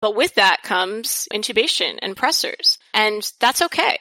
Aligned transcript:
But 0.00 0.16
with 0.16 0.34
that 0.36 0.62
comes 0.62 1.28
intubation 1.30 1.98
and 2.00 2.16
pressors, 2.16 2.78
and 2.94 3.30
that's 3.38 3.60
okay. 3.60 3.98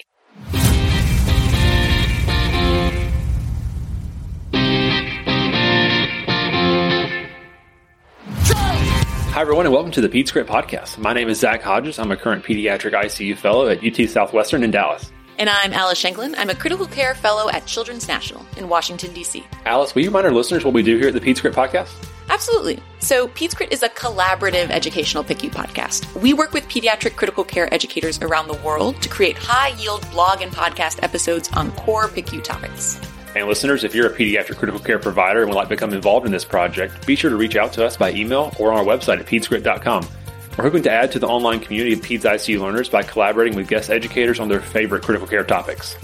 Hi, 9.32 9.42
everyone, 9.42 9.66
and 9.66 9.74
welcome 9.74 9.92
to 9.92 10.00
the 10.00 10.08
PedsCrit 10.08 10.46
Podcast. 10.46 10.98
My 10.98 11.12
name 11.12 11.28
is 11.28 11.42
Zach 11.42 11.62
Hodges. 11.62 12.00
I'm 12.00 12.12
a 12.12 12.18
current 12.18 12.46
pediatric 12.46 12.94
ICU 12.94 13.36
fellow 13.36 13.68
at 13.68 13.84
UT 13.84 14.10
Southwestern 14.10 14.64
in 14.64 14.72
Dallas. 14.72 15.12
And 15.38 15.50
I'm 15.50 15.74
Alice 15.74 15.98
Shanklin. 15.98 16.34
I'm 16.38 16.50
a 16.50 16.56
critical 16.56 16.88
care 16.88 17.14
fellow 17.14 17.50
at 17.50 17.66
Children's 17.66 18.08
National 18.08 18.46
in 18.56 18.70
Washington, 18.70 19.14
D.C. 19.14 19.46
Alice, 19.66 19.94
will 19.96 20.04
you 20.04 20.10
remind 20.10 20.28
our 20.28 20.34
listeners 20.34 20.64
what 20.64 20.74
we 20.74 20.82
do 20.82 20.98
here 20.98 21.10
at 21.10 21.14
the 21.14 21.20
PedsCrit 21.20 21.52
Podcast? 21.54 21.92
Absolutely. 22.30 22.82
So, 23.02 23.30
PedsCrit 23.30 23.72
is 23.72 23.82
a 23.82 23.90
collaborative 23.90 24.70
educational 24.70 25.24
PICU 25.24 25.52
podcast. 25.52 26.22
We 26.22 26.34
work 26.34 26.52
with 26.52 26.68
pediatric 26.68 27.16
critical 27.16 27.46
care 27.46 27.74
educators 27.74 28.22
around 28.22 28.48
the 28.50 28.58
world 28.62 29.02
to 29.02 29.10
create 29.10 29.38
high 29.38 29.70
yield 29.80 30.06
blog 30.12 30.42
and 30.42 30.52
podcast 30.52 31.02
episodes 31.02 31.50
on 31.54 31.72
core 31.72 32.10
PICU 32.10 32.44
topics. 32.44 33.00
And 33.36 33.48
listeners, 33.48 33.84
if 33.84 33.96
you're 33.96 34.08
a 34.08 34.14
pediatric 34.14 34.58
critical 34.58 34.82
care 34.82 35.00
provider 35.00 35.42
and 35.42 35.50
would 35.50 35.56
like 35.56 35.68
to 35.68 35.76
become 35.76 35.94
involved 35.94 36.26
in 36.26 36.32
this 36.32 36.44
project, 36.44 37.06
be 37.08 37.16
sure 37.16 37.30
to 37.30 37.38
reach 37.38 37.56
out 37.56 37.72
to 37.74 37.86
us 37.86 37.96
by 37.96 38.12
email 38.12 38.54
or 38.60 38.74
on 38.74 38.80
our 38.80 38.84
website 38.84 39.20
at 39.20 39.26
pedscrit.com. 39.26 40.06
We're 40.58 40.66
hoping 40.66 40.84
to 40.84 40.92
add 40.92 41.14
to 41.14 41.20
the 41.20 41.28
online 41.28 41.62
community 41.62 41.94
of 41.94 42.02
Peds 42.02 42.24
ICU 42.24 42.60
learners 42.60 42.90
by 42.90 43.04
collaborating 43.04 43.56
with 43.56 43.70
guest 43.70 43.90
educators 43.90 44.42
on 44.42 44.50
their 44.50 44.60
favorite 44.60 45.04
critical 45.04 45.26
care 45.26 45.46
topics. 45.46 45.96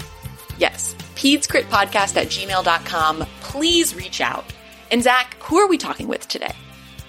Yes, 0.56 0.94
pedscritpodcast 1.14 2.16
at 2.16 2.28
gmail.com. 2.28 3.26
Please 3.42 3.94
reach 3.94 4.22
out. 4.22 4.46
And 4.90 5.02
Zach, 5.02 5.36
who 5.42 5.58
are 5.58 5.68
we 5.68 5.76
talking 5.76 6.08
with 6.08 6.26
today? 6.28 6.54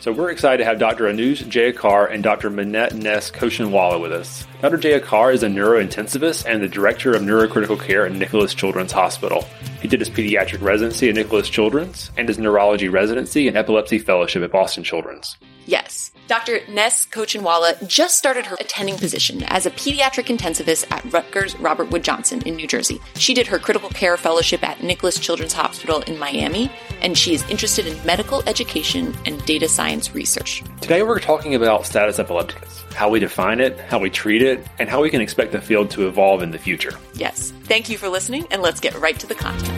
So 0.07 0.13
we're 0.13 0.31
excited 0.31 0.59
to 0.59 0.63
have 0.63 0.79
Dr. 0.79 1.03
Anuj 1.03 1.43
Jayakar 1.43 2.09
and 2.09 2.23
Dr. 2.23 2.49
Manette 2.49 2.95
Ness 2.95 3.29
Cochinwala 3.29 4.01
with 4.01 4.13
us. 4.13 4.47
Dr. 4.59 4.79
Jayakar 4.79 5.35
is 5.35 5.43
a 5.43 5.47
neurointensivist 5.47 6.45
and 6.47 6.63
the 6.63 6.67
director 6.67 7.13
of 7.13 7.21
neurocritical 7.21 7.79
care 7.79 8.07
at 8.07 8.11
Nicklaus 8.11 8.55
Children's 8.55 8.91
Hospital. 8.91 9.45
He 9.83 9.87
did 9.87 9.99
his 9.99 10.09
pediatric 10.09 10.63
residency 10.63 11.09
at 11.09 11.15
Nicklaus 11.15 11.47
Children's 11.47 12.09
and 12.17 12.27
his 12.27 12.39
neurology 12.39 12.89
residency 12.89 13.47
and 13.47 13.55
epilepsy 13.55 13.99
fellowship 13.99 14.41
at 14.41 14.51
Boston 14.51 14.83
Children's. 14.83 15.37
Yes. 15.67 16.11
Dr. 16.27 16.59
Ness 16.69 17.05
Cochinwala 17.05 17.87
just 17.87 18.17
started 18.17 18.47
her 18.47 18.57
attending 18.59 18.97
position 18.97 19.43
as 19.43 19.67
a 19.67 19.71
pediatric 19.71 20.35
intensivist 20.35 20.91
at 20.91 21.05
Rutgers 21.13 21.55
Robert 21.59 21.91
Wood 21.91 22.03
Johnson 22.03 22.41
in 22.41 22.55
New 22.55 22.67
Jersey. 22.67 22.99
She 23.15 23.35
did 23.35 23.47
her 23.47 23.59
critical 23.59 23.89
care 23.89 24.17
fellowship 24.17 24.63
at 24.63 24.81
Nicklaus 24.81 25.19
Children's 25.19 25.53
Hospital 25.53 26.01
in 26.01 26.17
Miami, 26.17 26.71
and 27.01 27.15
she 27.15 27.35
is 27.35 27.47
interested 27.49 27.85
in 27.85 28.05
medical 28.05 28.41
education 28.47 29.15
and 29.25 29.45
data 29.45 29.69
science 29.69 30.15
research. 30.15 30.63
Today 30.81 31.03
we're 31.03 31.19
talking 31.19 31.53
about 31.53 31.85
status 31.85 32.17
epilepticus, 32.17 32.83
how 32.97 33.09
we 33.09 33.19
define 33.19 33.59
it, 33.59 33.79
how 33.79 33.99
we 33.99 34.09
treat 34.09 34.41
it, 34.41 34.59
and 34.79 34.89
how 34.89 35.03
we 35.03 35.11
can 35.11 35.21
expect 35.21 35.51
the 35.51 35.61
field 35.61 35.91
to 35.91 36.07
evolve 36.07 36.41
in 36.41 36.49
the 36.49 36.57
future. 36.57 36.89
Yes. 37.13 37.51
Thank 37.65 37.89
you 37.89 37.97
for 37.97 38.09
listening, 38.09 38.47
and 38.49 38.63
let's 38.63 38.79
get 38.79 38.95
right 38.95 39.17
to 39.19 39.27
the 39.27 39.35
content. 39.35 39.77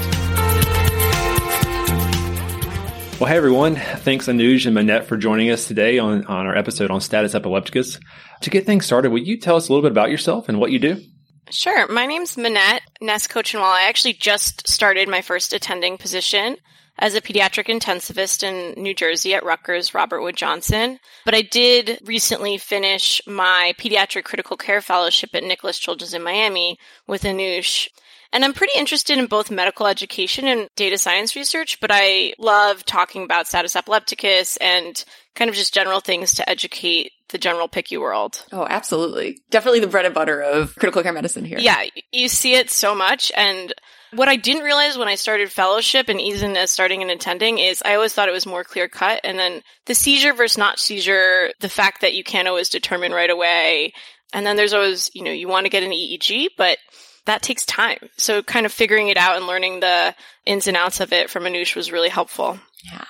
Well, 3.20 3.28
hey 3.28 3.36
everyone. 3.36 3.76
Thanks 3.76 4.28
Anuj 4.28 4.66
and 4.66 4.74
Manette 4.74 5.06
for 5.06 5.18
joining 5.18 5.52
us 5.52 5.68
today 5.68 6.00
on, 6.00 6.26
on 6.28 6.48
our 6.48 6.56
episode 6.56 6.92
on 6.92 7.02
status 7.02 7.36
epilepticus. 7.36 8.00
To 8.44 8.50
get 8.50 8.66
things 8.66 8.86
started, 8.86 9.12
will 9.12 9.20
you 9.20 9.38
tell 9.38 9.58
us 9.58 9.68
a 9.68 9.74
little 9.74 9.84
bit 9.84 9.92
about 9.92 10.10
yourself 10.12 10.48
and 10.48 10.58
what 10.58 10.72
you 10.72 10.80
do? 10.80 11.02
Sure. 11.50 11.92
My 11.92 12.06
name's 12.06 12.38
Manette 12.38 12.84
Ness 13.02 13.28
Cochinwala. 13.28 13.74
I 13.74 13.90
actually 13.90 14.14
just 14.14 14.70
started 14.70 15.10
my 15.10 15.22
first 15.22 15.52
attending 15.52 15.98
position 15.98 16.56
as 17.00 17.16
a 17.16 17.22
pediatric 17.22 17.66
intensivist 17.66 18.44
in 18.44 18.82
New 18.82 18.94
Jersey 18.94 19.34
at 19.34 19.44
Rutgers 19.44 19.94
Robert 19.94 20.22
Wood 20.22 20.36
Johnson. 20.36 21.00
But 21.26 21.34
I 21.34 21.42
did 21.42 22.00
recently 22.06 22.58
finish 22.58 23.22
my 23.26 23.74
pediatric 23.80 24.26
critical 24.26 24.58
care 24.58 24.82
fellowship 24.82 25.32
at 25.34 25.44
Nicklaus 25.44 25.80
Children's 25.80 26.14
in 26.14 26.22
Miami 26.22 26.78
with 27.08 27.24
Anuj. 27.24 27.88
And 28.32 28.46
I'm 28.46 28.54
pretty 28.54 28.78
interested 28.78 29.18
in 29.18 29.26
both 29.26 29.50
medical 29.50 29.88
education 29.88 30.46
and 30.46 30.70
data 30.76 31.00
science 31.00 31.36
research, 31.36 31.80
but 31.80 31.90
I 31.92 32.34
love 32.38 32.86
talking 32.86 33.24
about 33.24 33.48
status 33.48 33.76
epilepticus 33.76 34.58
and 34.58 35.04
kind 35.34 35.50
of 35.50 35.56
just 35.56 35.74
general 35.74 36.00
things 36.00 36.36
to 36.36 36.48
educate 36.48 37.12
the 37.30 37.40
general 37.40 37.68
PICU 37.68 38.00
world. 38.00 38.46
Oh, 38.52 38.68
absolutely. 38.70 39.40
Definitely 39.50 39.80
the 39.80 39.88
bread 39.88 40.06
and 40.06 40.14
butter 40.14 40.42
of 40.42 40.76
critical 40.76 41.02
care 41.02 41.14
medicine 41.14 41.46
here. 41.46 41.60
Yeah, 41.60 41.86
you 42.12 42.28
see 42.28 42.54
it 42.54 42.70
so 42.70 42.94
much. 42.94 43.32
And 43.36 43.74
what 44.12 44.28
I 44.28 44.36
didn't 44.36 44.64
realize 44.64 44.98
when 44.98 45.08
I 45.08 45.16
started 45.16 45.52
fellowship 45.52 46.10
and 46.10 46.20
even 46.20 46.58
as 46.58 46.72
starting 46.72 47.02
and 47.02 47.12
attending 47.12 47.60
is 47.60 47.82
I 47.86 47.96
always 47.96 48.14
thought 48.14 48.30
it 48.30 48.34
was 48.34 48.46
more 48.46 48.64
clear 48.64 48.88
cut. 48.88 49.22
And 49.24 49.38
then 49.38 49.62
the 49.86 49.96
seizure 49.96 50.34
versus 50.34 50.58
not 50.58 50.80
seizure, 50.80 51.52
the 51.60 51.70
fact 51.70 52.02
that 52.02 52.14
you 52.14 52.24
can't 52.24 52.48
always 52.48 52.70
determine 52.70 53.12
right 53.12 53.30
away. 53.30 53.94
And 54.34 54.46
then 54.46 54.56
there's 54.56 54.74
always, 54.74 55.10
you 55.14 55.24
know, 55.24 55.32
you 55.32 55.48
want 55.48 55.66
to 55.66 55.72
get 55.72 55.84
an 55.84 55.92
EEG, 55.92 56.50
but 56.58 56.78
that 57.26 57.42
takes 57.42 57.66
time. 57.66 58.10
So 58.18 58.42
kind 58.42 58.66
of 58.66 58.72
figuring 58.72 59.10
it 59.10 59.18
out 59.18 59.38
and 59.38 59.48
learning 59.48 59.80
the 59.80 60.16
ins 60.46 60.68
and 60.68 60.78
outs 60.78 61.00
of 61.00 61.14
it 61.14 61.30
from 61.30 61.44
Anuj 61.44 61.76
was 61.76 61.92
really 61.92 62.10
helpful. 62.10 62.60
Yeah. 62.84 63.06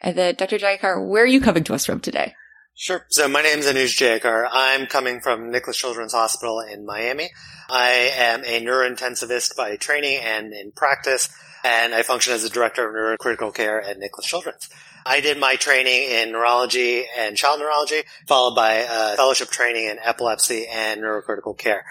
And 0.00 0.16
then 0.16 0.34
Dr. 0.34 0.58
Jayakar, 0.58 1.06
where 1.06 1.22
are 1.22 1.26
you 1.26 1.40
coming 1.40 1.64
to 1.64 1.74
us 1.74 1.86
from 1.86 2.00
today? 2.00 2.34
Sure. 2.76 3.06
So 3.08 3.28
my 3.28 3.40
name 3.40 3.60
is 3.60 3.66
Anuj 3.66 3.96
Jayakar. 3.96 4.48
I'm 4.52 4.86
coming 4.86 5.20
from 5.20 5.48
Nicklaus 5.48 5.76
Children's 5.76 6.12
Hospital 6.12 6.58
in 6.58 6.84
Miami. 6.84 7.30
I 7.70 8.10
am 8.16 8.42
a 8.44 8.60
neurointensivist 8.60 9.54
by 9.56 9.76
training 9.76 10.18
and 10.20 10.52
in 10.52 10.72
practice, 10.72 11.28
and 11.62 11.94
I 11.94 12.02
function 12.02 12.32
as 12.32 12.42
the 12.42 12.48
director 12.48 12.84
of 12.88 12.92
neurocritical 12.92 13.54
care 13.54 13.80
at 13.80 14.00
Nicklaus 14.00 14.26
Children's. 14.26 14.68
I 15.06 15.20
did 15.20 15.38
my 15.38 15.54
training 15.54 16.10
in 16.10 16.32
neurology 16.32 17.04
and 17.16 17.36
child 17.36 17.60
neurology, 17.60 18.02
followed 18.26 18.56
by 18.56 18.82
fellowship 19.14 19.50
training 19.50 19.84
in 19.84 20.00
epilepsy 20.00 20.66
and 20.66 21.00
neurocritical 21.00 21.56
care. 21.56 21.84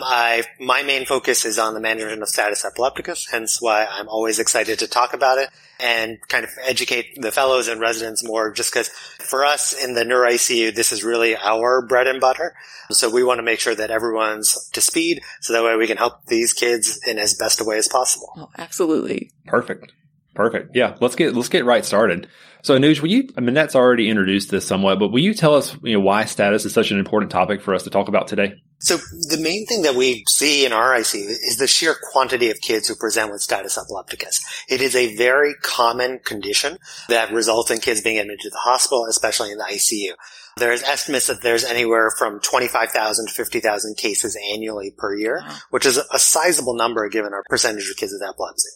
I, 0.00 0.44
my 0.60 0.82
main 0.82 1.06
focus 1.06 1.44
is 1.44 1.58
on 1.58 1.74
the 1.74 1.80
management 1.80 2.22
of 2.22 2.28
status 2.28 2.64
epilepticus, 2.64 3.26
hence 3.30 3.60
why 3.60 3.84
I'm 3.84 4.08
always 4.08 4.38
excited 4.38 4.78
to 4.78 4.86
talk 4.86 5.12
about 5.12 5.38
it 5.38 5.50
and 5.80 6.18
kind 6.28 6.44
of 6.44 6.50
educate 6.64 7.20
the 7.20 7.32
fellows 7.32 7.68
and 7.68 7.80
residents 7.80 8.24
more 8.24 8.52
just 8.52 8.72
because 8.72 8.88
for 8.88 9.44
us 9.44 9.72
in 9.72 9.94
the 9.94 10.04
neuro 10.04 10.30
ICU, 10.30 10.74
this 10.74 10.92
is 10.92 11.04
really 11.04 11.36
our 11.36 11.86
bread 11.86 12.06
and 12.06 12.20
butter. 12.20 12.54
So 12.90 13.10
we 13.10 13.22
want 13.22 13.38
to 13.38 13.42
make 13.42 13.60
sure 13.60 13.74
that 13.74 13.90
everyone's 13.90 14.68
to 14.70 14.80
speed 14.80 15.22
so 15.40 15.52
that 15.52 15.64
way 15.64 15.76
we 15.76 15.86
can 15.86 15.96
help 15.96 16.26
these 16.26 16.52
kids 16.52 17.00
in 17.06 17.18
as 17.18 17.34
best 17.34 17.60
a 17.60 17.64
way 17.64 17.78
as 17.78 17.88
possible. 17.88 18.32
Oh, 18.36 18.50
absolutely. 18.58 19.30
Perfect. 19.46 19.92
Perfect. 20.34 20.76
Yeah, 20.76 20.96
let's 21.00 21.16
get 21.16 21.34
let's 21.34 21.48
get 21.48 21.64
right 21.64 21.84
started. 21.84 22.28
So, 22.62 22.76
Anuj, 22.76 23.00
will 23.00 23.10
you? 23.10 23.28
I 23.36 23.40
mean, 23.40 23.54
that's 23.54 23.74
already 23.74 24.08
introduced 24.08 24.50
this 24.50 24.64
somewhat, 24.64 24.98
but 24.98 25.08
will 25.08 25.18
you 25.18 25.34
tell 25.34 25.54
us, 25.54 25.76
you 25.82 25.94
know, 25.94 26.00
why 26.00 26.24
status 26.26 26.64
is 26.64 26.72
such 26.72 26.92
an 26.92 26.98
important 26.98 27.32
topic 27.32 27.60
for 27.60 27.74
us 27.74 27.82
to 27.84 27.90
talk 27.90 28.08
about 28.08 28.28
today? 28.28 28.54
So, 28.80 28.96
the 28.96 29.38
main 29.40 29.66
thing 29.66 29.82
that 29.82 29.96
we 29.96 30.24
see 30.28 30.64
in 30.64 30.72
our 30.72 30.94
ICU 30.94 31.28
is 31.28 31.56
the 31.58 31.66
sheer 31.66 31.96
quantity 32.12 32.48
of 32.50 32.60
kids 32.60 32.86
who 32.86 32.94
present 32.94 33.32
with 33.32 33.40
status 33.40 33.76
epilepticus. 33.76 34.40
It 34.68 34.80
is 34.80 34.94
a 34.94 35.16
very 35.16 35.54
common 35.62 36.20
condition 36.20 36.78
that 37.08 37.32
results 37.32 37.72
in 37.72 37.78
kids 37.78 38.00
being 38.00 38.18
admitted 38.18 38.40
to 38.42 38.50
the 38.50 38.58
hospital, 38.58 39.06
especially 39.06 39.50
in 39.50 39.58
the 39.58 39.64
ICU. 39.64 40.12
There's 40.58 40.82
estimates 40.82 41.26
that 41.26 41.42
there's 41.42 41.64
anywhere 41.64 42.10
from 42.18 42.40
25,000 42.40 43.26
to 43.28 43.32
50,000 43.32 43.96
cases 43.96 44.36
annually 44.52 44.92
per 44.96 45.14
year, 45.14 45.42
which 45.70 45.86
is 45.86 45.98
a 46.12 46.18
sizable 46.18 46.74
number 46.74 47.08
given 47.08 47.32
our 47.32 47.42
percentage 47.48 47.88
of 47.90 47.96
kids 47.96 48.12
with 48.12 48.28
epilepsy. 48.28 48.70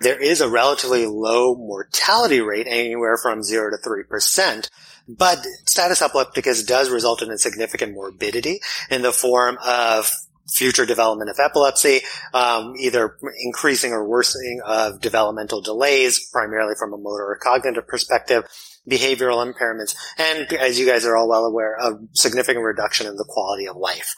There 0.00 0.18
is 0.18 0.40
a 0.40 0.48
relatively 0.48 1.06
low 1.06 1.54
mortality 1.54 2.40
rate, 2.40 2.66
anywhere 2.68 3.16
from 3.16 3.42
0 3.42 3.70
to 3.70 3.88
3%, 3.88 4.68
but 5.08 5.38
status 5.64 6.02
epilepticus 6.02 6.62
does 6.62 6.90
result 6.90 7.22
in 7.22 7.30
a 7.30 7.38
significant 7.38 7.94
morbidity 7.94 8.60
in 8.90 9.02
the 9.02 9.12
form 9.12 9.58
of 9.64 10.12
future 10.50 10.86
development 10.86 11.30
of 11.30 11.36
epilepsy, 11.38 12.00
um, 12.32 12.74
either 12.78 13.16
increasing 13.44 13.92
or 13.92 14.08
worsening 14.08 14.60
of 14.64 15.00
developmental 15.00 15.60
delays, 15.60 16.28
primarily 16.30 16.74
from 16.78 16.92
a 16.92 16.96
motor 16.96 17.24
or 17.24 17.38
cognitive 17.42 17.86
perspective, 17.86 18.44
behavioral 18.88 19.44
impairments, 19.44 19.94
and 20.16 20.52
as 20.54 20.78
you 20.78 20.86
guys 20.86 21.04
are 21.04 21.16
all 21.16 21.28
well 21.28 21.44
aware, 21.44 21.76
a 21.80 21.98
significant 22.12 22.64
reduction 22.64 23.06
in 23.06 23.16
the 23.16 23.26
quality 23.28 23.66
of 23.66 23.76
life. 23.76 24.14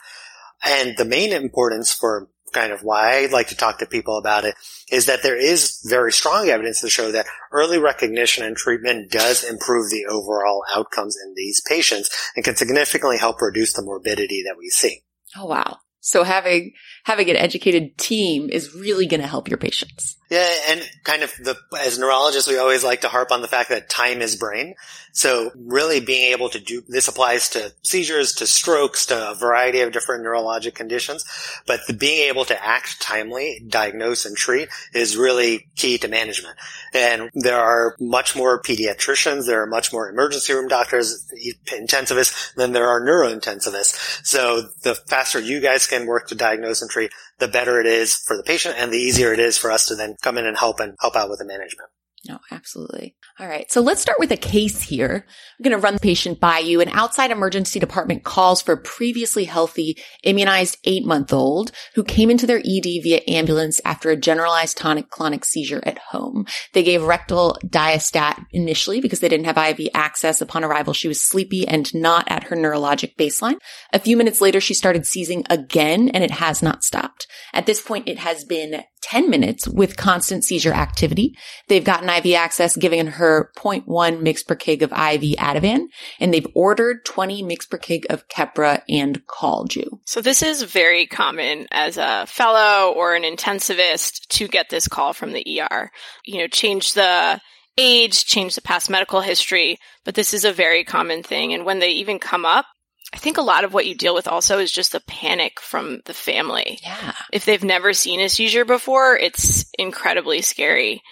And 0.65 0.97
the 0.97 1.05
main 1.05 1.33
importance 1.33 1.93
for 1.93 2.29
kind 2.53 2.73
of 2.73 2.83
why 2.83 3.23
I 3.23 3.27
like 3.27 3.49
to 3.49 3.57
talk 3.57 3.79
to 3.79 3.87
people 3.87 4.19
about 4.19 4.45
it 4.45 4.55
is 4.91 5.07
that 5.07 5.23
there 5.23 5.37
is 5.37 5.81
very 5.89 6.13
strong 6.13 6.49
evidence 6.49 6.81
to 6.81 6.91
show 6.91 7.13
that 7.13 7.27
early 7.53 7.79
recognition 7.79 8.45
and 8.45 8.57
treatment 8.57 9.11
does 9.11 9.45
improve 9.45 9.91
the 9.91 10.07
overall 10.07 10.65
outcomes 10.75 11.17
in 11.25 11.35
these 11.37 11.61
patients 11.61 12.11
and 12.35 12.45
can 12.45 12.57
significantly 12.57 13.19
help 13.19 13.41
reduce 13.41 13.73
the 13.73 13.83
morbidity 13.83 14.43
that 14.47 14.57
we 14.59 14.69
see. 14.69 15.03
Oh, 15.37 15.47
wow. 15.47 15.79
So 16.01 16.25
having 16.25 16.73
having 17.05 17.31
an 17.31 17.37
educated 17.37 17.97
team 17.99 18.49
is 18.51 18.75
really 18.75 19.07
going 19.07 19.21
to 19.21 19.27
help 19.27 19.49
your 19.49 19.59
patients. 19.59 20.17
Yeah, 20.31 20.49
and 20.69 20.89
kind 21.03 21.23
of 21.25 21.33
the 21.43 21.57
as 21.79 21.99
neurologists, 21.99 22.49
we 22.49 22.57
always 22.57 22.85
like 22.85 23.01
to 23.01 23.09
harp 23.09 23.33
on 23.33 23.43
the 23.43 23.49
fact 23.49 23.69
that 23.71 23.91
time 23.91 24.23
is 24.23 24.37
brain. 24.37 24.77
So 25.13 25.51
really 25.57 25.99
being 25.99 26.33
able 26.33 26.49
to 26.51 26.61
do 26.61 26.83
this 26.89 27.09
applies 27.09 27.49
to 27.51 27.73
seizures, 27.83 28.33
to 28.35 28.47
strokes, 28.47 29.07
to 29.07 29.31
a 29.31 29.35
variety 29.35 29.81
of 29.81 29.91
different 29.93 30.25
neurologic 30.25 30.75
conditions. 30.75 31.25
But 31.67 31.81
the 31.89 31.95
being 31.95 32.29
able 32.29 32.45
to 32.45 32.65
act 32.65 33.01
timely, 33.01 33.61
diagnose 33.67 34.25
and 34.25 34.37
treat 34.37 34.69
is 34.95 35.17
really 35.17 35.69
key 35.75 35.99
to 35.99 36.07
management. 36.07 36.57
And 36.95 37.31
there 37.35 37.61
are 37.61 37.97
much 37.99 38.37
more 38.37 38.63
pediatricians, 38.63 39.47
there 39.47 39.63
are 39.63 39.67
much 39.67 39.93
more 39.93 40.09
emergency 40.09 40.53
room 40.53 40.69
doctors, 40.69 41.29
intensivists 41.73 42.55
than 42.55 42.71
there 42.71 42.87
are 42.87 43.01
neurointensivists. 43.01 44.25
So 44.25 44.63
the 44.83 44.95
faster 44.95 45.41
you 45.41 45.61
guys 45.61 45.89
work 46.07 46.29
to 46.29 46.35
diagnose 46.35 46.83
and 46.83 46.91
treat, 46.91 47.13
the 47.39 47.49
better 47.49 47.81
it 47.81 47.87
is 47.87 48.15
for 48.15 48.37
the 48.37 48.43
patient 48.43 48.77
and 48.79 48.93
the 48.93 48.99
easier 48.99 49.33
it 49.33 49.41
is 49.41 49.59
for 49.59 49.71
us 49.71 49.87
to 49.87 49.95
then 49.95 50.17
come 50.23 50.39
in 50.39 50.47
and 50.47 50.57
help 50.57 50.81
and 50.81 50.97
help 51.01 51.17
out 51.17 51.29
with 51.29 51.39
the 51.39 51.45
management. 51.45 51.91
No, 52.29 52.39
absolutely. 52.51 53.17
All 53.39 53.49
right. 53.49 53.73
So 53.73 53.81
let's 53.81 54.03
start 54.03 54.19
with 54.19 54.31
a 54.31 54.37
case 54.37 54.83
here. 54.83 55.25
I'm 55.59 55.63
going 55.63 55.75
to 55.75 55.83
run 55.83 55.95
the 55.95 56.01
patient 56.01 56.39
by 56.39 56.59
you. 56.59 56.83
An 56.83 56.91
outside 56.91 57.31
emergency 57.31 57.81
department 57.81 58.25
calls 58.25 58.61
for 58.61 58.73
a 58.73 58.81
previously 58.81 59.45
healthy 59.45 59.97
immunized 60.23 60.77
eight 60.85 61.07
month 61.07 61.33
old 61.33 61.73
who 61.95 62.05
came 62.05 62.31
into 62.31 62.47
their 62.47 62.59
ED 62.59 63.03
via 63.03 63.23
ambulance 63.27 63.81
after 63.87 64.11
a 64.11 64.17
generalized 64.17 64.77
tonic 64.77 65.09
clonic 65.09 65.47
seizure 65.47 65.81
at 65.85 65.97
home. 65.97 66.45
They 66.75 66.83
gave 66.83 67.03
rectal 67.03 67.59
diastat 67.65 68.45
initially 68.53 69.01
because 69.01 69.21
they 69.21 69.29
didn't 69.31 69.47
have 69.47 69.57
IV 69.57 69.89
access. 69.95 70.43
Upon 70.43 70.63
arrival, 70.63 70.93
she 70.93 71.09
was 71.09 71.23
sleepy 71.23 71.67
and 71.67 71.93
not 71.95 72.31
at 72.31 72.45
her 72.45 72.57
neurologic 72.57 73.17
baseline. 73.17 73.57
A 73.95 73.99
few 73.99 74.19
minutes 74.19 74.43
later, 74.43 74.61
she 74.61 74.75
started 74.75 75.07
seizing 75.07 75.45
again 75.49 76.11
and 76.11 76.23
it 76.23 76.33
has 76.33 76.63
not 76.63 76.85
stopped. 76.85 77.27
At 77.55 77.65
this 77.65 77.81
point, 77.81 78.09
it 78.09 78.19
has 78.19 78.45
been 78.45 78.83
10 79.03 79.31
minutes 79.31 79.67
with 79.69 79.97
constant 79.97 80.45
seizure 80.45 80.73
activity. 80.73 81.37
They've 81.69 81.85
gotten 81.85 82.09
IV 82.09 82.35
access, 82.35 82.77
giving 82.77 83.07
her 83.07 83.51
0.1 83.57 83.85
mg 83.87 84.47
per 84.47 84.57
kg 84.57 84.83
of 84.83 84.93
IV 84.93 85.37
Ativan, 85.39 85.87
and 86.19 86.33
they've 86.33 86.47
ordered 86.55 87.05
20 87.05 87.43
mg 87.43 87.71
per 87.71 87.79
kg 87.79 88.07
of 88.07 88.29
Keppra 88.29 88.83
and 88.89 89.27
called 89.27 89.75
you. 89.75 90.01
So 90.05 90.21
this 90.21 90.43
is 90.43 90.63
very 90.63 91.07
common 91.07 91.67
as 91.71 91.97
a 91.97 92.27
fellow 92.27 92.93
or 92.93 93.15
an 93.15 93.23
intensivist 93.23 94.27
to 94.29 94.49
get 94.49 94.69
this 94.71 94.89
call 94.89 95.13
from 95.13 95.33
the 95.33 95.61
ER. 95.61 95.91
You 96.25 96.39
know, 96.39 96.49
change 96.49 96.95
the 96.95 97.41
age, 97.79 98.25
change 98.25 98.55
the 98.55 98.63
past 98.63 98.91
medical 98.91 99.21
history, 99.21 99.79
but 100.05 100.15
this 100.15 100.35
is 100.35 100.45
a 100.45 100.53
very 100.53 100.85
common 100.85 101.23
thing. 101.23 101.53
And 101.53 101.65
when 101.65 101.79
they 101.79 101.91
even 101.91 102.19
come 102.19 102.45
up, 102.45 102.67
I 103.13 103.19
think 103.19 103.39
a 103.39 103.43
lot 103.43 103.65
of 103.65 103.75
what 103.75 103.87
you 103.87 103.95
deal 103.95 104.15
with 104.15 104.29
also 104.29 104.59
is 104.59 104.71
just 104.71 104.93
the 104.93 105.01
panic 105.01 105.61
from 105.61 106.01
the 106.05 106.15
family. 106.15 106.79
Yeah. 106.83 107.15
If 107.33 107.45
they've 107.45 107.65
never 107.65 107.93
seen 107.93 108.21
a 108.21 108.29
seizure 108.29 108.65
before, 108.65 109.17
it's 109.17 109.65
incredibly 109.79 110.43
scary. 110.43 111.03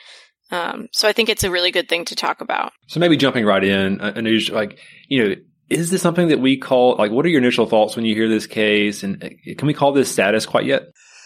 Um, 0.50 0.88
so 0.92 1.08
I 1.08 1.12
think 1.12 1.28
it's 1.28 1.44
a 1.44 1.50
really 1.50 1.72
good 1.72 1.88
thing 1.88 2.04
to 2.06 2.14
talk 2.14 2.40
about. 2.40 2.72
So 2.86 3.00
maybe 3.00 3.16
jumping 3.16 3.44
right 3.44 3.62
in, 3.62 3.98
Anuj, 3.98 4.50
like, 4.52 4.78
you 5.08 5.28
know, 5.28 5.34
is 5.68 5.90
this 5.90 6.00
something 6.00 6.28
that 6.28 6.40
we 6.40 6.56
call, 6.56 6.96
like, 6.96 7.10
what 7.10 7.26
are 7.26 7.28
your 7.28 7.40
initial 7.40 7.66
thoughts 7.66 7.96
when 7.96 8.06
you 8.06 8.14
hear 8.14 8.28
this 8.28 8.46
case? 8.46 9.02
And 9.02 9.22
uh, 9.22 9.28
can 9.56 9.66
we 9.66 9.74
call 9.74 9.92
this 9.92 10.10
status 10.10 10.46
quite 10.46 10.64
yet? 10.64 10.84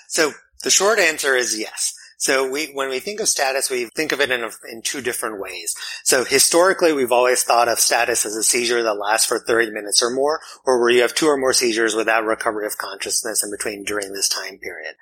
So 0.09 0.33
the 0.65 0.71
short 0.71 0.99
answer 0.99 1.37
is 1.37 1.59
yes. 1.59 1.95
So 2.23 2.49
we, 2.49 2.67
when 2.67 2.89
we 2.89 3.01
think 3.01 3.19
of 3.19 3.27
status, 3.27 3.69
we 3.69 3.87
think 3.87 4.13
of 4.13 4.21
it 4.21 4.31
in, 4.31 4.45
a, 4.45 4.51
in 4.71 4.81
two 4.81 5.01
different 5.01 5.41
ways. 5.41 5.75
So 6.05 6.25
historically, 6.25 6.93
we've 6.93 7.11
always 7.11 7.43
thought 7.43 7.67
of 7.67 7.81
status 7.81 8.25
as 8.25 8.37
a 8.37 8.45
seizure 8.45 8.81
that 8.85 8.95
lasts 8.95 9.27
for 9.27 9.41
30 9.41 9.73
minutes 9.73 10.01
or 10.01 10.09
more, 10.09 10.39
or 10.65 10.79
where 10.79 10.91
you 10.91 11.03
have 11.03 11.17
two 11.17 11.27
or 11.27 11.37
more 11.37 11.53
seizures 11.53 11.97
without 11.97 12.25
recovery 12.25 12.65
of 12.65 12.79
consciousness 12.79 13.43
in 13.43 13.51
between 13.51 13.83
during 13.83 14.13
this 14.13 14.29
time 14.29 14.59
period. 14.59 14.95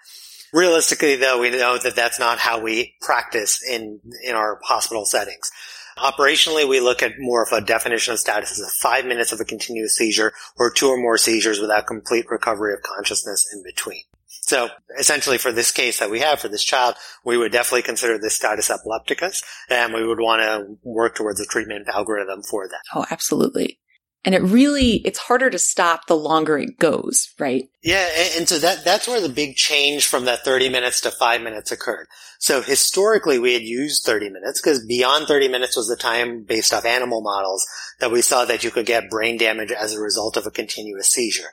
Realistically, 0.50 1.14
though, 1.14 1.38
we 1.38 1.50
know 1.50 1.76
that 1.76 1.94
that's 1.94 2.18
not 2.18 2.38
how 2.38 2.58
we 2.58 2.94
practice 3.02 3.62
in, 3.70 4.00
in 4.24 4.34
our 4.34 4.58
hospital 4.62 5.04
settings. 5.04 5.52
Operationally, 5.98 6.66
we 6.66 6.80
look 6.80 7.02
at 7.02 7.18
more 7.18 7.42
of 7.42 7.52
a 7.52 7.60
definition 7.60 8.14
of 8.14 8.18
status 8.18 8.58
as 8.58 8.74
five 8.80 9.04
minutes 9.04 9.30
of 9.30 9.40
a 9.40 9.44
continuous 9.44 9.94
seizure 9.94 10.32
or 10.56 10.70
two 10.70 10.88
or 10.88 10.96
more 10.96 11.18
seizures 11.18 11.60
without 11.60 11.86
complete 11.86 12.24
recovery 12.30 12.72
of 12.72 12.80
consciousness 12.80 13.46
in 13.52 13.62
between. 13.62 14.04
So 14.50 14.68
essentially 14.98 15.38
for 15.38 15.52
this 15.52 15.70
case 15.70 16.00
that 16.00 16.10
we 16.10 16.18
have 16.18 16.40
for 16.40 16.48
this 16.48 16.64
child, 16.64 16.96
we 17.24 17.36
would 17.36 17.52
definitely 17.52 17.82
consider 17.82 18.18
this 18.18 18.34
status 18.34 18.68
epilepticus 18.68 19.44
and 19.68 19.94
we 19.94 20.04
would 20.04 20.18
want 20.18 20.42
to 20.42 20.76
work 20.82 21.14
towards 21.14 21.40
a 21.40 21.46
treatment 21.46 21.86
algorithm 21.86 22.42
for 22.42 22.66
that. 22.66 22.80
Oh, 22.92 23.06
absolutely. 23.12 23.78
And 24.24 24.34
it 24.34 24.42
really, 24.42 25.02
it's 25.04 25.20
harder 25.20 25.50
to 25.50 25.58
stop 25.58 26.08
the 26.08 26.16
longer 26.16 26.58
it 26.58 26.80
goes, 26.80 27.32
right? 27.38 27.68
Yeah. 27.84 28.08
And, 28.18 28.38
and 28.38 28.48
so 28.48 28.58
that, 28.58 28.84
that's 28.84 29.06
where 29.06 29.20
the 29.20 29.28
big 29.28 29.54
change 29.54 30.08
from 30.08 30.24
that 30.24 30.44
30 30.44 30.68
minutes 30.68 31.00
to 31.02 31.12
five 31.12 31.42
minutes 31.42 31.70
occurred. 31.70 32.08
So 32.40 32.60
historically 32.60 33.38
we 33.38 33.52
had 33.52 33.62
used 33.62 34.04
30 34.04 34.30
minutes 34.30 34.60
because 34.60 34.84
beyond 34.84 35.28
30 35.28 35.46
minutes 35.46 35.76
was 35.76 35.86
the 35.86 35.94
time 35.94 36.42
based 36.42 36.74
off 36.74 36.84
animal 36.84 37.20
models 37.20 37.64
that 38.00 38.10
we 38.10 38.20
saw 38.20 38.44
that 38.46 38.64
you 38.64 38.72
could 38.72 38.86
get 38.86 39.10
brain 39.10 39.38
damage 39.38 39.70
as 39.70 39.94
a 39.94 40.00
result 40.00 40.36
of 40.36 40.44
a 40.44 40.50
continuous 40.50 41.06
seizure. 41.06 41.52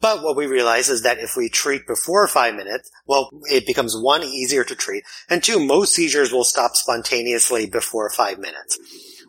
But 0.00 0.22
what 0.22 0.36
we 0.36 0.46
realize 0.46 0.88
is 0.88 1.02
that 1.02 1.18
if 1.18 1.36
we 1.36 1.48
treat 1.48 1.86
before 1.86 2.26
five 2.26 2.54
minutes, 2.54 2.90
well, 3.06 3.30
it 3.50 3.66
becomes 3.66 3.96
one, 3.96 4.22
easier 4.22 4.64
to 4.64 4.74
treat, 4.74 5.04
and 5.28 5.42
two, 5.42 5.64
most 5.64 5.94
seizures 5.94 6.32
will 6.32 6.44
stop 6.44 6.74
spontaneously 6.74 7.66
before 7.66 8.08
five 8.10 8.38
minutes. 8.38 8.78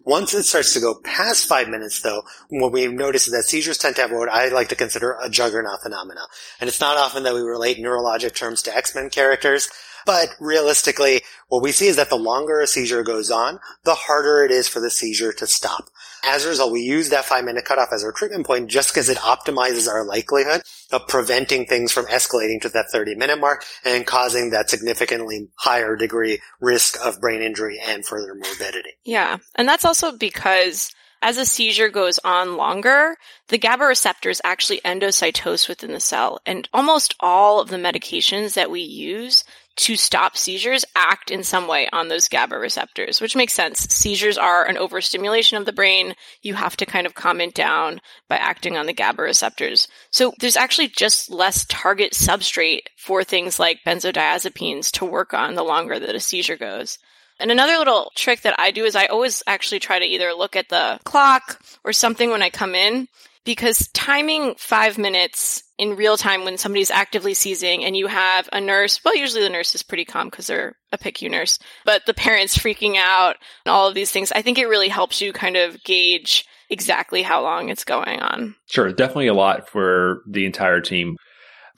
Once 0.03 0.33
it 0.33 0.43
starts 0.43 0.73
to 0.73 0.79
go 0.79 0.95
past 1.03 1.45
five 1.45 1.67
minutes, 1.67 2.01
though, 2.01 2.23
what 2.49 2.71
we 2.71 2.87
notice 2.87 3.27
is 3.27 3.33
that 3.33 3.43
seizures 3.43 3.77
tend 3.77 3.95
to 3.95 4.01
have 4.01 4.11
what 4.11 4.29
I 4.29 4.47
like 4.47 4.69
to 4.69 4.75
consider 4.75 5.17
a 5.21 5.29
juggernaut 5.29 5.81
phenomena. 5.83 6.21
And 6.59 6.67
it's 6.67 6.81
not 6.81 6.97
often 6.97 7.23
that 7.23 7.35
we 7.35 7.41
relate 7.41 7.77
neurologic 7.77 8.33
terms 8.33 8.63
to 8.63 8.75
X-Men 8.75 9.09
characters, 9.11 9.69
but 10.05 10.29
realistically, 10.39 11.21
what 11.49 11.61
we 11.61 11.71
see 11.71 11.87
is 11.87 11.97
that 11.97 12.09
the 12.09 12.15
longer 12.15 12.61
a 12.61 12.67
seizure 12.67 13.03
goes 13.03 13.29
on, 13.29 13.59
the 13.83 13.93
harder 13.93 14.43
it 14.43 14.51
is 14.51 14.67
for 14.67 14.79
the 14.79 14.89
seizure 14.89 15.33
to 15.33 15.45
stop. 15.45 15.89
As 16.23 16.45
a 16.45 16.49
result, 16.49 16.71
we 16.71 16.81
use 16.81 17.09
that 17.09 17.25
five 17.25 17.45
minute 17.45 17.65
cutoff 17.65 17.89
as 17.91 18.03
our 18.03 18.11
treatment 18.11 18.45
point 18.45 18.69
just 18.69 18.89
because 18.89 19.09
it 19.09 19.17
optimizes 19.17 19.87
our 19.87 20.05
likelihood 20.05 20.61
of 20.91 21.07
preventing 21.07 21.65
things 21.65 21.91
from 21.91 22.05
escalating 22.05 22.61
to 22.61 22.69
that 22.69 22.85
30 22.91 23.15
minute 23.15 23.39
mark 23.39 23.65
and 23.83 24.05
causing 24.05 24.51
that 24.51 24.69
significantly 24.69 25.49
higher 25.55 25.95
degree 25.95 26.39
risk 26.59 27.03
of 27.05 27.19
brain 27.19 27.41
injury 27.41 27.79
and 27.83 28.05
further 28.05 28.33
morbidity. 28.35 28.91
Yeah. 29.03 29.37
And 29.55 29.67
that's 29.67 29.85
also 29.85 30.15
because 30.17 30.93
as 31.21 31.37
a 31.37 31.45
seizure 31.45 31.89
goes 31.89 32.19
on 32.23 32.57
longer, 32.57 33.15
the 33.49 33.59
GABA 33.59 33.85
receptors 33.85 34.41
actually 34.43 34.81
endocytose 34.83 35.69
within 35.69 35.91
the 35.91 35.99
cell. 35.99 36.39
And 36.45 36.67
almost 36.73 37.15
all 37.19 37.59
of 37.59 37.69
the 37.69 37.77
medications 37.77 38.55
that 38.55 38.71
we 38.71 38.81
use 38.81 39.43
to 39.77 39.95
stop 39.95 40.37
seizures 40.37 40.85
act 40.95 41.31
in 41.31 41.43
some 41.43 41.67
way 41.67 41.87
on 41.91 42.07
those 42.07 42.27
GABA 42.27 42.57
receptors, 42.57 43.21
which 43.21 43.35
makes 43.35 43.53
sense. 43.53 43.79
Seizures 43.93 44.37
are 44.37 44.65
an 44.65 44.77
overstimulation 44.77 45.57
of 45.57 45.65
the 45.65 45.73
brain. 45.73 46.13
You 46.41 46.55
have 46.55 46.77
to 46.77 46.85
kind 46.85 47.07
of 47.07 47.15
calm 47.15 47.41
it 47.41 47.53
down 47.53 48.01
by 48.27 48.35
acting 48.35 48.77
on 48.77 48.85
the 48.85 48.93
GABA 48.93 49.21
receptors. 49.21 49.87
So 50.11 50.33
there's 50.39 50.57
actually 50.57 50.89
just 50.89 51.31
less 51.31 51.65
target 51.65 52.11
substrate 52.11 52.81
for 52.97 53.23
things 53.23 53.59
like 53.59 53.79
benzodiazepines 53.85 54.91
to 54.91 55.05
work 55.05 55.33
on 55.33 55.55
the 55.55 55.63
longer 55.63 55.99
that 55.99 56.15
a 56.15 56.19
seizure 56.19 56.57
goes. 56.57 56.99
And 57.39 57.49
another 57.49 57.77
little 57.77 58.11
trick 58.15 58.41
that 58.41 58.59
I 58.59 58.71
do 58.71 58.85
is 58.85 58.95
I 58.95 59.07
always 59.07 59.41
actually 59.47 59.79
try 59.79 59.97
to 59.97 60.05
either 60.05 60.31
look 60.33 60.55
at 60.55 60.69
the 60.69 60.99
clock 61.05 61.59
or 61.83 61.91
something 61.91 62.29
when 62.29 62.43
I 62.43 62.51
come 62.51 62.75
in 62.75 63.07
because 63.45 63.89
timing 63.93 64.53
five 64.55 64.97
minutes 64.97 65.63
in 65.81 65.95
real 65.95 66.15
time 66.15 66.45
when 66.45 66.59
somebody's 66.59 66.91
actively 66.91 67.33
seizing 67.33 67.83
and 67.83 67.97
you 67.97 68.05
have 68.05 68.47
a 68.53 68.61
nurse, 68.61 69.03
well, 69.03 69.17
usually 69.17 69.41
the 69.41 69.49
nurse 69.49 69.73
is 69.73 69.81
pretty 69.81 70.05
calm 70.05 70.27
because 70.27 70.45
they're 70.45 70.75
a 70.91 70.97
PICU 70.97 71.31
nurse, 71.31 71.57
but 71.85 72.05
the 72.05 72.13
parents 72.13 72.55
freaking 72.55 72.97
out 72.97 73.37
and 73.65 73.73
all 73.73 73.87
of 73.87 73.95
these 73.95 74.11
things, 74.11 74.31
I 74.31 74.43
think 74.43 74.59
it 74.59 74.67
really 74.67 74.89
helps 74.89 75.21
you 75.21 75.33
kind 75.33 75.57
of 75.57 75.83
gauge 75.83 76.45
exactly 76.69 77.23
how 77.23 77.41
long 77.41 77.69
it's 77.69 77.83
going 77.83 78.19
on. 78.19 78.53
Sure. 78.69 78.93
Definitely 78.93 79.27
a 79.27 79.33
lot 79.33 79.69
for 79.69 80.21
the 80.29 80.45
entire 80.45 80.81
team. 80.81 81.15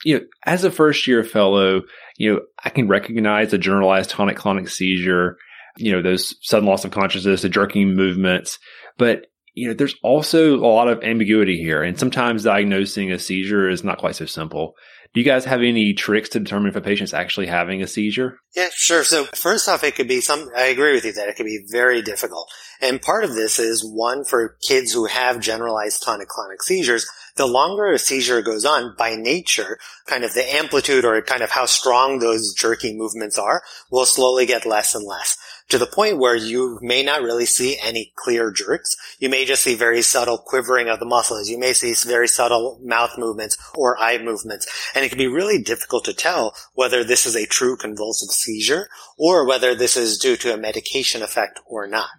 You 0.04 0.20
know, 0.20 0.26
as 0.46 0.66
a 0.66 0.72
first 0.72 1.08
year 1.08 1.24
fellow, 1.24 1.84
you 2.18 2.34
know, 2.34 2.42
I 2.62 2.72
can 2.72 2.90
recognize 2.90 3.54
a 3.54 3.58
generalized 3.58 4.10
tonic 4.10 4.36
clonic 4.36 4.70
seizure, 4.70 5.38
you 5.78 5.94
know, 5.94 6.02
those 6.02 6.36
sudden 6.42 6.68
loss 6.68 6.84
of 6.84 6.92
consciousness, 6.92 7.44
the 7.44 7.48
jerking 7.48 7.96
movements, 7.96 8.60
but 8.98 9.28
you 9.54 9.68
know, 9.68 9.74
there's 9.74 9.96
also 10.04 10.56
a 10.56 10.66
lot 10.66 10.88
of 10.88 11.04
ambiguity 11.04 11.58
here, 11.58 11.84
and 11.84 11.98
sometimes 11.98 12.44
diagnosing 12.44 13.12
a 13.12 13.20
seizure 13.20 13.70
is 13.70 13.84
not 13.84 14.00
quite 14.00 14.16
so 14.16 14.26
simple. 14.26 14.76
Do 15.14 15.20
you 15.20 15.26
guys 15.26 15.46
have 15.46 15.62
any 15.62 15.94
tricks 15.94 16.30
to 16.30 16.40
determine 16.40 16.70
if 16.70 16.76
a 16.76 16.82
patient's 16.82 17.14
actually 17.14 17.46
having 17.46 17.84
a 17.84 17.88
seizure? 17.88 18.40
Yeah, 18.56 18.70
sure. 18.74 19.04
So 19.04 19.26
first 19.26 19.70
off, 19.70 19.84
it 19.84 19.96
could 19.96 20.08
be 20.08 20.22
some, 20.22 20.50
I 20.58 20.66
agree 20.66 20.94
with 20.94 21.06
you 21.06 21.14
that 21.14 21.30
it 21.30 21.36
could 21.36 21.46
be 21.46 21.64
very 21.72 22.02
difficult. 22.02 22.52
And 22.82 23.00
part 23.00 23.24
of 23.24 23.36
this 23.36 23.60
is 23.60 23.86
one 23.86 24.24
for 24.24 24.58
kids 24.68 24.92
who 24.92 25.06
have 25.06 25.40
generalized 25.40 26.02
tonic-clonic 26.04 26.64
seizures. 26.64 27.08
The 27.36 27.46
longer 27.46 27.92
a 27.92 28.00
seizure 28.00 28.42
goes 28.42 28.66
on 28.66 28.96
by 28.98 29.16
nature, 29.16 29.78
kind 30.08 30.24
of 30.24 30.34
the 30.34 30.52
amplitude 30.56 31.06
or 31.06 31.22
kind 31.22 31.44
of 31.44 31.52
how 31.52 31.68
strong 31.68 32.18
those 32.18 32.54
jerky 32.54 32.96
movements 32.96 33.38
are 33.38 33.62
will 33.92 34.06
slowly 34.06 34.48
get 34.48 34.66
less 34.66 34.96
and 34.96 35.06
less 35.06 35.38
to 35.74 35.80
the 35.80 35.88
point 35.88 36.20
where 36.20 36.36
you 36.36 36.78
may 36.84 37.02
not 37.02 37.24
really 37.24 37.48
see 37.48 37.80
any 37.82 38.14
clear 38.16 38.52
jerks. 38.52 38.96
You 39.18 39.28
may 39.28 39.44
just 39.44 39.64
see 39.64 39.74
very 39.74 40.04
subtle 40.04 40.38
quivering 40.38 40.88
of 40.88 41.00
the 41.00 41.06
muscles. 41.06 41.50
You 41.50 41.58
may 41.58 41.74
see 41.74 41.96
very 42.08 42.28
subtle 42.28 42.80
mouth 42.84 43.18
movements 43.18 43.58
or 43.74 43.98
eye 43.98 44.20
movements. 44.20 44.68
And 44.94 45.04
it 45.04 45.10
can 45.10 45.18
be 45.18 45.26
really 45.26 45.60
difficult 45.60 46.06
to 46.06 46.14
tell 46.14 46.54
whether 46.76 47.04
this 47.04 47.26
is 47.26 47.36
a 47.36 47.48
true 47.48 47.76
convulsive 47.76 48.30
seizure 48.30 48.88
or 49.18 49.48
whether 49.48 49.74
this 49.74 49.98
is 49.98 50.20
due 50.20 50.38
to 50.38 50.54
a 50.54 50.58
medication 50.58 51.24
effect 51.24 51.60
or 51.66 51.88
not. 51.88 52.12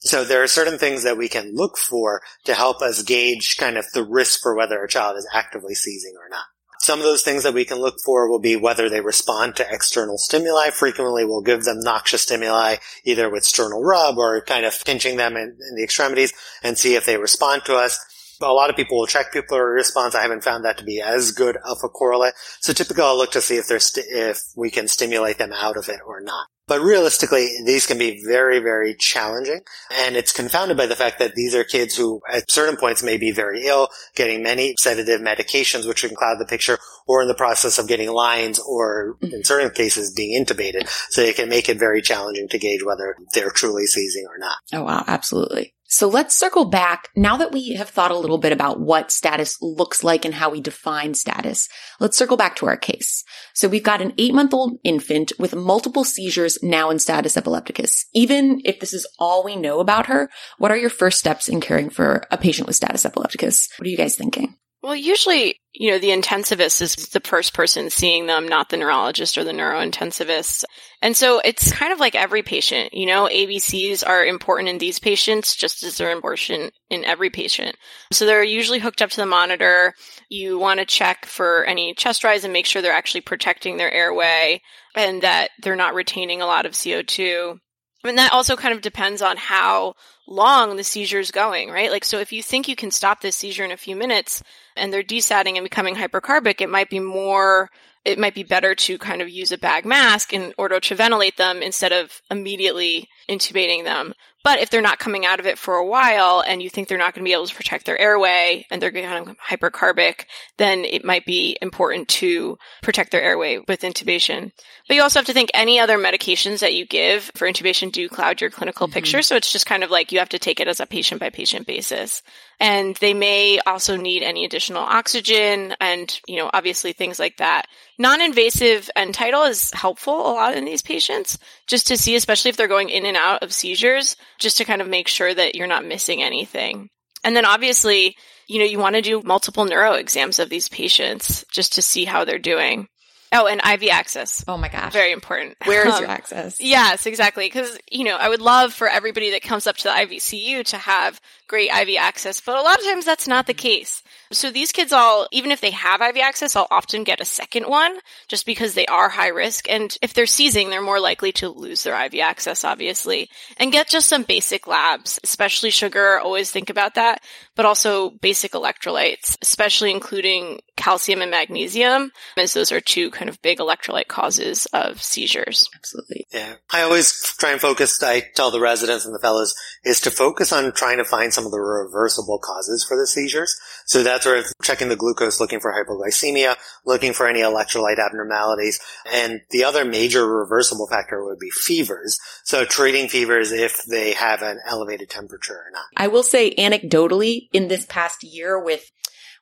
So 0.00 0.24
there 0.24 0.42
are 0.42 0.48
certain 0.48 0.78
things 0.78 1.02
that 1.02 1.18
we 1.18 1.28
can 1.28 1.54
look 1.54 1.76
for 1.76 2.22
to 2.44 2.54
help 2.54 2.80
us 2.80 3.02
gauge 3.02 3.58
kind 3.58 3.76
of 3.76 3.84
the 3.92 4.04
risk 4.04 4.40
for 4.40 4.56
whether 4.56 4.82
a 4.82 4.88
child 4.88 5.18
is 5.18 5.28
actively 5.34 5.74
seizing 5.74 6.14
or 6.18 6.30
not. 6.30 6.46
Some 6.82 6.98
of 6.98 7.04
those 7.04 7.22
things 7.22 7.44
that 7.44 7.54
we 7.54 7.64
can 7.64 7.78
look 7.78 8.00
for 8.04 8.28
will 8.28 8.40
be 8.40 8.56
whether 8.56 8.88
they 8.88 9.00
respond 9.00 9.54
to 9.54 9.66
external 9.70 10.18
stimuli. 10.18 10.70
Frequently 10.70 11.24
we'll 11.24 11.40
give 11.40 11.62
them 11.62 11.78
noxious 11.78 12.22
stimuli 12.22 12.76
either 13.04 13.30
with 13.30 13.44
sternal 13.44 13.84
rub 13.84 14.18
or 14.18 14.42
kind 14.42 14.66
of 14.66 14.84
pinching 14.84 15.16
them 15.16 15.36
in, 15.36 15.56
in 15.70 15.76
the 15.76 15.84
extremities 15.84 16.32
and 16.60 16.76
see 16.76 16.96
if 16.96 17.06
they 17.06 17.16
respond 17.16 17.64
to 17.66 17.76
us. 17.76 18.00
A 18.42 18.52
lot 18.52 18.70
of 18.70 18.76
people 18.76 18.98
will 18.98 19.06
check 19.06 19.32
pupillary 19.32 19.74
response. 19.74 20.14
I 20.14 20.22
haven't 20.22 20.44
found 20.44 20.64
that 20.64 20.78
to 20.78 20.84
be 20.84 21.00
as 21.00 21.32
good 21.32 21.56
of 21.64 21.78
a 21.82 21.88
correlate. 21.88 22.34
So 22.60 22.72
typically 22.72 23.02
I'll 23.02 23.16
look 23.16 23.32
to 23.32 23.40
see 23.40 23.56
if 23.56 23.66
there's, 23.68 23.86
st- 23.86 24.06
if 24.08 24.40
we 24.56 24.70
can 24.70 24.88
stimulate 24.88 25.38
them 25.38 25.52
out 25.52 25.76
of 25.76 25.88
it 25.88 26.00
or 26.06 26.20
not. 26.20 26.46
But 26.68 26.80
realistically, 26.80 27.50
these 27.66 27.86
can 27.86 27.98
be 27.98 28.22
very, 28.24 28.60
very 28.60 28.94
challenging. 28.94 29.60
And 29.90 30.16
it's 30.16 30.32
confounded 30.32 30.76
by 30.76 30.86
the 30.86 30.94
fact 30.94 31.18
that 31.18 31.34
these 31.34 31.54
are 31.54 31.64
kids 31.64 31.96
who 31.96 32.20
at 32.32 32.50
certain 32.50 32.76
points 32.76 33.02
may 33.02 33.16
be 33.16 33.32
very 33.32 33.66
ill, 33.66 33.88
getting 34.14 34.42
many 34.42 34.74
sedative 34.78 35.20
medications, 35.20 35.88
which 35.88 36.02
can 36.02 36.14
cloud 36.14 36.38
the 36.38 36.46
picture, 36.46 36.78
or 37.06 37.20
in 37.20 37.28
the 37.28 37.34
process 37.34 37.78
of 37.78 37.88
getting 37.88 38.10
lines, 38.12 38.60
or 38.60 39.16
mm-hmm. 39.20 39.34
in 39.34 39.44
certain 39.44 39.70
cases 39.70 40.12
being 40.12 40.40
intubated. 40.40 40.88
So 41.10 41.20
it 41.20 41.36
can 41.36 41.48
make 41.48 41.68
it 41.68 41.80
very 41.80 42.00
challenging 42.00 42.48
to 42.48 42.58
gauge 42.58 42.84
whether 42.84 43.16
they're 43.34 43.50
truly 43.50 43.86
seizing 43.86 44.26
or 44.28 44.38
not. 44.38 44.56
Oh, 44.72 44.84
wow. 44.84 45.04
Absolutely. 45.08 45.74
So 45.92 46.08
let's 46.08 46.34
circle 46.34 46.64
back 46.64 47.10
now 47.14 47.36
that 47.36 47.52
we 47.52 47.74
have 47.74 47.90
thought 47.90 48.10
a 48.10 48.16
little 48.16 48.38
bit 48.38 48.50
about 48.50 48.80
what 48.80 49.10
status 49.10 49.60
looks 49.60 50.02
like 50.02 50.24
and 50.24 50.32
how 50.32 50.48
we 50.48 50.62
define 50.62 51.12
status. 51.12 51.68
Let's 52.00 52.16
circle 52.16 52.38
back 52.38 52.56
to 52.56 52.66
our 52.66 52.78
case. 52.78 53.22
So 53.52 53.68
we've 53.68 53.82
got 53.82 54.00
an 54.00 54.14
eight 54.16 54.32
month 54.32 54.54
old 54.54 54.78
infant 54.84 55.32
with 55.38 55.54
multiple 55.54 56.02
seizures 56.02 56.58
now 56.62 56.88
in 56.88 56.98
status 56.98 57.36
epilepticus. 57.36 58.06
Even 58.14 58.62
if 58.64 58.80
this 58.80 58.94
is 58.94 59.06
all 59.18 59.44
we 59.44 59.54
know 59.54 59.80
about 59.80 60.06
her, 60.06 60.30
what 60.56 60.70
are 60.70 60.78
your 60.78 60.88
first 60.88 61.18
steps 61.18 61.46
in 61.46 61.60
caring 61.60 61.90
for 61.90 62.22
a 62.30 62.38
patient 62.38 62.66
with 62.66 62.76
status 62.76 63.04
epilepticus? 63.04 63.68
What 63.76 63.86
are 63.86 63.90
you 63.90 63.98
guys 63.98 64.16
thinking? 64.16 64.56
Well, 64.82 64.96
usually, 64.96 65.60
you 65.72 65.92
know, 65.92 65.98
the 66.00 66.08
intensivist 66.08 66.82
is 66.82 66.96
the 66.96 67.20
first 67.20 67.54
person 67.54 67.88
seeing 67.88 68.26
them, 68.26 68.48
not 68.48 68.68
the 68.68 68.76
neurologist 68.76 69.38
or 69.38 69.44
the 69.44 69.52
neurointensivist. 69.52 70.64
And 71.00 71.16
so 71.16 71.40
it's 71.44 71.70
kind 71.72 71.92
of 71.92 72.00
like 72.00 72.16
every 72.16 72.42
patient, 72.42 72.92
you 72.92 73.06
know, 73.06 73.28
ABCs 73.30 74.04
are 74.04 74.24
important 74.24 74.68
in 74.68 74.78
these 74.78 74.98
patients 74.98 75.54
just 75.54 75.84
as 75.84 75.96
they're 75.96 76.10
important 76.10 76.74
in 76.90 77.04
every 77.04 77.30
patient. 77.30 77.76
So 78.10 78.26
they're 78.26 78.42
usually 78.42 78.80
hooked 78.80 79.02
up 79.02 79.10
to 79.10 79.20
the 79.20 79.26
monitor. 79.26 79.94
You 80.28 80.58
want 80.58 80.80
to 80.80 80.86
check 80.86 81.26
for 81.26 81.64
any 81.64 81.94
chest 81.94 82.24
rise 82.24 82.42
and 82.42 82.52
make 82.52 82.66
sure 82.66 82.82
they're 82.82 82.92
actually 82.92 83.20
protecting 83.20 83.76
their 83.76 83.92
airway 83.92 84.62
and 84.96 85.22
that 85.22 85.50
they're 85.62 85.76
not 85.76 85.94
retaining 85.94 86.42
a 86.42 86.46
lot 86.46 86.66
of 86.66 86.72
CO2. 86.72 87.56
And 88.04 88.18
that 88.18 88.32
also 88.32 88.56
kind 88.56 88.74
of 88.74 88.80
depends 88.80 89.22
on 89.22 89.36
how 89.36 89.94
long 90.32 90.76
the 90.76 90.84
seizure 90.84 91.20
is 91.20 91.30
going, 91.30 91.70
right? 91.70 91.90
Like, 91.90 92.04
so 92.04 92.18
if 92.18 92.32
you 92.32 92.42
think 92.42 92.68
you 92.68 92.76
can 92.76 92.90
stop 92.90 93.20
this 93.20 93.36
seizure 93.36 93.64
in 93.64 93.70
a 93.70 93.76
few 93.76 93.94
minutes 93.94 94.42
and 94.76 94.92
they're 94.92 95.02
desatting 95.02 95.56
and 95.56 95.64
becoming 95.64 95.94
hypercarbic, 95.94 96.60
it 96.60 96.70
might 96.70 96.90
be 96.90 97.00
more, 97.00 97.70
it 98.04 98.18
might 98.18 98.34
be 98.34 98.42
better 98.42 98.74
to 98.74 98.98
kind 98.98 99.22
of 99.22 99.28
use 99.28 99.52
a 99.52 99.58
bag 99.58 99.84
mask 99.84 100.32
in 100.32 100.54
order 100.58 100.80
to 100.80 100.94
ventilate 100.94 101.36
them 101.36 101.62
instead 101.62 101.92
of 101.92 102.22
immediately 102.30 103.08
intubating 103.28 103.84
them. 103.84 104.14
But 104.44 104.58
if 104.58 104.70
they're 104.70 104.80
not 104.80 104.98
coming 104.98 105.24
out 105.24 105.40
of 105.40 105.46
it 105.46 105.58
for 105.58 105.74
a 105.74 105.86
while 105.86 106.42
and 106.46 106.62
you 106.62 106.68
think 106.68 106.88
they're 106.88 106.98
not 106.98 107.14
going 107.14 107.24
to 107.24 107.28
be 107.28 107.32
able 107.32 107.46
to 107.46 107.54
protect 107.54 107.86
their 107.86 107.98
airway 107.98 108.66
and 108.70 108.82
they're 108.82 108.88
of 108.88 109.36
hypercarbic, 109.38 110.24
then 110.58 110.84
it 110.84 111.04
might 111.04 111.24
be 111.24 111.56
important 111.62 112.08
to 112.08 112.58
protect 112.82 113.12
their 113.12 113.22
airway 113.22 113.58
with 113.68 113.82
intubation. 113.82 114.50
But 114.88 114.94
you 114.94 115.02
also 115.02 115.20
have 115.20 115.26
to 115.26 115.32
think 115.32 115.50
any 115.54 115.78
other 115.78 115.96
medications 115.96 116.60
that 116.60 116.74
you 116.74 116.86
give 116.86 117.30
for 117.36 117.46
intubation 117.46 117.92
do 117.92 118.08
cloud 118.08 118.40
your 118.40 118.50
clinical 118.50 118.86
mm-hmm. 118.86 118.94
picture. 118.94 119.22
So 119.22 119.36
it's 119.36 119.52
just 119.52 119.66
kind 119.66 119.84
of 119.84 119.90
like 119.90 120.12
you 120.12 120.18
have 120.18 120.30
to 120.30 120.38
take 120.38 120.60
it 120.60 120.68
as 120.68 120.80
a 120.80 120.86
patient 120.86 121.20
by 121.20 121.30
patient 121.30 121.66
basis. 121.66 122.22
And 122.58 122.96
they 122.96 123.14
may 123.14 123.58
also 123.66 123.96
need 123.96 124.22
any 124.22 124.44
additional 124.44 124.82
oxygen 124.82 125.74
and, 125.80 126.20
you 126.26 126.36
know, 126.36 126.50
obviously 126.52 126.92
things 126.92 127.18
like 127.18 127.38
that. 127.38 127.66
Non-invasive 127.98 128.90
end 128.94 129.14
tidal 129.14 129.44
is 129.44 129.72
helpful 129.72 130.14
a 130.14 130.32
lot 130.32 130.56
in 130.56 130.64
these 130.64 130.82
patients 130.82 131.38
just 131.66 131.88
to 131.88 131.96
see, 131.96 132.14
especially 132.14 132.50
if 132.50 132.56
they're 132.56 132.68
going 132.68 132.88
in 132.88 133.06
and 133.06 133.16
out 133.16 133.42
of 133.42 133.52
seizures, 133.52 134.16
just 134.38 134.58
to 134.58 134.64
kind 134.64 134.82
of 134.82 134.88
make 134.88 135.08
sure 135.08 135.32
that 135.32 135.54
you're 135.54 135.66
not 135.66 135.84
missing 135.84 136.22
anything. 136.22 136.88
And 137.24 137.36
then 137.36 137.44
obviously, 137.44 138.16
you 138.48 138.58
know, 138.58 138.64
you 138.64 138.78
want 138.78 138.96
to 138.96 139.02
do 139.02 139.22
multiple 139.22 139.64
neuro 139.64 139.92
exams 139.92 140.38
of 140.38 140.48
these 140.48 140.68
patients 140.68 141.44
just 141.52 141.74
to 141.74 141.82
see 141.82 142.04
how 142.04 142.24
they're 142.24 142.38
doing. 142.38 142.88
Oh, 143.34 143.46
and 143.46 143.62
IV 143.64 143.88
access. 143.90 144.44
Oh 144.46 144.58
my 144.58 144.68
gosh. 144.68 144.92
Very 144.92 145.12
important. 145.12 145.56
Where 145.64 145.88
is 145.88 145.94
um, 145.94 146.02
your 146.02 146.10
access? 146.10 146.60
Yes, 146.60 147.06
exactly. 147.06 147.46
Because, 147.46 147.78
you 147.90 148.04
know, 148.04 148.16
I 148.16 148.28
would 148.28 148.42
love 148.42 148.74
for 148.74 148.88
everybody 148.88 149.30
that 149.30 149.42
comes 149.42 149.66
up 149.66 149.76
to 149.78 149.84
the 149.84 149.90
IVCU 149.90 150.64
to 150.66 150.76
have 150.76 151.18
great 151.52 151.68
IV 151.70 151.98
access, 151.98 152.40
but 152.40 152.56
a 152.56 152.62
lot 152.62 152.78
of 152.78 152.84
times 152.86 153.04
that's 153.04 153.28
not 153.28 153.46
the 153.46 153.52
case. 153.52 154.02
So 154.32 154.50
these 154.50 154.72
kids 154.72 154.90
all, 154.90 155.28
even 155.32 155.50
if 155.50 155.60
they 155.60 155.72
have 155.72 156.00
IV 156.00 156.16
access, 156.16 156.56
I'll 156.56 156.66
often 156.70 157.04
get 157.04 157.20
a 157.20 157.26
second 157.26 157.66
one 157.66 157.94
just 158.26 158.46
because 158.46 158.72
they 158.72 158.86
are 158.86 159.10
high 159.10 159.28
risk. 159.28 159.68
And 159.68 159.94
if 160.00 160.14
they're 160.14 160.24
seizing, 160.24 160.70
they're 160.70 160.80
more 160.80 160.98
likely 160.98 161.30
to 161.32 161.50
lose 161.50 161.82
their 161.82 162.06
IV 162.06 162.14
access, 162.20 162.64
obviously, 162.64 163.28
and 163.58 163.70
get 163.70 163.90
just 163.90 164.08
some 164.08 164.22
basic 164.22 164.66
labs, 164.66 165.20
especially 165.24 165.68
sugar. 165.68 166.18
Always 166.18 166.50
think 166.50 166.70
about 166.70 166.94
that, 166.94 167.20
but 167.54 167.66
also 167.66 168.08
basic 168.08 168.52
electrolytes, 168.52 169.36
especially 169.42 169.90
including 169.90 170.60
calcium 170.78 171.20
and 171.20 171.30
magnesium, 171.30 172.12
as 172.38 172.54
those 172.54 172.72
are 172.72 172.80
two 172.80 173.10
kind 173.10 173.28
of 173.28 173.42
big 173.42 173.58
electrolyte 173.58 174.08
causes 174.08 174.66
of 174.72 175.02
seizures. 175.02 175.68
Absolutely. 175.76 176.26
Yeah. 176.32 176.54
I 176.70 176.80
always 176.80 177.12
try 177.38 177.52
and 177.52 177.60
focus, 177.60 178.02
I 178.02 178.22
tell 178.34 178.50
the 178.50 178.60
residents 178.60 179.04
and 179.04 179.14
the 179.14 179.20
fellows, 179.20 179.54
is 179.84 180.00
to 180.00 180.10
focus 180.10 180.50
on 180.50 180.72
trying 180.72 180.96
to 180.96 181.04
find 181.04 181.32
some 181.32 181.41
of 181.46 181.52
the 181.52 181.60
reversible 181.60 182.38
causes 182.38 182.84
for 182.84 182.96
the 182.96 183.06
seizures. 183.06 183.58
So 183.86 184.02
that's 184.02 184.26
where 184.26 184.42
checking 184.62 184.88
the 184.88 184.96
glucose, 184.96 185.40
looking 185.40 185.60
for 185.60 185.72
hypoglycemia, 185.72 186.56
looking 186.84 187.12
for 187.12 187.26
any 187.26 187.40
electrolyte 187.40 187.98
abnormalities. 187.98 188.80
And 189.12 189.40
the 189.50 189.64
other 189.64 189.84
major 189.84 190.26
reversible 190.26 190.86
factor 190.88 191.24
would 191.24 191.38
be 191.38 191.50
fevers. 191.50 192.18
So 192.44 192.64
treating 192.64 193.08
fevers 193.08 193.52
if 193.52 193.82
they 193.84 194.12
have 194.12 194.42
an 194.42 194.58
elevated 194.66 195.10
temperature 195.10 195.54
or 195.54 195.70
not. 195.72 195.84
I 195.96 196.08
will 196.08 196.22
say 196.22 196.54
anecdotally 196.54 197.48
in 197.52 197.68
this 197.68 197.86
past 197.86 198.22
year 198.22 198.62
with 198.62 198.90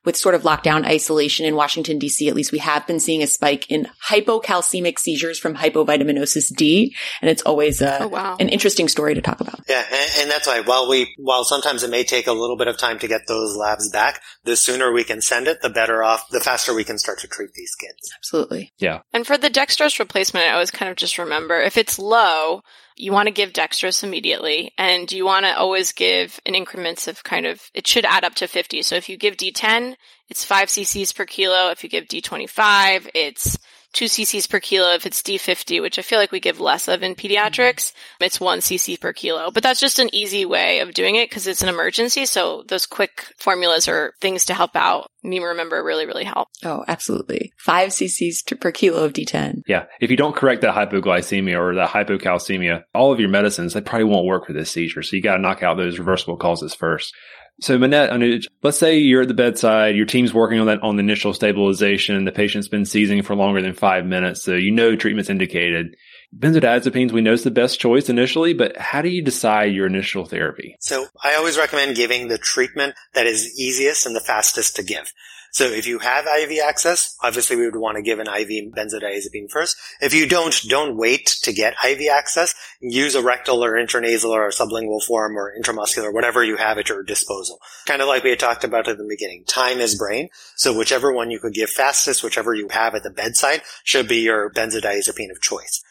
with 0.03 0.17
sort 0.17 0.35
of 0.35 0.41
lockdown 0.41 0.85
isolation 0.85 1.45
in 1.45 1.55
Washington 1.55 1.99
DC, 1.99 2.27
at 2.27 2.35
least 2.35 2.51
we 2.51 2.57
have 2.57 2.87
been 2.87 2.99
seeing 2.99 3.21
a 3.21 3.27
spike 3.27 3.69
in 3.69 3.87
hypocalcemic 4.09 4.97
seizures 4.97 5.37
from 5.37 5.55
hypovitaminosis 5.55 6.55
D. 6.55 6.95
And 7.21 7.29
it's 7.29 7.43
always 7.43 7.81
a, 7.81 8.03
oh, 8.03 8.07
wow. 8.07 8.37
an 8.39 8.49
interesting 8.49 8.87
story 8.87 9.13
to 9.13 9.21
talk 9.21 9.41
about. 9.41 9.59
Yeah. 9.67 9.83
And, 9.91 10.11
and, 10.19 10.31
that's 10.31 10.47
why 10.47 10.61
while 10.61 10.89
we, 10.89 11.13
while 11.17 11.43
sometimes 11.43 11.83
it 11.83 11.89
may 11.89 12.03
take 12.03 12.27
a 12.27 12.31
little 12.31 12.57
bit 12.57 12.67
of 12.67 12.77
time 12.77 12.99
to 12.99 13.07
get 13.07 13.27
those 13.27 13.55
labs 13.55 13.91
back, 13.91 14.21
the 14.43 14.55
sooner 14.55 14.91
we 14.91 15.03
can 15.03 15.21
send 15.21 15.47
it, 15.47 15.61
the 15.61 15.69
better 15.69 16.03
off, 16.03 16.27
the 16.29 16.39
faster 16.39 16.73
we 16.73 16.83
can 16.83 16.97
start 16.97 17.19
to 17.19 17.27
treat 17.27 17.53
these 17.53 17.75
kids. 17.75 18.11
Absolutely. 18.17 18.73
Yeah. 18.77 19.01
And 19.13 19.27
for 19.27 19.37
the 19.37 19.49
dextrose 19.49 19.99
replacement, 19.99 20.47
I 20.47 20.53
always 20.53 20.71
kind 20.71 20.89
of 20.89 20.97
just 20.97 21.17
remember 21.17 21.59
if 21.59 21.77
it's 21.77 21.99
low, 21.99 22.61
you 22.95 23.11
want 23.11 23.27
to 23.27 23.33
give 23.33 23.53
dextrose 23.53 24.03
immediately 24.03 24.73
and 24.77 25.11
you 25.11 25.25
want 25.25 25.45
to 25.45 25.57
always 25.57 25.91
give 25.91 26.39
in 26.45 26.55
increments 26.55 27.07
of 27.07 27.23
kind 27.23 27.45
of, 27.45 27.61
it 27.73 27.87
should 27.87 28.05
add 28.05 28.23
up 28.23 28.35
to 28.35 28.47
50. 28.47 28.81
So 28.83 28.95
if 28.95 29.09
you 29.09 29.17
give 29.17 29.37
D10, 29.37 29.95
it's 30.29 30.45
5 30.45 30.67
cc's 30.67 31.13
per 31.13 31.25
kilo. 31.25 31.69
If 31.69 31.83
you 31.83 31.89
give 31.89 32.05
D25, 32.05 33.09
it's 33.13 33.57
2 33.93 34.05
cc's 34.05 34.47
per 34.47 34.59
kilo. 34.59 34.93
If 34.93 35.05
it's 35.05 35.21
D50, 35.21 35.81
which 35.81 35.99
I 35.99 36.01
feel 36.01 36.19
like 36.19 36.31
we 36.31 36.39
give 36.39 36.59
less 36.59 36.87
of 36.87 37.03
in 37.03 37.15
pediatrics, 37.15 37.91
mm-hmm. 37.91 38.23
it's 38.23 38.39
1 38.39 38.59
cc 38.59 38.99
per 38.99 39.13
kilo. 39.13 39.51
But 39.51 39.63
that's 39.63 39.79
just 39.79 39.99
an 39.99 40.13
easy 40.13 40.45
way 40.45 40.79
of 40.79 40.93
doing 40.93 41.15
it 41.15 41.29
because 41.29 41.47
it's 41.47 41.61
an 41.61 41.69
emergency. 41.69 42.25
So 42.25 42.63
those 42.67 42.85
quick 42.85 43.33
formulas 43.37 43.87
are 43.87 44.13
things 44.21 44.45
to 44.45 44.53
help 44.53 44.75
out 44.75 45.11
me 45.23 45.39
remember 45.39 45.83
really, 45.83 46.05
really 46.05 46.23
help. 46.23 46.47
Oh, 46.63 46.83
absolutely. 46.87 47.53
5 47.57 47.89
cc's 47.89 48.41
to, 48.43 48.55
per 48.55 48.71
kilo 48.71 49.03
of 49.03 49.13
D10. 49.13 49.63
Yeah. 49.67 49.85
If 49.99 50.09
you 50.09 50.17
don't 50.17 50.35
correct 50.35 50.61
that 50.61 50.75
hypoglycemia 50.75 51.59
or 51.59 51.75
that 51.75 51.89
hypocalcemia, 51.89 52.83
all 52.95 53.11
of 53.11 53.19
your 53.19 53.29
medicines, 53.29 53.73
they 53.73 53.81
probably 53.81 54.05
won't 54.05 54.25
work 54.25 54.47
for 54.47 54.53
this 54.53 54.71
seizure. 54.71 55.03
So 55.03 55.15
you 55.15 55.21
got 55.21 55.35
to 55.35 55.41
knock 55.41 55.63
out 55.63 55.77
those 55.77 55.99
reversible 55.99 56.37
causes 56.37 56.73
first. 56.73 57.13
So 57.61 57.77
Manette, 57.77 58.09
Anuj, 58.09 58.47
let's 58.63 58.79
say 58.79 58.97
you're 58.97 59.21
at 59.21 59.27
the 59.27 59.35
bedside, 59.35 59.95
your 59.95 60.07
team's 60.07 60.33
working 60.33 60.59
on 60.59 60.65
that 60.65 60.81
on 60.81 60.95
the 60.95 61.03
initial 61.03 61.31
stabilization, 61.31 62.25
the 62.25 62.31
patient's 62.31 62.67
been 62.67 62.85
seizing 62.85 63.21
for 63.21 63.35
longer 63.35 63.61
than 63.61 63.75
five 63.75 64.03
minutes, 64.03 64.43
so 64.43 64.55
you 64.55 64.71
know 64.71 64.95
treatment's 64.95 65.29
indicated. 65.29 65.95
Benzodiazepines, 66.37 67.11
we 67.11 67.21
know 67.21 67.33
is 67.33 67.43
the 67.43 67.51
best 67.51 67.79
choice 67.79 68.07
initially, 68.07 68.53
but 68.53 68.77
how 68.77 69.01
do 69.01 69.09
you 69.09 69.21
decide 69.21 69.73
your 69.73 69.85
initial 69.85 70.25
therapy? 70.25 70.77
So 70.79 71.07
I 71.23 71.35
always 71.35 71.57
recommend 71.57 71.97
giving 71.97 72.29
the 72.29 72.37
treatment 72.37 72.95
that 73.13 73.25
is 73.27 73.59
easiest 73.59 74.05
and 74.05 74.15
the 74.15 74.21
fastest 74.21 74.77
to 74.77 74.83
give. 74.83 75.11
So 75.53 75.65
if 75.65 75.85
you 75.85 75.99
have 75.99 76.25
IV 76.25 76.59
access, 76.63 77.17
obviously 77.21 77.57
we 77.57 77.65
would 77.65 77.75
want 77.75 77.97
to 77.97 78.01
give 78.01 78.19
an 78.19 78.27
IV 78.27 78.73
benzodiazepine 78.73 79.51
first. 79.51 79.75
If 79.99 80.13
you 80.13 80.25
don't, 80.25 80.57
don't 80.69 80.95
wait 80.95 81.25
to 81.43 81.51
get 81.51 81.75
IV 81.85 82.07
access. 82.09 82.55
Use 82.79 83.15
a 83.15 83.21
rectal 83.21 83.61
or 83.61 83.73
intranasal 83.73 84.29
or 84.29 84.49
sublingual 84.51 85.03
form 85.03 85.37
or 85.37 85.53
intramuscular, 85.61 86.13
whatever 86.13 86.41
you 86.41 86.55
have 86.55 86.77
at 86.77 86.87
your 86.87 87.03
disposal. 87.03 87.59
Kind 87.85 88.01
of 88.01 88.07
like 88.07 88.23
we 88.23 88.29
had 88.29 88.39
talked 88.39 88.63
about 88.63 88.87
at 88.87 88.97
the 88.97 89.03
beginning. 89.07 89.43
Time 89.45 89.79
is 89.79 89.97
brain. 89.97 90.29
So 90.55 90.75
whichever 90.75 91.11
one 91.11 91.29
you 91.29 91.39
could 91.39 91.53
give 91.53 91.69
fastest, 91.69 92.23
whichever 92.23 92.53
you 92.53 92.69
have 92.69 92.95
at 92.95 93.03
the 93.03 93.09
bedside 93.09 93.61
should 93.83 94.07
be 94.07 94.21
your 94.21 94.49
benzodiazepine 94.51 95.31
of 95.31 95.41
choice. 95.41 95.83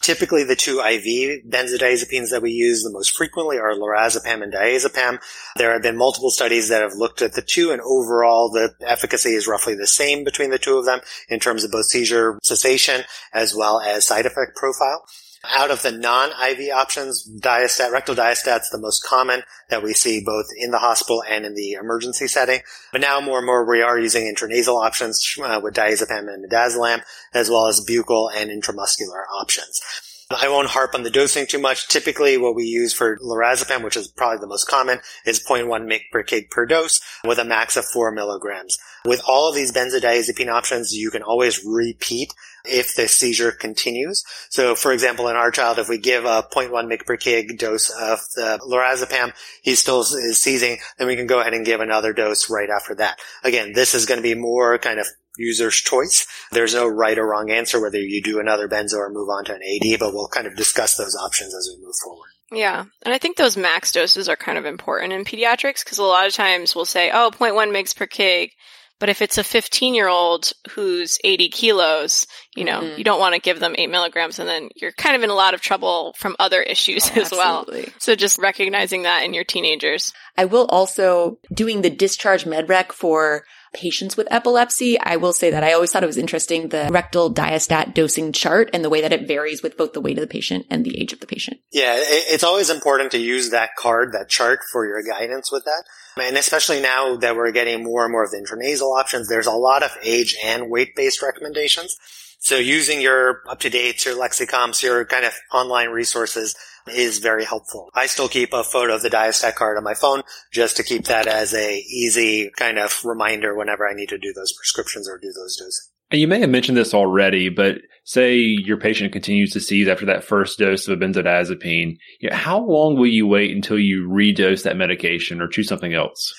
Typically, 0.00 0.44
the 0.44 0.56
two 0.56 0.80
IV 0.80 1.44
benzodiazepines 1.48 2.30
that 2.30 2.42
we 2.42 2.50
use 2.52 2.82
the 2.82 2.92
most 2.92 3.16
frequently 3.16 3.58
are 3.58 3.74
lorazepam 3.74 4.42
and 4.42 4.52
diazepam. 4.52 5.18
There 5.56 5.72
have 5.72 5.82
been 5.82 5.96
multiple 5.96 6.30
studies 6.30 6.68
that 6.68 6.82
have 6.82 6.94
looked 6.94 7.22
at 7.22 7.32
the 7.34 7.42
two, 7.42 7.70
and 7.70 7.80
overall, 7.80 8.50
the 8.50 8.74
efficacy 8.86 9.30
is 9.30 9.48
roughly 9.48 9.74
the 9.74 9.86
same 9.86 10.24
between 10.24 10.50
the 10.50 10.58
two 10.58 10.78
of 10.78 10.84
them 10.84 11.00
in 11.28 11.40
terms 11.40 11.64
of 11.64 11.70
both 11.70 11.86
seizure 11.86 12.38
cessation 12.42 13.04
as 13.32 13.54
well 13.54 13.80
as 13.80 14.06
side 14.06 14.26
effect 14.26 14.54
profile. 14.56 15.04
Out 15.50 15.70
of 15.70 15.82
the 15.82 15.92
non-IV 15.92 16.72
options, 16.74 17.28
diastat, 17.40 17.90
rectal 17.90 18.14
diastat's 18.14 18.70
the 18.70 18.78
most 18.78 19.04
common 19.04 19.42
that 19.70 19.82
we 19.82 19.92
see 19.92 20.22
both 20.24 20.46
in 20.56 20.70
the 20.70 20.78
hospital 20.78 21.22
and 21.28 21.44
in 21.44 21.54
the 21.54 21.72
emergency 21.72 22.26
setting. 22.26 22.60
But 22.92 23.00
now 23.00 23.20
more 23.20 23.38
and 23.38 23.46
more 23.46 23.68
we 23.68 23.82
are 23.82 23.98
using 23.98 24.24
intranasal 24.24 24.84
options 24.84 25.24
uh, 25.42 25.60
with 25.62 25.74
diazepam 25.74 26.32
and 26.32 26.44
midazolam, 26.44 27.02
as 27.34 27.50
well 27.50 27.66
as 27.66 27.84
buccal 27.84 28.30
and 28.34 28.50
intramuscular 28.50 29.22
options. 29.40 29.80
I 30.28 30.48
won't 30.48 30.70
harp 30.70 30.92
on 30.94 31.04
the 31.04 31.10
dosing 31.10 31.46
too 31.46 31.60
much. 31.60 31.86
Typically, 31.86 32.36
what 32.36 32.56
we 32.56 32.64
use 32.64 32.92
for 32.92 33.16
lorazepam, 33.18 33.84
which 33.84 33.96
is 33.96 34.08
probably 34.08 34.38
the 34.38 34.48
most 34.48 34.66
common, 34.66 34.98
is 35.24 35.44
0.1 35.44 35.68
mg 35.68 36.00
per 36.10 36.24
kg 36.24 36.50
per 36.50 36.66
dose 36.66 37.00
with 37.24 37.38
a 37.38 37.44
max 37.44 37.76
of 37.76 37.84
4 37.84 38.10
milligrams. 38.10 38.76
With 39.04 39.22
all 39.24 39.48
of 39.48 39.54
these 39.54 39.72
benzodiazepine 39.72 40.50
options, 40.50 40.92
you 40.92 41.12
can 41.12 41.22
always 41.22 41.64
repeat 41.64 42.34
if 42.68 42.94
the 42.94 43.08
seizure 43.08 43.52
continues. 43.52 44.24
So, 44.50 44.74
for 44.74 44.92
example, 44.92 45.28
in 45.28 45.36
our 45.36 45.50
child, 45.50 45.78
if 45.78 45.88
we 45.88 45.98
give 45.98 46.24
a 46.24 46.46
0.1 46.52 46.70
mg 46.70 47.06
per 47.06 47.16
kg 47.16 47.58
dose 47.58 47.90
of 47.90 48.20
the 48.34 48.58
lorazepam, 48.66 49.32
he 49.62 49.74
still 49.74 50.00
is 50.00 50.38
seizing, 50.38 50.78
then 50.98 51.06
we 51.06 51.16
can 51.16 51.26
go 51.26 51.40
ahead 51.40 51.54
and 51.54 51.66
give 51.66 51.80
another 51.80 52.12
dose 52.12 52.50
right 52.50 52.70
after 52.70 52.94
that. 52.96 53.18
Again, 53.44 53.72
this 53.72 53.94
is 53.94 54.06
going 54.06 54.18
to 54.18 54.22
be 54.22 54.34
more 54.34 54.78
kind 54.78 55.00
of 55.00 55.06
user's 55.38 55.76
choice. 55.76 56.26
There's 56.50 56.74
no 56.74 56.86
right 56.86 57.18
or 57.18 57.26
wrong 57.26 57.50
answer 57.50 57.80
whether 57.80 57.98
you 57.98 58.22
do 58.22 58.40
another 58.40 58.68
benzo 58.68 58.94
or 58.94 59.10
move 59.10 59.28
on 59.28 59.44
to 59.46 59.54
an 59.54 59.60
AD, 59.62 59.98
but 59.98 60.14
we'll 60.14 60.28
kind 60.28 60.46
of 60.46 60.56
discuss 60.56 60.96
those 60.96 61.16
options 61.16 61.54
as 61.54 61.68
we 61.70 61.84
move 61.84 61.94
forward. 62.02 62.30
Yeah. 62.52 62.84
And 63.04 63.12
I 63.12 63.18
think 63.18 63.36
those 63.36 63.56
max 63.56 63.90
doses 63.92 64.28
are 64.28 64.36
kind 64.36 64.56
of 64.56 64.64
important 64.64 65.12
in 65.12 65.24
pediatrics 65.24 65.84
because 65.84 65.98
a 65.98 66.04
lot 66.04 66.26
of 66.26 66.32
times 66.32 66.76
we'll 66.76 66.84
say, 66.84 67.10
oh, 67.12 67.30
0.1 67.32 67.70
mgs 67.70 67.96
per 67.96 68.06
kg. 68.06 68.50
But 68.98 69.10
if 69.10 69.20
it's 69.20 69.38
a 69.38 69.44
15 69.44 69.94
year 69.94 70.08
old 70.08 70.52
who's 70.70 71.18
80 71.22 71.48
kilos, 71.50 72.26
you 72.54 72.64
know, 72.64 72.80
mm-hmm. 72.80 72.98
you 72.98 73.04
don't 73.04 73.20
want 73.20 73.34
to 73.34 73.40
give 73.40 73.60
them 73.60 73.74
eight 73.76 73.90
milligrams 73.90 74.38
and 74.38 74.48
then 74.48 74.70
you're 74.74 74.92
kind 74.92 75.16
of 75.16 75.22
in 75.22 75.30
a 75.30 75.34
lot 75.34 75.54
of 75.54 75.60
trouble 75.60 76.14
from 76.16 76.36
other 76.38 76.62
issues 76.62 77.10
oh, 77.10 77.20
as 77.20 77.32
absolutely. 77.32 77.82
well. 77.82 77.92
So 77.98 78.14
just 78.14 78.38
recognizing 78.38 79.02
that 79.02 79.24
in 79.24 79.34
your 79.34 79.44
teenagers. 79.44 80.12
I 80.36 80.46
will 80.46 80.66
also 80.66 81.38
doing 81.52 81.82
the 81.82 81.90
discharge 81.90 82.44
medrec 82.44 82.92
for 82.92 83.44
patients 83.76 84.16
with 84.16 84.26
epilepsy, 84.30 84.98
I 84.98 85.16
will 85.16 85.32
say 85.32 85.50
that 85.50 85.62
I 85.62 85.72
always 85.72 85.92
thought 85.92 86.02
it 86.02 86.06
was 86.06 86.16
interesting 86.16 86.70
the 86.70 86.88
rectal 86.90 87.32
diastat 87.32 87.94
dosing 87.94 88.32
chart 88.32 88.70
and 88.72 88.82
the 88.82 88.90
way 88.90 89.02
that 89.02 89.12
it 89.12 89.28
varies 89.28 89.62
with 89.62 89.76
both 89.76 89.92
the 89.92 90.00
weight 90.00 90.16
of 90.16 90.22
the 90.22 90.26
patient 90.26 90.66
and 90.70 90.84
the 90.84 90.98
age 90.98 91.12
of 91.12 91.20
the 91.20 91.26
patient. 91.26 91.60
Yeah, 91.72 91.94
it's 91.98 92.42
always 92.42 92.70
important 92.70 93.12
to 93.12 93.18
use 93.18 93.50
that 93.50 93.70
card, 93.78 94.12
that 94.12 94.28
chart 94.28 94.60
for 94.72 94.86
your 94.86 95.02
guidance 95.02 95.52
with 95.52 95.64
that. 95.64 95.84
And 96.18 96.36
especially 96.36 96.80
now 96.80 97.16
that 97.16 97.36
we're 97.36 97.52
getting 97.52 97.84
more 97.84 98.04
and 98.04 98.12
more 98.12 98.24
of 98.24 98.30
the 98.30 98.38
intranasal 98.38 98.98
options, 98.98 99.28
there's 99.28 99.46
a 99.46 99.52
lot 99.52 99.82
of 99.82 99.90
age 100.02 100.34
and 100.42 100.70
weight 100.70 100.96
based 100.96 101.22
recommendations. 101.22 101.96
So 102.46 102.58
using 102.58 103.00
your 103.00 103.42
up 103.48 103.58
to 103.58 103.70
date, 103.70 104.04
your 104.04 104.14
Lexicomps, 104.14 104.80
your 104.80 105.04
kind 105.04 105.24
of 105.24 105.34
online 105.52 105.88
resources 105.88 106.54
is 106.86 107.18
very 107.18 107.44
helpful. 107.44 107.90
I 107.92 108.06
still 108.06 108.28
keep 108.28 108.52
a 108.52 108.62
photo 108.62 108.94
of 108.94 109.02
the 109.02 109.10
Diastat 109.10 109.56
card 109.56 109.76
on 109.76 109.82
my 109.82 109.94
phone 109.94 110.22
just 110.52 110.76
to 110.76 110.84
keep 110.84 111.06
that 111.06 111.26
as 111.26 111.52
a 111.52 111.74
easy 111.74 112.52
kind 112.56 112.78
of 112.78 113.04
reminder 113.04 113.56
whenever 113.56 113.84
I 113.84 113.94
need 113.94 114.10
to 114.10 114.18
do 114.18 114.32
those 114.32 114.52
prescriptions 114.52 115.08
or 115.08 115.18
do 115.18 115.32
those 115.32 115.56
doses. 115.56 115.90
And 116.12 116.20
you 116.20 116.28
may 116.28 116.38
have 116.38 116.50
mentioned 116.50 116.78
this 116.78 116.94
already, 116.94 117.48
but 117.48 117.78
say 118.04 118.36
your 118.36 118.78
patient 118.78 119.12
continues 119.12 119.50
to 119.54 119.60
seize 119.60 119.88
after 119.88 120.06
that 120.06 120.22
first 120.22 120.60
dose 120.60 120.86
of 120.86 120.96
a 120.96 121.04
benzodiazepine. 121.04 121.96
How 122.30 122.60
long 122.60 122.94
will 122.94 123.08
you 123.08 123.26
wait 123.26 123.56
until 123.56 123.80
you 123.80 124.08
redose 124.08 124.62
that 124.62 124.76
medication 124.76 125.40
or 125.40 125.48
choose 125.48 125.66
something 125.66 125.94
else? 125.94 126.32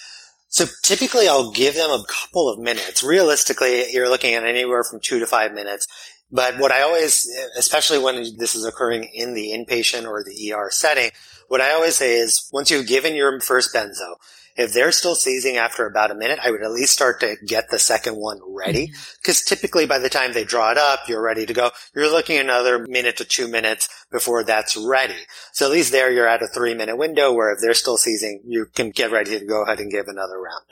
So 0.47 0.65
typically 0.83 1.27
I'll 1.27 1.51
give 1.51 1.75
them 1.75 1.91
a 1.91 2.03
couple 2.07 2.49
of 2.49 2.59
minutes. 2.59 3.03
Realistically, 3.03 3.91
you're 3.91 4.09
looking 4.09 4.33
at 4.33 4.43
anywhere 4.43 4.83
from 4.83 4.99
two 4.99 5.19
to 5.19 5.27
five 5.27 5.53
minutes. 5.53 5.87
But 6.31 6.57
what 6.57 6.71
I 6.71 6.81
always, 6.81 7.27
especially 7.57 7.99
when 7.99 8.15
this 8.37 8.55
is 8.55 8.65
occurring 8.65 9.09
in 9.13 9.33
the 9.33 9.51
inpatient 9.51 10.05
or 10.05 10.23
the 10.23 10.51
ER 10.51 10.69
setting, 10.71 11.11
what 11.47 11.61
I 11.61 11.71
always 11.71 11.95
say 11.95 12.15
is 12.15 12.49
once 12.51 12.69
you've 12.69 12.87
given 12.87 13.15
your 13.15 13.39
first 13.39 13.73
benzo, 13.73 14.15
if 14.57 14.73
they're 14.73 14.91
still 14.91 15.15
seizing 15.15 15.57
after 15.57 15.85
about 15.85 16.11
a 16.11 16.15
minute, 16.15 16.39
I 16.43 16.51
would 16.51 16.63
at 16.63 16.71
least 16.71 16.93
start 16.93 17.19
to 17.21 17.35
get 17.45 17.69
the 17.69 17.79
second 17.79 18.15
one 18.15 18.39
ready. 18.47 18.91
Because 19.21 19.37
mm-hmm. 19.37 19.55
typically 19.55 19.85
by 19.85 19.99
the 19.99 20.09
time 20.09 20.33
they 20.33 20.43
draw 20.43 20.71
it 20.71 20.77
up, 20.77 21.07
you're 21.07 21.21
ready 21.21 21.45
to 21.45 21.53
go. 21.53 21.71
You're 21.95 22.11
looking 22.11 22.37
another 22.37 22.85
minute 22.87 23.17
to 23.17 23.25
two 23.25 23.47
minutes 23.47 23.87
before 24.11 24.43
that's 24.43 24.75
ready. 24.75 25.25
So 25.53 25.65
at 25.65 25.71
least 25.71 25.91
there 25.91 26.11
you're 26.11 26.27
at 26.27 26.41
a 26.41 26.47
three 26.47 26.73
minute 26.73 26.97
window 26.97 27.33
where 27.33 27.53
if 27.53 27.59
they're 27.61 27.73
still 27.73 27.97
seizing, 27.97 28.41
you 28.45 28.65
can 28.73 28.89
get 28.89 29.11
ready 29.11 29.37
to 29.39 29.45
go 29.45 29.63
ahead 29.63 29.79
and 29.79 29.91
give 29.91 30.07
another 30.07 30.39
round 30.39 30.65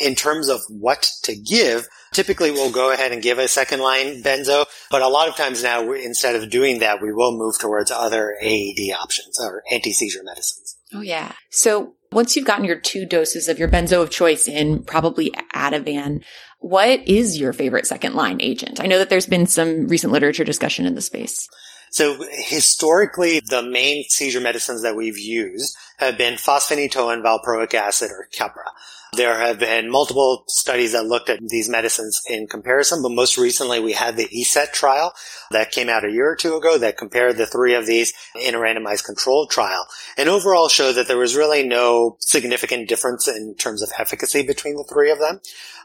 in 0.00 0.14
terms 0.14 0.48
of 0.48 0.60
what 0.68 1.10
to 1.22 1.34
give, 1.34 1.88
typically 2.12 2.50
we'll 2.50 2.70
go 2.70 2.92
ahead 2.92 3.12
and 3.12 3.22
give 3.22 3.38
a 3.38 3.48
second 3.48 3.80
line 3.80 4.22
benzo, 4.22 4.64
but 4.90 5.02
a 5.02 5.08
lot 5.08 5.28
of 5.28 5.36
times 5.36 5.62
now, 5.62 5.92
instead 5.92 6.36
of 6.36 6.50
doing 6.50 6.78
that, 6.78 7.02
we 7.02 7.12
will 7.12 7.36
move 7.36 7.58
towards 7.58 7.90
other 7.90 8.36
AED 8.40 8.92
options 8.98 9.38
or 9.40 9.62
anti-seizure 9.70 10.22
medicines. 10.22 10.77
Oh 10.92 11.00
yeah. 11.00 11.32
So 11.50 11.94
once 12.12 12.34
you've 12.34 12.46
gotten 12.46 12.64
your 12.64 12.80
two 12.80 13.04
doses 13.04 13.48
of 13.48 13.58
your 13.58 13.68
benzo 13.68 14.02
of 14.02 14.10
choice 14.10 14.48
in, 14.48 14.82
probably 14.84 15.30
Ativan, 15.54 16.24
what 16.60 17.06
is 17.06 17.38
your 17.38 17.52
favorite 17.52 17.86
second 17.86 18.14
line 18.14 18.38
agent? 18.40 18.80
I 18.80 18.86
know 18.86 18.98
that 18.98 19.10
there's 19.10 19.26
been 19.26 19.46
some 19.46 19.86
recent 19.88 20.12
literature 20.12 20.44
discussion 20.44 20.86
in 20.86 20.94
the 20.94 21.02
space. 21.02 21.48
So 21.90 22.22
historically, 22.30 23.40
the 23.40 23.62
main 23.62 24.04
seizure 24.08 24.40
medicines 24.40 24.82
that 24.82 24.96
we've 24.96 25.18
used 25.18 25.76
have 25.98 26.18
been 26.18 26.34
fosphenytoin, 26.34 27.22
valproic 27.22 27.74
acid, 27.74 28.10
or 28.10 28.28
Keppra. 28.32 28.70
There 29.14 29.38
have 29.38 29.58
been 29.58 29.90
multiple 29.90 30.44
studies 30.48 30.92
that 30.92 31.06
looked 31.06 31.30
at 31.30 31.40
these 31.40 31.68
medicines 31.68 32.20
in 32.28 32.46
comparison, 32.46 33.02
but 33.02 33.12
most 33.12 33.38
recently 33.38 33.80
we 33.80 33.92
had 33.92 34.16
the 34.16 34.28
ESETT 34.28 34.72
trial 34.72 35.14
that 35.50 35.72
came 35.72 35.88
out 35.88 36.04
a 36.04 36.10
year 36.10 36.30
or 36.30 36.36
two 36.36 36.56
ago 36.56 36.76
that 36.78 36.98
compared 36.98 37.36
the 37.36 37.46
three 37.46 37.74
of 37.74 37.86
these 37.86 38.12
in 38.34 38.54
a 38.54 38.58
randomized 38.58 39.04
controlled 39.04 39.50
trial 39.50 39.86
and 40.18 40.28
overall 40.28 40.68
showed 40.68 40.92
that 40.92 41.08
there 41.08 41.16
was 41.16 41.36
really 41.36 41.62
no 41.62 42.16
significant 42.20 42.88
difference 42.88 43.26
in 43.26 43.54
terms 43.54 43.82
of 43.82 43.90
efficacy 43.98 44.42
between 44.42 44.76
the 44.76 44.84
three 44.84 45.10
of 45.10 45.18
them. 45.18 45.40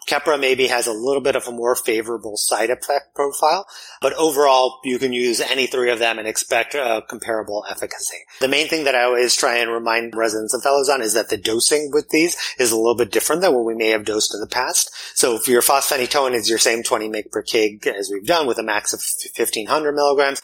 Keppra 0.06 0.38
maybe 0.38 0.68
has 0.68 0.86
a 0.86 0.92
little 0.92 1.22
bit 1.22 1.38
of 1.38 1.48
a 1.48 1.52
more 1.52 1.76
favorable 1.76 2.36
side 2.36 2.70
effect 2.70 3.16
profile, 3.16 3.66
but 4.02 4.12
overall 4.16 4.82
you 4.84 5.00
can 5.00 5.14
use 5.14 5.40
any 5.40 5.66
three 5.66 5.90
of 5.90 6.00
them 6.00 6.20
and 6.20 6.28
expect 6.28 6.76
comparable 7.08 7.64
efficacy. 7.70 8.18
The 8.42 8.50
main 8.50 8.68
thing 8.68 8.84
that 8.84 8.96
I 8.96 9.04
always 9.04 9.34
try 9.34 9.60
and 9.60 9.72
remind 9.72 10.14
residents 10.14 10.54
and 10.54 10.62
fellows 10.62 10.90
on 10.90 11.02
is 11.02 11.14
that 11.14 11.30
the 11.30 11.38
dosing 11.38 11.90
with 11.94 12.10
these 12.10 12.36
is 12.60 12.74
a 12.74 12.76
little 12.76 12.98
bit 12.98 13.12
different 13.13 13.41
than 13.41 13.54
what 13.54 13.63
we 13.63 13.76
may 13.76 13.89
have 13.89 14.04
dosed 14.04 14.34
in 14.34 14.41
the 14.41 14.47
past. 14.47 14.91
So 15.15 15.36
if 15.36 15.47
your 15.47 15.62
fosphenytoin 15.62 16.34
is 16.34 16.49
your 16.49 16.60
same 16.60 16.84
20 16.84 17.10
mg 17.10 17.32
per 17.32 17.43
kg 17.43 17.88
as 17.88 18.10
we've 18.12 18.26
done 18.26 18.47
with 18.47 18.60
a 18.60 18.63
max 18.63 18.93
of 18.93 18.99
1500 18.99 19.93
milligrams, 19.93 20.41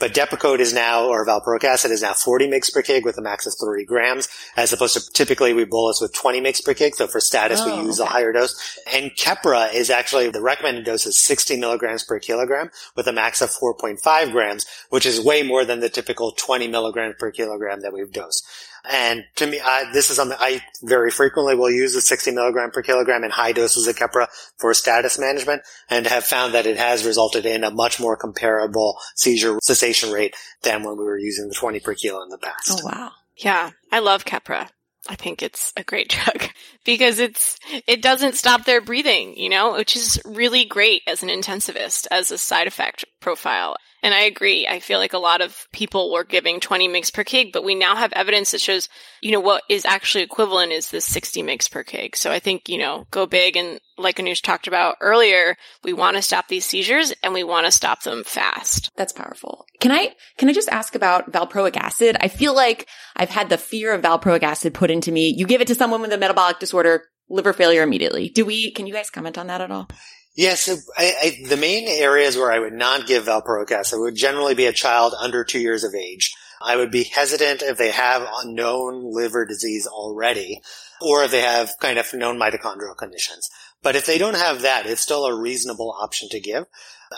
but 0.00 0.14
Depakote 0.14 0.60
is 0.60 0.72
now, 0.72 1.04
or 1.04 1.26
valproic 1.26 1.62
acid 1.62 1.90
is 1.90 2.00
now 2.00 2.14
40 2.14 2.48
mg 2.48 2.72
per 2.72 2.82
kg 2.82 3.04
with 3.04 3.18
a 3.18 3.22
max 3.22 3.46
of 3.46 3.52
3 3.62 3.84
grams, 3.84 4.28
as 4.56 4.72
opposed 4.72 4.94
to 4.94 5.12
typically 5.12 5.52
we 5.52 5.64
bolus 5.66 6.00
with 6.00 6.14
20 6.14 6.40
mg 6.40 6.64
per 6.64 6.72
kg. 6.72 6.94
So 6.94 7.06
for 7.06 7.20
status, 7.20 7.60
oh, 7.62 7.76
we 7.76 7.86
use 7.86 8.00
okay. 8.00 8.08
a 8.08 8.12
higher 8.12 8.32
dose. 8.32 8.78
And 8.90 9.10
Keppra 9.10 9.72
is 9.72 9.90
actually, 9.90 10.30
the 10.30 10.40
recommended 10.40 10.86
dose 10.86 11.04
is 11.04 11.20
60 11.20 11.58
milligrams 11.58 12.02
per 12.02 12.18
kilogram 12.18 12.70
with 12.96 13.06
a 13.06 13.12
max 13.12 13.42
of 13.42 13.50
4.5 13.50 14.32
grams, 14.32 14.64
which 14.88 15.04
is 15.04 15.20
way 15.20 15.42
more 15.42 15.66
than 15.66 15.80
the 15.80 15.90
typical 15.90 16.32
20 16.32 16.66
milligrams 16.68 17.16
per 17.18 17.30
kilogram 17.30 17.82
that 17.82 17.92
we've 17.92 18.10
dosed. 18.10 18.46
And 18.88 19.24
to 19.36 19.46
me, 19.46 19.60
I, 19.60 19.90
this 19.92 20.10
is 20.10 20.16
something 20.16 20.36
I 20.40 20.62
very 20.82 21.10
frequently 21.10 21.54
will 21.54 21.70
use 21.70 21.94
the 21.94 22.00
60 22.00 22.32
milligram 22.32 22.70
per 22.70 22.82
kilogram 22.82 23.24
in 23.24 23.30
high 23.30 23.52
doses 23.52 23.86
of 23.86 23.96
Keppra 23.96 24.26
for 24.58 24.72
status 24.74 25.18
management 25.18 25.62
and 25.88 26.06
have 26.06 26.24
found 26.24 26.54
that 26.54 26.66
it 26.66 26.76
has 26.76 27.04
resulted 27.04 27.46
in 27.46 27.64
a 27.64 27.70
much 27.70 28.00
more 28.00 28.16
comparable 28.16 28.96
seizure 29.16 29.58
cessation 29.62 30.10
rate 30.10 30.34
than 30.62 30.82
when 30.82 30.96
we 30.96 31.04
were 31.04 31.18
using 31.18 31.48
the 31.48 31.54
20 31.54 31.80
per 31.80 31.94
kilo 31.94 32.22
in 32.22 32.28
the 32.28 32.38
past. 32.38 32.80
Oh, 32.82 32.86
wow. 32.86 33.10
Yeah. 33.36 33.70
I 33.92 33.98
love 33.98 34.24
Keppra. 34.24 34.68
I 35.08 35.16
think 35.16 35.42
it's 35.42 35.72
a 35.76 35.84
great 35.84 36.08
drug 36.24 36.50
because 36.84 37.18
it's 37.18 37.58
it 37.86 38.02
doesn't 38.02 38.36
stop 38.36 38.64
their 38.64 38.80
breathing, 38.80 39.36
you 39.36 39.48
know, 39.48 39.72
which 39.72 39.96
is 39.96 40.20
really 40.24 40.64
great 40.64 41.02
as 41.06 41.22
an 41.22 41.28
intensivist 41.28 42.06
as 42.10 42.30
a 42.30 42.38
side 42.38 42.66
effect 42.66 43.04
profile. 43.20 43.76
And 44.02 44.14
I 44.14 44.20
agree. 44.20 44.66
I 44.66 44.80
feel 44.80 44.98
like 44.98 45.12
a 45.12 45.18
lot 45.18 45.42
of 45.42 45.66
people 45.72 46.10
were 46.10 46.24
giving 46.24 46.60
20 46.60 46.88
mgs 46.88 47.12
per 47.12 47.24
kg, 47.24 47.52
but 47.52 47.64
we 47.64 47.74
now 47.74 47.96
have 47.96 48.12
evidence 48.14 48.52
that 48.52 48.60
shows, 48.60 48.88
you 49.20 49.30
know, 49.30 49.40
what 49.40 49.62
is 49.68 49.84
actually 49.84 50.24
equivalent 50.24 50.72
is 50.72 50.90
this 50.90 51.04
60 51.04 51.42
mgs 51.42 51.70
per 51.70 51.84
kg. 51.84 52.16
So 52.16 52.30
I 52.30 52.38
think, 52.38 52.68
you 52.68 52.78
know, 52.78 53.06
go 53.10 53.26
big. 53.26 53.56
And 53.56 53.78
like 53.98 54.16
Anuj 54.16 54.40
talked 54.40 54.66
about 54.66 54.96
earlier, 55.02 55.56
we 55.84 55.92
want 55.92 56.16
to 56.16 56.22
stop 56.22 56.48
these 56.48 56.64
seizures 56.64 57.12
and 57.22 57.34
we 57.34 57.44
want 57.44 57.66
to 57.66 57.72
stop 57.72 58.02
them 58.02 58.24
fast. 58.24 58.90
That's 58.96 59.12
powerful. 59.12 59.66
Can 59.80 59.92
I, 59.92 60.14
can 60.38 60.48
I 60.48 60.54
just 60.54 60.70
ask 60.70 60.94
about 60.94 61.30
valproic 61.30 61.76
acid? 61.76 62.16
I 62.20 62.28
feel 62.28 62.54
like 62.54 62.88
I've 63.16 63.30
had 63.30 63.50
the 63.50 63.58
fear 63.58 63.92
of 63.92 64.02
valproic 64.02 64.42
acid 64.42 64.72
put 64.72 64.90
into 64.90 65.12
me. 65.12 65.34
You 65.36 65.46
give 65.46 65.60
it 65.60 65.68
to 65.68 65.74
someone 65.74 66.00
with 66.00 66.12
a 66.12 66.18
metabolic 66.18 66.58
disorder, 66.58 66.69
liver 66.72 67.52
failure 67.52 67.82
immediately. 67.82 68.28
Do 68.28 68.44
we, 68.44 68.72
can 68.72 68.86
you 68.86 68.92
guys 68.92 69.10
comment 69.10 69.38
on 69.38 69.46
that 69.46 69.60
at 69.60 69.70
all? 69.70 69.88
Yes, 70.36 70.68
yeah, 70.68 70.74
so 70.74 70.80
I, 70.96 71.14
I, 71.22 71.48
the 71.48 71.56
main 71.56 71.88
areas 71.88 72.36
where 72.36 72.52
I 72.52 72.58
would 72.58 72.72
not 72.72 73.06
give 73.06 73.24
valproic 73.24 73.70
acid 73.72 73.98
would 74.00 74.14
generally 74.14 74.54
be 74.54 74.66
a 74.66 74.72
child 74.72 75.14
under 75.18 75.44
two 75.44 75.60
years 75.60 75.84
of 75.84 75.94
age. 75.94 76.32
I 76.62 76.76
would 76.76 76.90
be 76.90 77.04
hesitant 77.04 77.62
if 77.62 77.78
they 77.78 77.90
have 77.90 78.28
known 78.44 79.14
liver 79.14 79.46
disease 79.46 79.86
already, 79.86 80.60
or 81.00 81.24
if 81.24 81.30
they 81.30 81.40
have 81.40 81.72
kind 81.80 81.98
of 81.98 82.12
known 82.12 82.38
mitochondrial 82.38 82.96
conditions. 82.96 83.48
But 83.82 83.96
if 83.96 84.06
they 84.06 84.18
don't 84.18 84.36
have 84.36 84.62
that, 84.62 84.86
it's 84.86 85.00
still 85.00 85.24
a 85.24 85.40
reasonable 85.40 85.96
option 86.00 86.28
to 86.30 86.40
give. 86.40 86.66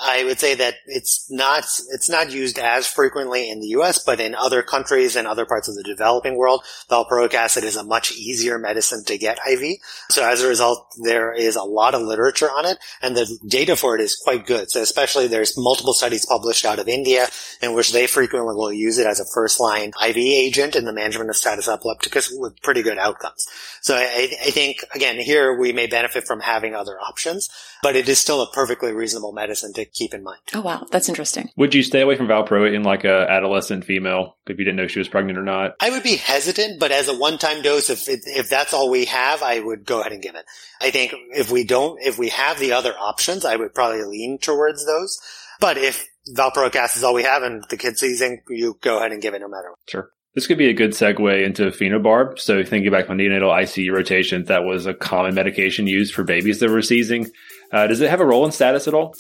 I 0.01 0.25
would 0.25 0.41
say 0.41 0.55
that 0.55 0.77
it's 0.87 1.31
not 1.31 1.65
it's 1.91 2.09
not 2.09 2.33
used 2.33 2.59
as 2.59 2.87
frequently 2.87 3.51
in 3.51 3.61
the 3.61 3.69
U.S., 3.69 4.03
but 4.03 4.21
in 4.21 4.35
other 4.35 4.63
countries 4.63 5.17
and 5.17 5.27
other 5.27 5.45
parts 5.45 5.69
of 5.69 5.75
the 5.75 5.83
developing 5.83 6.37
world, 6.37 6.65
valproic 6.91 7.35
acid 7.35 7.63
is 7.63 7.77
a 7.77 7.85
much 7.85 8.11
easier 8.13 8.59
medicine 8.59 9.05
to 9.05 9.19
get 9.19 9.39
IV. 9.47 9.77
So 10.09 10.25
as 10.27 10.43
a 10.43 10.49
result, 10.49 10.95
there 11.03 11.35
is 11.35 11.57
a 11.57 11.63
lot 11.63 11.95
of 11.95 12.01
literature 12.01 12.49
on 12.49 12.65
it, 12.65 12.79
and 13.03 13.15
the 13.15 13.39
data 13.47 13.77
for 13.77 13.95
it 13.95 14.01
is 14.01 14.17
quite 14.17 14.47
good. 14.47 14.71
So 14.71 14.81
especially 14.81 15.27
there's 15.27 15.59
multiple 15.59 15.93
studies 15.93 16.25
published 16.25 16.65
out 16.65 16.79
of 16.79 16.89
India 16.89 17.27
in 17.61 17.75
which 17.75 17.93
they 17.93 18.07
frequently 18.07 18.55
will 18.55 18.73
use 18.73 18.97
it 18.99 19.07
as 19.07 19.21
a 19.21 19.27
first 19.35 19.61
line 19.61 19.93
IV 20.03 20.17
agent 20.17 20.75
in 20.75 20.87
the 20.87 20.93
management 20.95 21.29
of 21.29 21.37
status 21.37 21.69
epilepticus 21.69 22.31
with 22.33 22.61
pretty 22.63 22.83
good 22.83 22.97
outcomes. 22.97 23.47
So 23.83 23.97
I, 23.97 24.31
I 24.43 24.51
think 24.51 24.85
again 24.95 25.19
here 25.19 25.59
we 25.59 25.73
may 25.73 25.87
benefit 25.87 26.27
from 26.27 26.41
having 26.41 26.75
other 26.75 26.99
options, 26.99 27.51
but 27.83 27.95
it 27.95 28.09
is 28.09 28.19
still 28.19 28.41
a 28.41 28.51
perfectly 28.53 28.93
reasonable 28.93 29.33
medicine 29.33 29.73
to 29.75 29.82
to 29.85 29.91
keep 29.91 30.15
in 30.15 30.23
mind. 30.23 30.41
Oh 30.55 30.61
wow, 30.61 30.87
that's 30.91 31.09
interesting. 31.09 31.51
Would 31.57 31.75
you 31.75 31.83
stay 31.83 32.01
away 32.01 32.17
from 32.17 32.29
Valproate 32.29 32.75
in 32.75 32.83
like 32.83 33.05
a 33.05 33.27
adolescent 33.29 33.85
female 33.85 34.37
if 34.47 34.59
you 34.59 34.65
didn't 34.65 34.77
know 34.77 34.87
she 34.87 34.99
was 34.99 35.09
pregnant 35.09 35.39
or 35.39 35.43
not? 35.43 35.77
I 35.81 35.91
would 35.91 36.03
be 36.03 36.17
hesitant, 36.17 36.81
but 36.81 36.93
as 36.93 37.09
a 37.09 37.17
one-time 37.17 37.63
dose, 37.63 37.91
if 37.91 38.05
if 38.09 38.49
that's 38.49 38.75
all 38.75 38.91
we 38.91 39.07
have, 39.07 39.43
I 39.43 39.61
would 39.61 39.85
go 39.85 40.01
ahead 40.01 40.13
and 40.13 40.23
give 40.23 40.35
it. 40.35 40.45
I 40.81 40.91
think 40.91 41.15
if 41.33 41.51
we 41.51 41.65
don't, 41.65 42.01
if 42.03 42.19
we 42.19 42.31
have 42.31 42.59
the 42.59 42.73
other 42.73 42.95
options, 42.99 43.45
I 43.45 43.57
would 43.57 43.75
probably 43.75 44.03
lean 44.05 44.39
towards 44.39 44.87
those. 44.87 45.21
But 45.61 45.79
if 45.79 46.09
valproic 46.35 46.75
acid 46.77 46.99
is 46.99 47.05
all 47.05 47.15
we 47.15 47.25
have 47.25 47.43
and 47.43 47.65
the 47.69 47.77
kid's 47.77 48.01
seizing, 48.01 48.43
you 48.49 48.79
go 48.81 48.99
ahead 48.99 49.13
and 49.13 49.23
give 49.23 49.35
it 49.35 49.41
no 49.41 49.49
matter 49.49 49.71
what. 49.71 49.79
Sure. 49.89 50.11
This 50.35 50.47
could 50.47 50.57
be 50.57 50.71
a 50.71 50.75
good 50.75 50.93
segue 50.93 51.45
into 51.45 51.65
phenobarb. 51.71 52.39
So 52.39 52.65
thinking 52.65 52.91
back 52.91 53.11
on 53.11 53.19
neonatal 53.19 53.53
ICU 53.63 53.93
rotations, 53.93 54.49
that 54.49 54.65
was 54.65 54.87
a 54.87 54.95
common 54.95 55.35
medication 55.35 55.87
used 55.87 56.15
for 56.15 56.25
babies 56.25 56.59
that 56.61 56.71
were 56.71 56.81
seizing. 56.81 57.31
Uh, 57.71 57.87
does 57.87 58.01
it 58.01 58.09
have 58.09 58.21
a 58.21 58.27
role 58.27 58.47
in 58.47 58.53
status 58.53 58.89
at 58.89 58.95
all? 58.95 59.15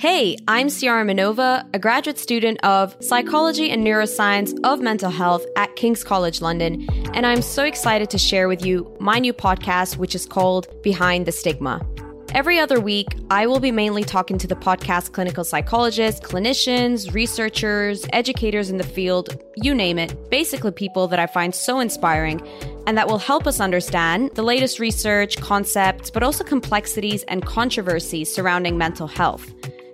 Hey, 0.00 0.38
I'm 0.48 0.70
Ciara 0.70 1.04
Minova, 1.04 1.68
a 1.74 1.78
graduate 1.78 2.18
student 2.18 2.58
of 2.64 2.96
Psychology 3.04 3.68
and 3.68 3.86
Neuroscience 3.86 4.58
of 4.64 4.80
Mental 4.80 5.10
Health 5.10 5.44
at 5.56 5.76
King's 5.76 6.02
College 6.02 6.40
London, 6.40 6.88
and 7.12 7.26
I'm 7.26 7.42
so 7.42 7.64
excited 7.64 8.08
to 8.08 8.16
share 8.16 8.48
with 8.48 8.64
you 8.64 8.96
my 8.98 9.18
new 9.18 9.34
podcast, 9.34 9.98
which 9.98 10.14
is 10.14 10.24
called 10.24 10.68
Behind 10.82 11.26
the 11.26 11.32
Stigma. 11.32 11.86
Every 12.32 12.58
other 12.58 12.80
week, 12.80 13.08
I 13.30 13.46
will 13.46 13.60
be 13.60 13.72
mainly 13.72 14.02
talking 14.02 14.38
to 14.38 14.46
the 14.46 14.56
podcast 14.56 15.12
clinical 15.12 15.44
psychologists, 15.44 16.26
clinicians, 16.26 17.12
researchers, 17.12 18.06
educators 18.14 18.70
in 18.70 18.78
the 18.78 18.84
field, 18.84 19.36
you 19.56 19.74
name 19.74 19.98
it, 19.98 20.30
basically 20.30 20.70
people 20.70 21.08
that 21.08 21.18
I 21.18 21.26
find 21.26 21.54
so 21.54 21.78
inspiring 21.78 22.40
and 22.86 22.96
that 22.96 23.06
will 23.06 23.18
help 23.18 23.46
us 23.46 23.60
understand 23.60 24.30
the 24.34 24.42
latest 24.42 24.78
research, 24.78 25.36
concepts, 25.36 26.10
but 26.10 26.22
also 26.22 26.42
complexities 26.42 27.22
and 27.24 27.44
controversies 27.44 28.32
surrounding 28.32 28.78
mental 28.78 29.06
health. 29.06 29.52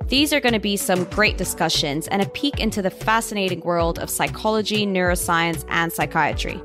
These 0.09 0.33
are 0.33 0.39
going 0.39 0.53
to 0.53 0.61
be 0.61 0.77
some 0.77 1.03
great 1.05 1.37
discussions 1.37 2.07
and 2.09 2.23
a 2.23 2.29
peek 2.29 2.61
into 2.61 2.81
the 2.81 2.91
fascinating 2.91 3.61
world 3.61 3.99
of 3.99 4.09
psychology, 4.09 4.87
neuroscience, 4.87 5.65
and 5.69 5.93
psychiatry. 5.93 6.61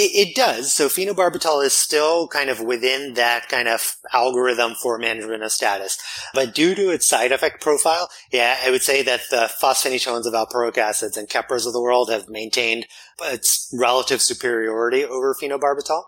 It, 0.00 0.36
does. 0.36 0.72
So 0.72 0.88
phenobarbital 0.88 1.64
is 1.64 1.72
still 1.72 2.28
kind 2.28 2.50
of 2.50 2.60
within 2.60 3.14
that 3.14 3.48
kind 3.48 3.66
of 3.66 3.96
algorithm 4.12 4.74
for 4.74 4.96
management 4.96 5.42
of 5.42 5.50
status. 5.50 5.98
But 6.34 6.54
due 6.54 6.76
to 6.76 6.90
its 6.90 7.08
side 7.08 7.32
effect 7.32 7.60
profile, 7.60 8.08
yeah, 8.30 8.58
I 8.64 8.70
would 8.70 8.82
say 8.82 9.02
that 9.02 9.22
the 9.30 9.50
fosphenytoins 9.60 10.26
of 10.26 10.34
valproic 10.34 10.78
acids 10.78 11.16
and 11.16 11.28
Keppras 11.28 11.66
of 11.66 11.72
the 11.72 11.82
world 11.82 12.10
have 12.10 12.28
maintained 12.28 12.86
its 13.22 13.74
relative 13.76 14.22
superiority 14.22 15.04
over 15.04 15.34
phenobarbital. 15.34 16.04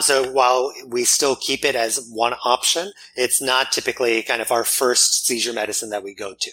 So 0.00 0.30
while 0.30 0.72
we 0.86 1.04
still 1.04 1.36
keep 1.36 1.64
it 1.64 1.74
as 1.74 2.08
one 2.10 2.34
option, 2.44 2.92
it's 3.16 3.40
not 3.40 3.72
typically 3.72 4.22
kind 4.22 4.42
of 4.42 4.50
our 4.50 4.64
first 4.64 5.26
seizure 5.26 5.52
medicine 5.52 5.90
that 5.90 6.02
we 6.02 6.14
go 6.14 6.34
to. 6.38 6.50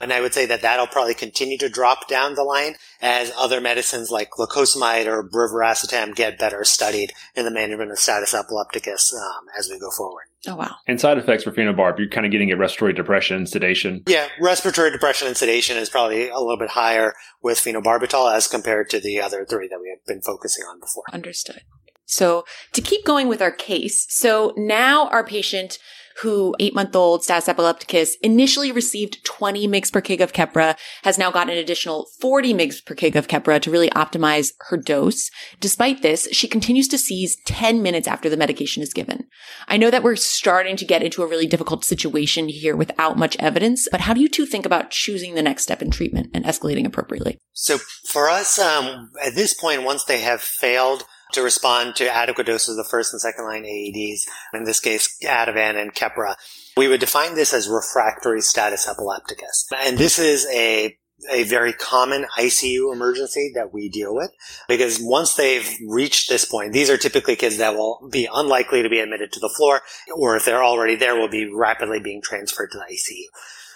And 0.00 0.12
I 0.12 0.20
would 0.20 0.34
say 0.34 0.46
that 0.46 0.62
that'll 0.62 0.86
probably 0.86 1.14
continue 1.14 1.58
to 1.58 1.68
drop 1.68 2.08
down 2.08 2.34
the 2.34 2.42
line 2.42 2.74
as 3.00 3.32
other 3.36 3.60
medicines 3.60 4.10
like 4.10 4.30
lacosamide 4.38 5.06
or 5.06 5.26
brivaracetam 5.26 6.14
get 6.14 6.38
better 6.38 6.64
studied 6.64 7.12
in 7.34 7.44
the 7.44 7.50
management 7.50 7.90
of 7.90 7.98
status 7.98 8.34
epilepticus 8.34 9.14
um, 9.14 9.46
as 9.58 9.70
we 9.70 9.78
go 9.78 9.90
forward. 9.90 10.24
Oh, 10.48 10.54
wow. 10.54 10.76
And 10.86 11.00
side 11.00 11.18
effects 11.18 11.44
for 11.44 11.50
phenobarb, 11.50 11.98
you're 11.98 12.08
kind 12.08 12.26
of 12.26 12.30
getting 12.30 12.52
a 12.52 12.56
respiratory 12.56 12.92
depression, 12.92 13.46
sedation. 13.46 14.02
Yeah, 14.06 14.28
respiratory 14.40 14.92
depression 14.92 15.26
and 15.26 15.36
sedation 15.36 15.76
is 15.76 15.88
probably 15.88 16.28
a 16.28 16.38
little 16.38 16.58
bit 16.58 16.70
higher 16.70 17.14
with 17.42 17.58
phenobarbital 17.58 18.32
as 18.32 18.46
compared 18.46 18.90
to 18.90 19.00
the 19.00 19.20
other 19.20 19.44
three 19.44 19.66
that 19.68 19.80
we 19.80 19.90
have 19.90 20.04
been 20.06 20.22
focusing 20.22 20.64
on 20.64 20.78
before. 20.78 21.04
Understood. 21.12 21.62
So 22.06 22.44
to 22.72 22.80
keep 22.80 23.04
going 23.04 23.28
with 23.28 23.42
our 23.42 23.50
case, 23.50 24.06
so 24.08 24.54
now 24.56 25.08
our 25.08 25.24
patient 25.24 25.78
who 26.22 26.54
eight 26.58 26.74
month 26.74 26.96
old 26.96 27.22
status 27.22 27.48
epilepticus 27.48 28.16
initially 28.22 28.72
received 28.72 29.24
20 29.24 29.68
mg 29.68 29.92
per 29.92 30.00
kg 30.00 30.20
of 30.22 30.32
Keppra 30.32 30.76
has 31.02 31.18
now 31.18 31.30
gotten 31.30 31.52
an 31.52 31.58
additional 31.58 32.06
40 32.20 32.54
mg 32.54 32.86
per 32.86 32.94
kg 32.94 33.16
of 33.16 33.28
Keppra 33.28 33.60
to 33.60 33.70
really 33.70 33.90
optimize 33.90 34.52
her 34.68 34.76
dose. 34.76 35.30
Despite 35.60 36.02
this, 36.02 36.28
she 36.32 36.48
continues 36.48 36.88
to 36.88 36.98
seize 36.98 37.36
10 37.44 37.82
minutes 37.82 38.08
after 38.08 38.30
the 38.30 38.36
medication 38.36 38.82
is 38.82 38.94
given. 38.94 39.26
I 39.68 39.76
know 39.76 39.90
that 39.90 40.02
we're 40.02 40.16
starting 40.16 40.76
to 40.76 40.86
get 40.86 41.02
into 41.02 41.22
a 41.22 41.26
really 41.26 41.46
difficult 41.46 41.84
situation 41.84 42.48
here 42.48 42.76
without 42.76 43.18
much 43.18 43.36
evidence, 43.38 43.88
but 43.90 44.02
how 44.02 44.14
do 44.14 44.20
you 44.20 44.28
two 44.28 44.46
think 44.46 44.64
about 44.64 44.90
choosing 44.90 45.34
the 45.34 45.42
next 45.42 45.64
step 45.64 45.82
in 45.82 45.90
treatment 45.90 46.30
and 46.32 46.44
escalating 46.44 46.86
appropriately? 46.86 47.38
So 47.52 47.78
for 48.08 48.28
us, 48.28 48.58
um, 48.58 49.10
at 49.22 49.34
this 49.34 49.52
point, 49.52 49.82
once 49.82 50.04
they 50.04 50.20
have 50.20 50.40
failed 50.40 51.04
to 51.36 51.42
respond 51.42 51.94
to 51.96 52.12
adequate 52.12 52.46
doses 52.46 52.70
of 52.70 52.84
the 52.84 52.90
first 52.90 53.12
and 53.12 53.20
second 53.20 53.44
line 53.44 53.64
AEDs, 53.64 54.22
in 54.52 54.64
this 54.64 54.80
case, 54.80 55.16
Ativan 55.24 55.80
and 55.80 55.94
Keppra. 55.94 56.34
We 56.76 56.88
would 56.88 57.00
define 57.00 57.34
this 57.34 57.54
as 57.54 57.68
refractory 57.68 58.40
status 58.40 58.88
epilepticus. 58.88 59.68
And 59.78 59.96
this 59.96 60.18
is 60.18 60.46
a 60.52 60.98
a 61.30 61.44
very 61.44 61.72
common 61.72 62.26
ICU 62.38 62.92
emergency 62.92 63.50
that 63.54 63.72
we 63.72 63.88
deal 63.88 64.14
with 64.14 64.30
because 64.68 64.98
once 65.00 65.32
they've 65.32 65.74
reached 65.88 66.28
this 66.28 66.44
point, 66.44 66.74
these 66.74 66.90
are 66.90 66.98
typically 66.98 67.34
kids 67.36 67.56
that 67.56 67.74
will 67.74 68.06
be 68.10 68.28
unlikely 68.32 68.82
to 68.82 68.90
be 68.90 69.00
admitted 69.00 69.32
to 69.32 69.40
the 69.40 69.48
floor, 69.48 69.80
or 70.14 70.36
if 70.36 70.44
they're 70.44 70.62
already 70.62 70.94
there, 70.94 71.16
will 71.16 71.28
be 71.28 71.50
rapidly 71.50 72.00
being 72.00 72.20
transferred 72.20 72.70
to 72.70 72.78
the 72.78 72.84
ICU. 72.84 73.24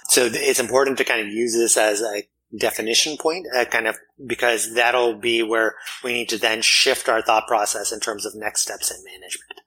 So 0.09 0.29
it's 0.31 0.61
important 0.61 0.99
to 0.99 1.05
kind 1.05 1.21
of 1.21 1.29
use 1.29 1.55
this 1.55 1.79
as 1.79 2.03
a 2.03 2.25
definition 2.57 3.17
point, 3.17 3.47
uh, 3.55 3.65
kind 3.65 3.87
of 3.87 3.97
because 4.27 4.75
that'll 4.75 5.15
be 5.15 5.43
where 5.43 5.75
we 6.03 6.13
need 6.13 6.29
to 6.31 6.39
then 6.39 6.63
shift 6.63 7.09
our 7.09 7.23
thought 7.23 7.47
process 7.47 7.93
in 7.93 8.01
terms 8.01 8.27
of 8.27 8.35
next 8.35 8.63
steps 8.63 8.91
in 8.91 9.05
management. 9.05 9.61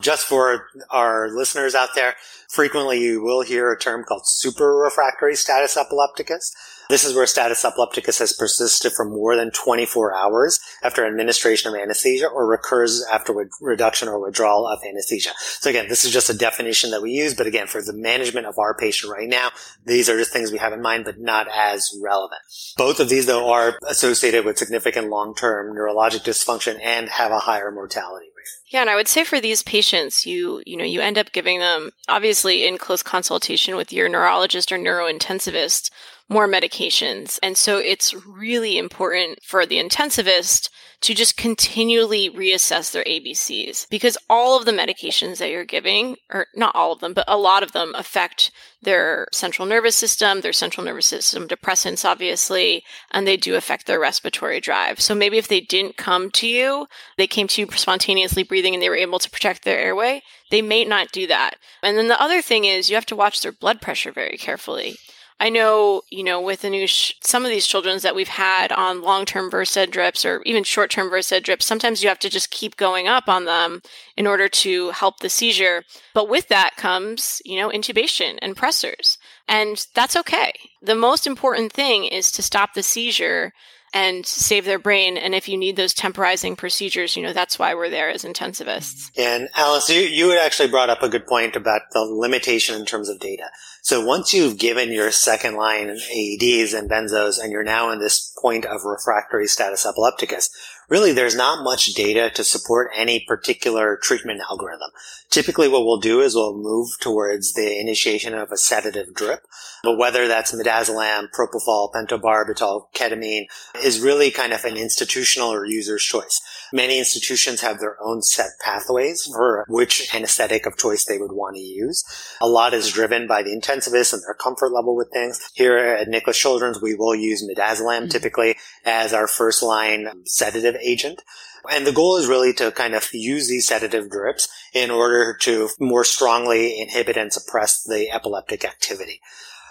Just 0.00 0.26
for 0.26 0.68
our 0.90 1.28
listeners 1.30 1.74
out 1.74 1.90
there, 1.94 2.14
frequently 2.48 3.00
you 3.00 3.22
will 3.22 3.42
hear 3.42 3.72
a 3.72 3.78
term 3.78 4.04
called 4.04 4.26
super 4.26 4.76
refractory 4.76 5.36
status 5.36 5.76
epilepticus. 5.76 6.52
This 6.90 7.04
is 7.04 7.14
where 7.14 7.26
status 7.26 7.64
epilepticus 7.64 8.18
has 8.18 8.32
persisted 8.32 8.92
for 8.92 9.04
more 9.04 9.36
than 9.36 9.50
24 9.52 10.14
hours 10.14 10.60
after 10.82 11.06
administration 11.06 11.72
of 11.72 11.80
anesthesia 11.80 12.26
or 12.26 12.46
recurs 12.46 13.04
after 13.10 13.32
reduction 13.60 14.08
or 14.08 14.18
withdrawal 14.18 14.66
of 14.66 14.80
anesthesia. 14.86 15.30
So 15.38 15.70
again, 15.70 15.88
this 15.88 16.04
is 16.04 16.12
just 16.12 16.28
a 16.28 16.36
definition 16.36 16.90
that 16.90 17.00
we 17.00 17.12
use, 17.12 17.34
but 17.34 17.46
again, 17.46 17.66
for 17.66 17.80
the 17.80 17.94
management 17.94 18.46
of 18.46 18.58
our 18.58 18.74
patient 18.74 19.12
right 19.12 19.28
now, 19.28 19.50
these 19.86 20.10
are 20.10 20.18
just 20.18 20.32
things 20.32 20.52
we 20.52 20.58
have 20.58 20.74
in 20.74 20.82
mind, 20.82 21.04
but 21.04 21.18
not 21.18 21.46
as 21.54 21.96
relevant. 22.02 22.40
Both 22.76 23.00
of 23.00 23.08
these 23.08 23.26
though 23.26 23.50
are 23.50 23.78
associated 23.88 24.44
with 24.44 24.58
significant 24.58 25.08
long-term 25.08 25.74
neurologic 25.74 26.24
dysfunction 26.24 26.78
and 26.82 27.08
have 27.08 27.30
a 27.30 27.38
higher 27.38 27.70
mortality 27.70 28.26
yeah, 28.74 28.80
and 28.80 28.90
I 28.90 28.96
would 28.96 29.06
say 29.06 29.22
for 29.22 29.40
these 29.40 29.62
patients, 29.62 30.26
you 30.26 30.60
you 30.66 30.76
know, 30.76 30.82
you 30.82 31.00
end 31.00 31.16
up 31.16 31.30
giving 31.30 31.60
them 31.60 31.92
obviously 32.08 32.66
in 32.66 32.76
close 32.76 33.04
consultation 33.04 33.76
with 33.76 33.92
your 33.92 34.08
neurologist 34.08 34.72
or 34.72 34.78
neurointensivist 34.78 35.90
more 36.28 36.48
medications. 36.48 37.38
And 37.42 37.56
so 37.56 37.78
it's 37.78 38.14
really 38.26 38.78
important 38.78 39.38
for 39.42 39.66
the 39.66 39.76
intensivist 39.76 40.70
to 41.02 41.14
just 41.14 41.36
continually 41.36 42.30
reassess 42.30 42.90
their 42.90 43.04
ABCs 43.04 43.86
because 43.90 44.16
all 44.30 44.56
of 44.56 44.64
the 44.64 44.72
medications 44.72 45.36
that 45.36 45.50
you're 45.50 45.64
giving, 45.64 46.16
or 46.32 46.46
not 46.54 46.74
all 46.74 46.92
of 46.92 47.00
them, 47.00 47.12
but 47.12 47.26
a 47.28 47.36
lot 47.36 47.62
of 47.62 47.72
them 47.72 47.92
affect 47.94 48.50
their 48.80 49.26
central 49.30 49.68
nervous 49.68 49.96
system, 49.96 50.40
their 50.40 50.52
central 50.52 50.84
nervous 50.84 51.04
system 51.04 51.46
depressants, 51.46 52.06
obviously, 52.06 52.82
and 53.10 53.26
they 53.26 53.36
do 53.36 53.54
affect 53.54 53.86
their 53.86 54.00
respiratory 54.00 54.60
drive. 54.60 54.98
So 54.98 55.14
maybe 55.14 55.36
if 55.36 55.48
they 55.48 55.60
didn't 55.60 55.98
come 55.98 56.30
to 56.32 56.48
you, 56.48 56.86
they 57.18 57.26
came 57.26 57.48
to 57.48 57.60
you 57.60 57.68
spontaneously 57.72 58.42
breathing 58.42 58.63
and 58.72 58.82
they 58.82 58.88
were 58.88 58.96
able 58.96 59.18
to 59.18 59.30
protect 59.30 59.64
their 59.64 59.78
airway, 59.78 60.22
they 60.50 60.62
may 60.62 60.84
not 60.84 61.12
do 61.12 61.26
that. 61.26 61.56
And 61.82 61.98
then 61.98 62.08
the 62.08 62.22
other 62.22 62.40
thing 62.40 62.64
is 62.64 62.88
you 62.88 62.94
have 62.94 63.04
to 63.06 63.16
watch 63.16 63.42
their 63.42 63.52
blood 63.52 63.82
pressure 63.82 64.12
very 64.12 64.38
carefully. 64.38 64.96
I 65.40 65.48
know, 65.50 66.02
you 66.10 66.22
know, 66.22 66.40
with 66.40 66.62
Anuj, 66.62 67.14
some 67.20 67.44
of 67.44 67.50
these 67.50 67.66
children 67.66 67.98
that 68.02 68.14
we've 68.14 68.28
had 68.28 68.70
on 68.70 69.02
long-term 69.02 69.50
Versed 69.50 69.90
drips 69.90 70.24
or 70.24 70.40
even 70.46 70.62
short-term 70.62 71.10
Versed 71.10 71.42
drips, 71.42 71.66
sometimes 71.66 72.02
you 72.02 72.08
have 72.08 72.20
to 72.20 72.30
just 72.30 72.50
keep 72.50 72.76
going 72.76 73.08
up 73.08 73.28
on 73.28 73.44
them 73.44 73.82
in 74.16 74.28
order 74.28 74.48
to 74.48 74.90
help 74.90 75.18
the 75.18 75.28
seizure. 75.28 75.82
But 76.14 76.28
with 76.28 76.48
that 76.48 76.76
comes, 76.76 77.42
you 77.44 77.58
know, 77.58 77.68
intubation 77.68 78.38
and 78.42 78.56
pressors. 78.56 79.18
And 79.48 79.84
that's 79.94 80.16
okay. 80.16 80.52
The 80.80 80.94
most 80.94 81.26
important 81.26 81.72
thing 81.72 82.04
is 82.04 82.30
to 82.32 82.42
stop 82.42 82.74
the 82.74 82.84
seizure 82.84 83.52
and 83.94 84.26
save 84.26 84.64
their 84.64 84.78
brain. 84.78 85.16
And 85.16 85.34
if 85.34 85.48
you 85.48 85.56
need 85.56 85.76
those 85.76 85.94
temporizing 85.94 86.56
procedures, 86.56 87.16
you 87.16 87.22
know, 87.22 87.32
that's 87.32 87.60
why 87.60 87.74
we're 87.74 87.88
there 87.88 88.10
as 88.10 88.24
intensivists. 88.24 89.12
And 89.16 89.48
Alice, 89.54 89.88
you, 89.88 90.00
you 90.00 90.30
had 90.30 90.44
actually 90.44 90.68
brought 90.68 90.90
up 90.90 91.02
a 91.02 91.08
good 91.08 91.26
point 91.26 91.54
about 91.54 91.82
the 91.92 92.00
limitation 92.00 92.74
in 92.74 92.84
terms 92.84 93.08
of 93.08 93.20
data. 93.20 93.44
So 93.82 94.04
once 94.04 94.34
you've 94.34 94.58
given 94.58 94.92
your 94.92 95.12
second 95.12 95.54
line 95.54 95.88
AEDs 95.88 96.76
and 96.76 96.90
benzos 96.90 97.40
and 97.40 97.52
you're 97.52 97.62
now 97.62 97.90
in 97.90 98.00
this 98.00 98.34
point 98.40 98.64
of 98.64 98.84
refractory 98.84 99.46
status 99.46 99.86
epilepticus, 99.86 100.50
really 100.88 101.12
there's 101.12 101.36
not 101.36 101.62
much 101.62 101.94
data 101.94 102.30
to 102.30 102.42
support 102.42 102.90
any 102.96 103.20
particular 103.20 103.96
treatment 104.02 104.40
algorithm. 104.50 104.90
Typically 105.30 105.68
what 105.68 105.84
we'll 105.84 106.00
do 106.00 106.20
is 106.20 106.34
we'll 106.34 106.56
move 106.56 106.98
towards 106.98 107.52
the 107.52 107.78
initiation 107.78 108.34
of 108.34 108.50
a 108.50 108.56
sedative 108.56 109.14
drip, 109.14 109.46
but 109.84 109.98
whether 109.98 110.26
that's 110.26 110.54
midazolam, 110.54 111.28
propofol, 111.30 111.92
pentobarbital, 111.92 112.86
ketamine 112.94 113.46
is 113.82 114.00
really 114.00 114.30
kind 114.30 114.52
of 114.52 114.64
an 114.64 114.76
institutional 114.76 115.52
or 115.52 115.66
user's 115.66 116.02
choice. 116.02 116.40
Many 116.72 116.98
institutions 116.98 117.60
have 117.60 117.78
their 117.78 117.96
own 118.02 118.22
set 118.22 118.50
pathways 118.64 119.26
for 119.26 119.64
which 119.68 120.12
anesthetic 120.14 120.66
of 120.66 120.76
choice 120.76 121.04
they 121.04 121.18
would 121.18 121.32
want 121.32 121.56
to 121.56 121.62
use. 121.62 122.04
A 122.40 122.48
lot 122.48 122.74
is 122.74 122.90
driven 122.90 123.26
by 123.26 123.42
the 123.42 123.54
intensivist 123.54 124.12
and 124.12 124.22
their 124.22 124.34
comfort 124.34 124.72
level 124.72 124.96
with 124.96 125.10
things. 125.12 125.40
Here 125.54 125.76
at 125.76 126.08
Nicklaus 126.08 126.38
Children's, 126.38 126.80
we 126.80 126.94
will 126.94 127.14
use 127.14 127.46
midazolam 127.46 128.00
mm-hmm. 128.00 128.08
typically 128.08 128.56
as 128.84 129.12
our 129.12 129.26
first 129.26 129.62
line 129.62 130.08
sedative 130.24 130.76
agent. 130.76 131.22
And 131.70 131.86
the 131.86 131.92
goal 131.92 132.16
is 132.16 132.26
really 132.26 132.52
to 132.54 132.70
kind 132.72 132.94
of 132.94 133.08
use 133.12 133.48
these 133.48 133.66
sedative 133.66 134.10
drips 134.10 134.48
in 134.74 134.90
order 134.90 135.34
to 135.42 135.70
more 135.80 136.04
strongly 136.04 136.78
inhibit 136.80 137.16
and 137.16 137.32
suppress 137.32 137.82
the 137.82 138.10
epileptic 138.10 138.64
activity. 138.64 139.20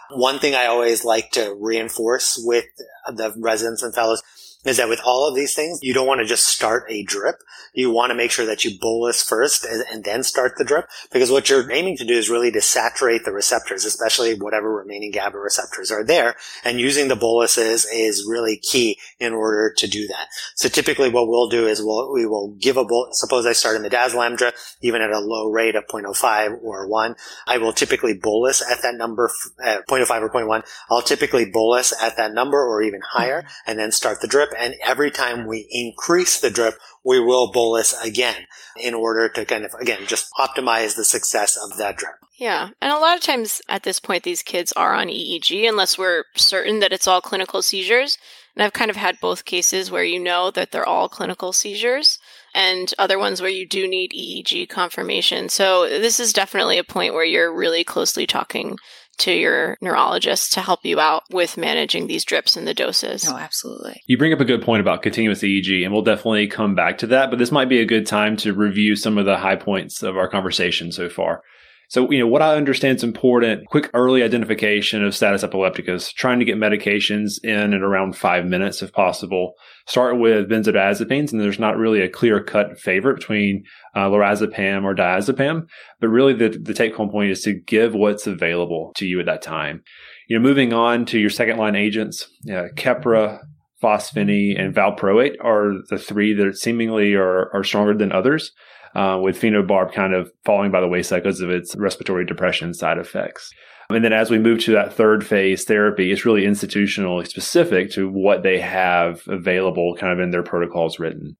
One 0.09 0.39
thing 0.39 0.55
I 0.55 0.65
always 0.65 1.03
like 1.05 1.31
to 1.31 1.55
reinforce 1.59 2.39
with 2.43 2.65
the 3.07 3.33
residents 3.37 3.83
and 3.83 3.93
fellows 3.93 4.21
is 4.65 4.77
that 4.77 4.89
with 4.89 5.01
all 5.05 5.27
of 5.27 5.35
these 5.35 5.53
things, 5.53 5.79
you 5.81 5.93
don't 5.93 6.07
want 6.07 6.21
to 6.21 6.25
just 6.25 6.47
start 6.47 6.85
a 6.89 7.03
drip. 7.03 7.35
You 7.73 7.91
want 7.91 8.11
to 8.11 8.15
make 8.15 8.31
sure 8.31 8.45
that 8.45 8.63
you 8.63 8.77
bolus 8.79 9.23
first 9.23 9.65
and, 9.65 9.83
and, 9.91 10.03
then 10.03 10.23
start 10.23 10.57
the 10.57 10.65
drip 10.65 10.85
because 11.11 11.31
what 11.31 11.49
you're 11.49 11.71
aiming 11.71 11.97
to 11.97 12.05
do 12.05 12.13
is 12.13 12.29
really 12.29 12.51
to 12.51 12.61
saturate 12.61 13.23
the 13.23 13.31
receptors, 13.31 13.85
especially 13.85 14.35
whatever 14.35 14.73
remaining 14.73 15.11
GABA 15.11 15.37
receptors 15.37 15.89
are 15.91 16.03
there. 16.03 16.35
And 16.63 16.79
using 16.79 17.07
the 17.07 17.15
boluses 17.15 17.85
is 17.85 18.27
really 18.27 18.57
key 18.57 18.99
in 19.19 19.33
order 19.33 19.73
to 19.77 19.87
do 19.87 20.07
that. 20.07 20.27
So 20.55 20.67
typically 20.67 21.09
what 21.09 21.27
we'll 21.27 21.47
do 21.47 21.67
is 21.67 21.81
we'll, 21.81 22.13
we 22.13 22.25
will 22.25 22.55
give 22.59 22.77
a 22.77 22.85
bolus. 22.85 23.19
Suppose 23.19 23.45
I 23.45 23.53
start 23.53 23.75
in 23.75 23.81
the 23.81 23.89
midazolam 23.89 24.37
drip, 24.37 24.55
even 24.81 25.01
at 25.01 25.11
a 25.11 25.19
low 25.19 25.49
rate 25.49 25.75
of 25.75 25.87
0.05 25.87 26.61
or 26.61 26.87
1. 26.87 27.15
I 27.47 27.57
will 27.57 27.73
typically 27.73 28.13
bolus 28.13 28.61
at 28.61 28.81
that 28.83 28.95
number, 28.95 29.31
at 29.63 29.87
0.05 29.87 30.21
or 30.21 30.29
0.1. 30.29 30.63
I'll 30.91 31.01
typically 31.01 31.49
bolus 31.49 31.93
at 32.01 32.17
that 32.17 32.33
number 32.33 32.57
or 32.57 32.83
even 32.83 33.01
higher 33.09 33.41
mm-hmm. 33.41 33.71
and 33.71 33.79
then 33.79 33.91
start 33.91 34.21
the 34.21 34.27
drip 34.27 34.52
and 34.57 34.75
every 34.83 35.11
time 35.11 35.47
we 35.47 35.67
increase 35.71 36.39
the 36.39 36.49
drip, 36.49 36.75
we 37.03 37.19
will 37.19 37.51
bolus 37.51 37.93
again 38.03 38.47
in 38.79 38.93
order 38.93 39.29
to 39.29 39.45
kind 39.45 39.65
of, 39.65 39.73
again, 39.79 40.01
just 40.07 40.31
optimize 40.39 40.95
the 40.95 41.05
success 41.05 41.57
of 41.57 41.77
that 41.77 41.97
drip. 41.97 42.15
Yeah. 42.37 42.69
And 42.81 42.91
a 42.91 42.97
lot 42.97 43.15
of 43.15 43.23
times 43.23 43.61
at 43.69 43.83
this 43.83 43.99
point, 43.99 44.23
these 44.23 44.41
kids 44.41 44.71
are 44.73 44.93
on 44.93 45.07
EEG 45.07 45.67
unless 45.67 45.97
we're 45.97 46.23
certain 46.35 46.79
that 46.79 46.91
it's 46.91 47.07
all 47.07 47.21
clinical 47.21 47.61
seizures. 47.61 48.17
And 48.55 48.63
I've 48.63 48.73
kind 48.73 48.91
of 48.91 48.97
had 48.97 49.19
both 49.19 49.45
cases 49.45 49.91
where 49.91 50.03
you 50.03 50.19
know 50.19 50.51
that 50.51 50.71
they're 50.71 50.87
all 50.87 51.09
clinical 51.09 51.53
seizures 51.53 52.19
and 52.53 52.93
other 52.99 53.17
ones 53.17 53.41
where 53.41 53.49
you 53.49 53.67
do 53.67 53.87
need 53.87 54.11
EEG 54.11 54.69
confirmation. 54.69 55.49
So 55.49 55.87
this 55.87 56.19
is 56.19 56.33
definitely 56.33 56.77
a 56.77 56.83
point 56.83 57.13
where 57.13 57.25
you're 57.25 57.53
really 57.53 57.83
closely 57.83 58.27
talking 58.27 58.77
to 59.17 59.31
your 59.31 59.77
neurologist 59.81 60.53
to 60.53 60.61
help 60.61 60.83
you 60.83 60.99
out 60.99 61.23
with 61.29 61.57
managing 61.57 62.07
these 62.07 62.25
drips 62.25 62.55
and 62.57 62.67
the 62.67 62.73
doses. 62.73 63.25
No, 63.25 63.37
absolutely. 63.37 64.01
You 64.07 64.17
bring 64.17 64.33
up 64.33 64.39
a 64.39 64.45
good 64.45 64.61
point 64.61 64.81
about 64.81 65.03
continuous 65.03 65.43
EEG, 65.43 65.83
and 65.83 65.93
we'll 65.93 66.01
definitely 66.01 66.47
come 66.47 66.75
back 66.75 66.97
to 66.99 67.07
that. 67.07 67.29
But 67.29 67.39
this 67.39 67.51
might 67.51 67.69
be 67.69 67.79
a 67.79 67.85
good 67.85 68.05
time 68.05 68.35
to 68.37 68.53
review 68.53 68.95
some 68.95 69.17
of 69.17 69.25
the 69.25 69.37
high 69.37 69.55
points 69.55 70.03
of 70.03 70.17
our 70.17 70.27
conversation 70.27 70.91
so 70.91 71.09
far. 71.09 71.43
So, 71.89 72.09
you 72.09 72.19
know, 72.19 72.27
what 72.27 72.41
I 72.41 72.55
understand 72.55 72.97
is 72.97 73.03
important, 73.03 73.67
quick 73.67 73.89
early 73.93 74.23
identification 74.23 75.03
of 75.03 75.15
status 75.15 75.43
epilepticus, 75.43 76.11
trying 76.11 76.39
to 76.39 76.45
get 76.45 76.57
medications 76.57 77.43
in 77.43 77.73
at 77.73 77.81
around 77.81 78.15
five 78.15 78.45
minutes 78.45 78.81
if 78.81 78.91
possible. 78.91 79.53
Start 79.85 80.19
with 80.19 80.49
benzodiazepines, 80.49 81.31
and 81.31 81.41
there's 81.41 81.59
not 81.59 81.77
really 81.77 82.01
a 82.01 82.09
clear 82.09 82.43
cut 82.43 82.79
favorite 82.79 83.17
between 83.17 83.63
uh, 83.95 84.07
lorazepam 84.07 84.83
or 84.83 84.95
diazepam, 84.95 85.67
but 85.99 86.07
really 86.07 86.33
the, 86.33 86.49
the 86.49 86.73
take 86.73 86.95
home 86.95 87.09
point 87.09 87.31
is 87.31 87.41
to 87.41 87.53
give 87.53 87.93
what's 87.93 88.25
available 88.25 88.91
to 88.95 89.05
you 89.05 89.19
at 89.19 89.25
that 89.25 89.41
time. 89.41 89.83
You 90.27 90.39
know, 90.39 90.43
moving 90.43 90.73
on 90.73 91.05
to 91.07 91.19
your 91.19 91.29
second 91.29 91.57
line 91.57 91.75
agents, 91.75 92.27
uh, 92.49 92.69
Keppra, 92.75 93.39
phosphine, 93.83 94.59
and 94.59 94.73
valproate 94.73 95.35
are 95.43 95.73
the 95.89 95.99
three 95.99 96.33
that 96.33 96.57
seemingly 96.57 97.13
are, 97.13 97.53
are 97.53 97.63
stronger 97.63 97.93
than 97.93 98.11
others 98.11 98.51
uh, 98.95 99.19
with 99.21 99.39
phenobarb 99.39 99.93
kind 99.93 100.13
of 100.13 100.31
falling 100.45 100.71
by 100.71 100.81
the 100.81 100.87
wayside 100.87 101.23
because 101.23 101.41
of 101.41 101.49
its 101.49 101.75
respiratory 101.75 102.25
depression 102.25 102.73
side 102.73 102.97
effects. 102.97 103.51
And 103.89 104.03
then 104.03 104.13
as 104.13 104.29
we 104.29 104.39
move 104.39 104.59
to 104.61 104.71
that 104.73 104.93
third 104.93 105.25
phase 105.25 105.65
therapy, 105.65 106.11
it's 106.11 106.25
really 106.25 106.43
institutionally 106.43 107.27
specific 107.27 107.91
to 107.91 108.09
what 108.09 108.43
they 108.43 108.59
have 108.59 109.21
available 109.27 109.95
kind 109.95 110.13
of 110.13 110.19
in 110.19 110.31
their 110.31 110.43
protocols 110.43 110.99
written. 110.99 111.37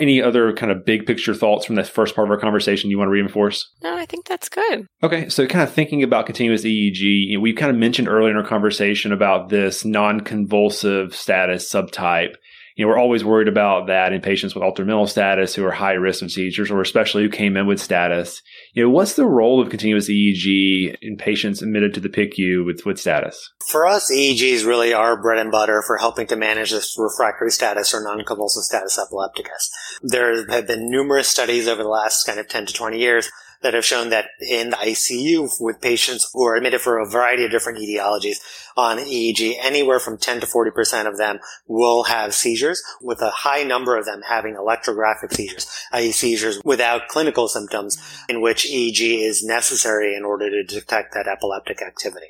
Any 0.00 0.22
other 0.22 0.52
kind 0.52 0.70
of 0.70 0.84
big 0.84 1.06
picture 1.06 1.34
thoughts 1.34 1.66
from 1.66 1.74
this 1.74 1.88
first 1.88 2.14
part 2.14 2.28
of 2.28 2.30
our 2.30 2.38
conversation 2.38 2.88
you 2.88 2.98
want 2.98 3.08
to 3.08 3.12
reinforce? 3.12 3.68
No, 3.82 3.96
I 3.96 4.06
think 4.06 4.26
that's 4.26 4.48
good. 4.48 4.86
Okay, 5.02 5.28
so 5.28 5.44
kind 5.48 5.64
of 5.64 5.72
thinking 5.72 6.04
about 6.04 6.26
continuous 6.26 6.62
EEG, 6.62 7.00
you 7.00 7.36
know, 7.36 7.40
we 7.40 7.52
kind 7.52 7.70
of 7.70 7.76
mentioned 7.76 8.06
earlier 8.06 8.30
in 8.30 8.36
our 8.36 8.46
conversation 8.46 9.12
about 9.12 9.48
this 9.48 9.84
non 9.84 10.20
convulsive 10.20 11.16
status 11.16 11.72
subtype 11.72 12.34
you 12.78 12.84
know, 12.84 12.90
we're 12.90 12.98
always 12.98 13.24
worried 13.24 13.48
about 13.48 13.88
that 13.88 14.12
in 14.12 14.20
patients 14.20 14.54
with 14.54 14.62
altered 14.62 14.86
mental 14.86 15.08
status 15.08 15.52
who 15.52 15.64
are 15.64 15.72
high 15.72 15.94
risk 15.94 16.22
of 16.22 16.30
seizures, 16.30 16.70
or 16.70 16.80
especially 16.80 17.24
who 17.24 17.28
came 17.28 17.56
in 17.56 17.66
with 17.66 17.80
status. 17.80 18.40
You 18.72 18.84
know, 18.84 18.90
what's 18.90 19.14
the 19.14 19.26
role 19.26 19.60
of 19.60 19.68
continuous 19.68 20.08
EEG 20.08 20.96
in 21.02 21.16
patients 21.16 21.60
admitted 21.60 21.92
to 21.94 22.00
the 22.00 22.08
PICU 22.08 22.64
with, 22.64 22.86
with 22.86 23.00
status? 23.00 23.52
For 23.68 23.84
us, 23.84 24.12
EEGs 24.12 24.64
really 24.64 24.94
are 24.94 25.20
bread 25.20 25.38
and 25.38 25.50
butter 25.50 25.82
for 25.84 25.98
helping 25.98 26.28
to 26.28 26.36
manage 26.36 26.70
this 26.70 26.96
refractory 26.96 27.50
status 27.50 27.92
or 27.92 28.00
non-convulsive 28.00 28.62
status 28.62 28.96
epilepticus. 28.96 29.72
There 30.00 30.48
have 30.48 30.68
been 30.68 30.88
numerous 30.88 31.28
studies 31.28 31.66
over 31.66 31.82
the 31.82 31.88
last 31.88 32.26
kind 32.26 32.38
of 32.38 32.48
10 32.48 32.66
to 32.66 32.72
20 32.72 32.96
years 32.96 33.28
that 33.62 33.74
have 33.74 33.84
shown 33.84 34.10
that 34.10 34.26
in 34.40 34.70
the 34.70 34.76
ICU 34.76 35.48
with 35.60 35.80
patients 35.80 36.30
who 36.32 36.44
are 36.44 36.56
admitted 36.56 36.80
for 36.80 36.98
a 36.98 37.08
variety 37.08 37.44
of 37.44 37.50
different 37.50 37.78
etiologies 37.78 38.36
on 38.76 38.98
EEG, 38.98 39.56
anywhere 39.60 39.98
from 39.98 40.16
10 40.16 40.40
to 40.40 40.46
40% 40.46 41.06
of 41.06 41.18
them 41.18 41.40
will 41.66 42.04
have 42.04 42.34
seizures, 42.34 42.82
with 43.00 43.20
a 43.20 43.30
high 43.30 43.64
number 43.64 43.96
of 43.96 44.04
them 44.04 44.22
having 44.28 44.54
electrographic 44.54 45.32
seizures, 45.32 45.68
i.e. 45.92 46.12
seizures 46.12 46.60
without 46.64 47.08
clinical 47.08 47.48
symptoms 47.48 47.98
in 48.28 48.40
which 48.40 48.66
EEG 48.66 49.20
is 49.20 49.42
necessary 49.42 50.14
in 50.14 50.24
order 50.24 50.48
to 50.50 50.62
detect 50.62 51.14
that 51.14 51.26
epileptic 51.26 51.82
activity. 51.82 52.28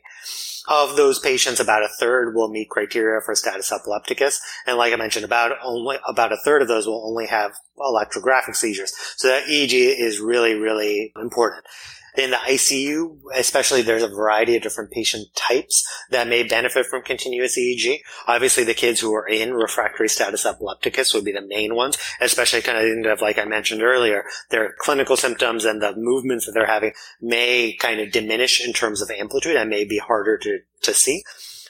Of 0.69 0.97
those 0.97 1.19
patients, 1.19 1.61
about 1.61 1.83
a 1.83 1.89
third 1.99 2.35
will 2.35 2.51
meet 2.51 2.69
criteria 2.69 3.21
for 3.25 3.35
status 3.35 3.73
epilepticus. 3.73 4.41
And 4.67 4.77
like 4.77 4.93
I 4.93 4.97
mentioned, 4.97 5.25
about 5.25 5.53
only, 5.65 5.97
about 6.07 6.33
a 6.33 6.37
third 6.45 6.63
of 6.63 6.69
those 6.69 6.87
will 6.87 7.07
only 7.09 7.27
have 7.27 7.53
electrographic 7.79 8.55
seizures. 8.55 8.93
So 9.17 9.29
that 9.29 9.47
EEG 9.47 9.95
is 9.99 10.21
really, 10.21 10.55
really 10.55 11.13
important 11.21 11.65
in 12.17 12.31
the 12.31 12.37
ICU, 12.37 13.19
especially 13.35 13.83
there's 13.83 14.03
a 14.03 14.09
variety 14.09 14.57
of 14.57 14.63
different 14.63 14.91
patient 14.91 15.29
types 15.35 15.87
that 16.11 16.29
may 16.29 16.43
benefit 16.43 16.87
from 16.87 17.03
continuous 17.03 17.59
EEG. 17.59 17.99
Obviously, 18.27 18.65
the 18.65 18.75
kids 18.75 19.01
who 19.01 19.15
are 19.15 19.27
in 19.27 19.55
refractory 19.55 20.09
status 20.09 20.47
epilepticus 20.47 21.15
would 21.15 21.25
be 21.25 21.33
the 21.33 21.41
main 21.41 21.75
ones, 21.75 21.99
especially 22.21 22.63
kind 22.63 23.07
of 23.07 23.21
like 23.21 23.39
I 23.39 23.45
mentioned 23.45 23.83
earlier, 23.83 24.25
their 24.51 24.75
clinical 24.79 25.17
symptoms 25.17 25.65
and 25.65 25.83
the 25.83 25.95
movements 25.97 26.47
that 26.47 26.53
they're 26.53 26.67
having 26.67 26.93
may 27.21 27.77
kind 27.79 28.01
of 28.01 28.13
diminish 28.13 28.65
in 28.65 28.73
terms 28.73 29.03
of 29.03 29.11
amplitude 29.11 29.57
and 29.57 29.71
may 29.71 29.85
be 29.85 29.99
harder 29.99 30.39
to, 30.39 30.61
to 30.83 30.95
see. 30.95 31.23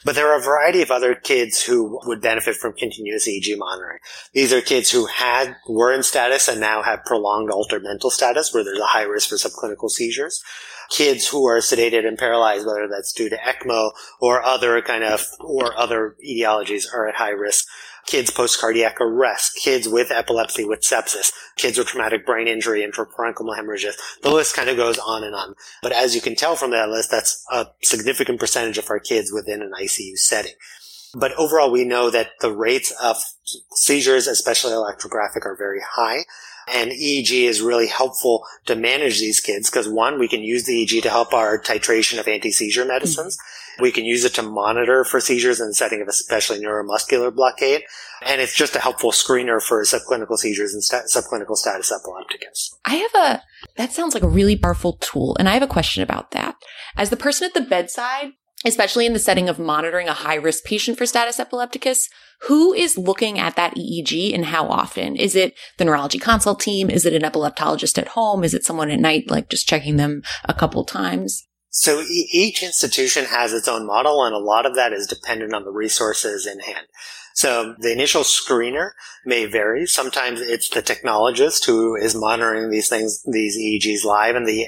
But 0.04 0.14
there 0.14 0.32
are 0.32 0.38
a 0.38 0.42
variety 0.42 0.82
of 0.82 0.90
other 0.90 1.14
kids 1.14 1.62
who 1.62 2.00
would 2.04 2.20
benefit 2.20 2.56
from 2.56 2.72
continuous 2.72 3.28
EEG 3.28 3.58
monitoring. 3.58 3.98
These 4.32 4.52
are 4.52 4.61
kids 4.61 4.90
who 4.90 5.06
had, 5.06 5.56
were 5.68 5.92
in 5.92 6.02
status 6.02 6.48
and 6.48 6.61
now 6.61 6.82
have 6.82 7.04
prolonged 7.04 7.50
altered 7.50 7.82
mental 7.82 8.11
status 8.11 8.54
where 8.54 8.64
there's 8.64 8.78
a 8.78 8.87
high 8.87 9.02
risk 9.02 9.28
for 9.28 9.37
subclinical 9.37 9.90
seizures 9.90 10.42
kids 10.88 11.28
who 11.28 11.46
are 11.46 11.58
sedated 11.58 12.06
and 12.06 12.18
paralyzed, 12.18 12.66
whether 12.66 12.88
that's 12.88 13.12
due 13.12 13.28
to 13.28 13.37
ECMO 13.37 13.92
or 14.20 14.42
other 14.42 14.80
kind 14.82 15.04
of, 15.04 15.26
or 15.40 15.78
other 15.78 16.16
etiologies 16.26 16.84
are 16.92 17.08
at 17.08 17.16
high 17.16 17.30
risk. 17.30 17.66
Kids 18.09 18.31
post 18.31 18.59
cardiac 18.59 18.97
arrest, 19.03 19.55
kids 19.62 19.87
with 19.87 20.11
epilepsy, 20.11 20.64
with 20.64 20.81
sepsis, 20.81 21.31
kids 21.57 21.77
with 21.77 21.88
traumatic 21.88 22.25
brain 22.25 22.49
injury, 22.49 22.81
intraparenchymal 22.81 23.55
hemorrhages. 23.55 23.99
The 24.23 24.31
list 24.31 24.57
kind 24.57 24.71
of 24.71 24.79
goes 24.79 24.99
on 24.99 25.25
and 25.25 25.35
on. 25.35 25.55
But 25.83 25.92
as 25.92 26.14
you 26.14 26.23
can 26.23 26.35
tell 26.35 26.57
from 26.57 26.71
that 26.71 26.88
list, 26.88 27.11
that's 27.11 27.44
a 27.53 27.66
significant 27.83 28.40
percentage 28.40 28.79
of 28.79 28.88
our 28.88 28.99
kids 28.99 29.31
within 29.31 29.61
an 29.61 29.73
ICU 29.79 30.16
setting. 30.16 30.55
But 31.14 31.35
overall, 31.35 31.71
we 31.71 31.85
know 31.85 32.09
that 32.09 32.31
the 32.40 32.51
rates 32.53 32.92
of 33.03 33.18
seizures, 33.73 34.27
especially 34.27 34.73
electrographic, 34.73 35.44
are 35.44 35.57
very 35.57 35.81
high. 35.87 36.21
And 36.66 36.90
EEG 36.92 37.44
is 37.44 37.61
really 37.62 37.88
helpful 37.88 38.44
to 38.66 38.75
manage 38.75 39.18
these 39.18 39.40
kids 39.40 39.71
because 39.71 39.88
one, 39.88 40.18
we 40.18 40.29
can 40.29 40.42
use 40.42 40.64
the 40.64 40.87
EEG 40.87 41.03
to 41.03 41.11
help 41.11 41.35
our 41.35 41.59
titration 41.59 42.18
of 42.18 42.29
anti-seizure 42.29 42.85
medicines. 42.85 43.37
Mm-hmm. 43.37 43.67
We 43.80 43.92
can 43.92 44.04
use 44.04 44.24
it 44.24 44.34
to 44.34 44.42
monitor 44.42 45.04
for 45.04 45.20
seizures 45.20 45.60
in 45.60 45.68
the 45.68 45.74
setting 45.74 46.02
of 46.02 46.08
especially 46.08 46.60
neuromuscular 46.60 47.34
blockade. 47.34 47.82
And 48.26 48.40
it's 48.40 48.54
just 48.54 48.74
a 48.74 48.80
helpful 48.80 49.12
screener 49.12 49.62
for 49.62 49.82
subclinical 49.84 50.36
seizures 50.36 50.74
and 50.74 50.82
st- 50.82 51.04
subclinical 51.04 51.56
status 51.56 51.92
epilepticus. 51.92 52.76
I 52.84 52.94
have 52.94 53.14
a, 53.14 53.42
that 53.76 53.92
sounds 53.92 54.14
like 54.14 54.24
a 54.24 54.28
really 54.28 54.56
powerful 54.56 54.94
tool. 55.00 55.36
And 55.38 55.48
I 55.48 55.54
have 55.54 55.62
a 55.62 55.68
question 55.68 56.02
about 56.02 56.32
that. 56.32 56.56
As 56.96 57.10
the 57.10 57.16
person 57.16 57.46
at 57.46 57.54
the 57.54 57.60
bedside, 57.60 58.32
especially 58.64 59.06
in 59.06 59.12
the 59.12 59.18
setting 59.18 59.48
of 59.48 59.58
monitoring 59.58 60.08
a 60.08 60.14
high 60.14 60.34
risk 60.34 60.64
patient 60.64 60.98
for 60.98 61.06
status 61.06 61.38
epilepticus, 61.38 62.08
who 62.42 62.72
is 62.72 62.98
looking 62.98 63.38
at 63.38 63.56
that 63.56 63.74
EEG 63.76 64.34
and 64.34 64.46
how 64.46 64.66
often? 64.68 65.16
Is 65.16 65.34
it 65.34 65.54
the 65.76 65.84
neurology 65.84 66.18
consult 66.18 66.60
team? 66.60 66.88
Is 66.88 67.04
it 67.04 67.12
an 67.12 67.22
epileptologist 67.22 67.98
at 67.98 68.08
home? 68.08 68.44
Is 68.44 68.54
it 68.54 68.64
someone 68.64 68.90
at 68.90 69.00
night, 69.00 69.30
like 69.30 69.48
just 69.48 69.68
checking 69.68 69.96
them 69.96 70.22
a 70.44 70.54
couple 70.54 70.84
times? 70.84 71.47
So 71.70 72.02
each 72.02 72.62
institution 72.62 73.26
has 73.26 73.52
its 73.52 73.68
own 73.68 73.87
model 73.87 74.24
and 74.24 74.35
a 74.35 74.38
lot 74.38 74.66
of 74.66 74.74
that 74.74 74.92
is 74.92 75.07
dependent 75.07 75.54
on 75.54 75.64
the 75.64 75.70
resources 75.70 76.46
in 76.46 76.61
hand. 76.61 76.87
So 77.38 77.77
the 77.79 77.92
initial 77.92 78.22
screener 78.22 78.90
may 79.24 79.46
vary. 79.46 79.87
Sometimes 79.87 80.40
it's 80.40 80.68
the 80.68 80.83
technologist 80.83 81.66
who 81.66 81.94
is 81.94 82.16
monitoring 82.16 82.68
these 82.68 82.88
things, 82.88 83.22
these 83.22 83.57
EEGs 83.57 84.05
live 84.05 84.35
in 84.35 84.42
the 84.42 84.66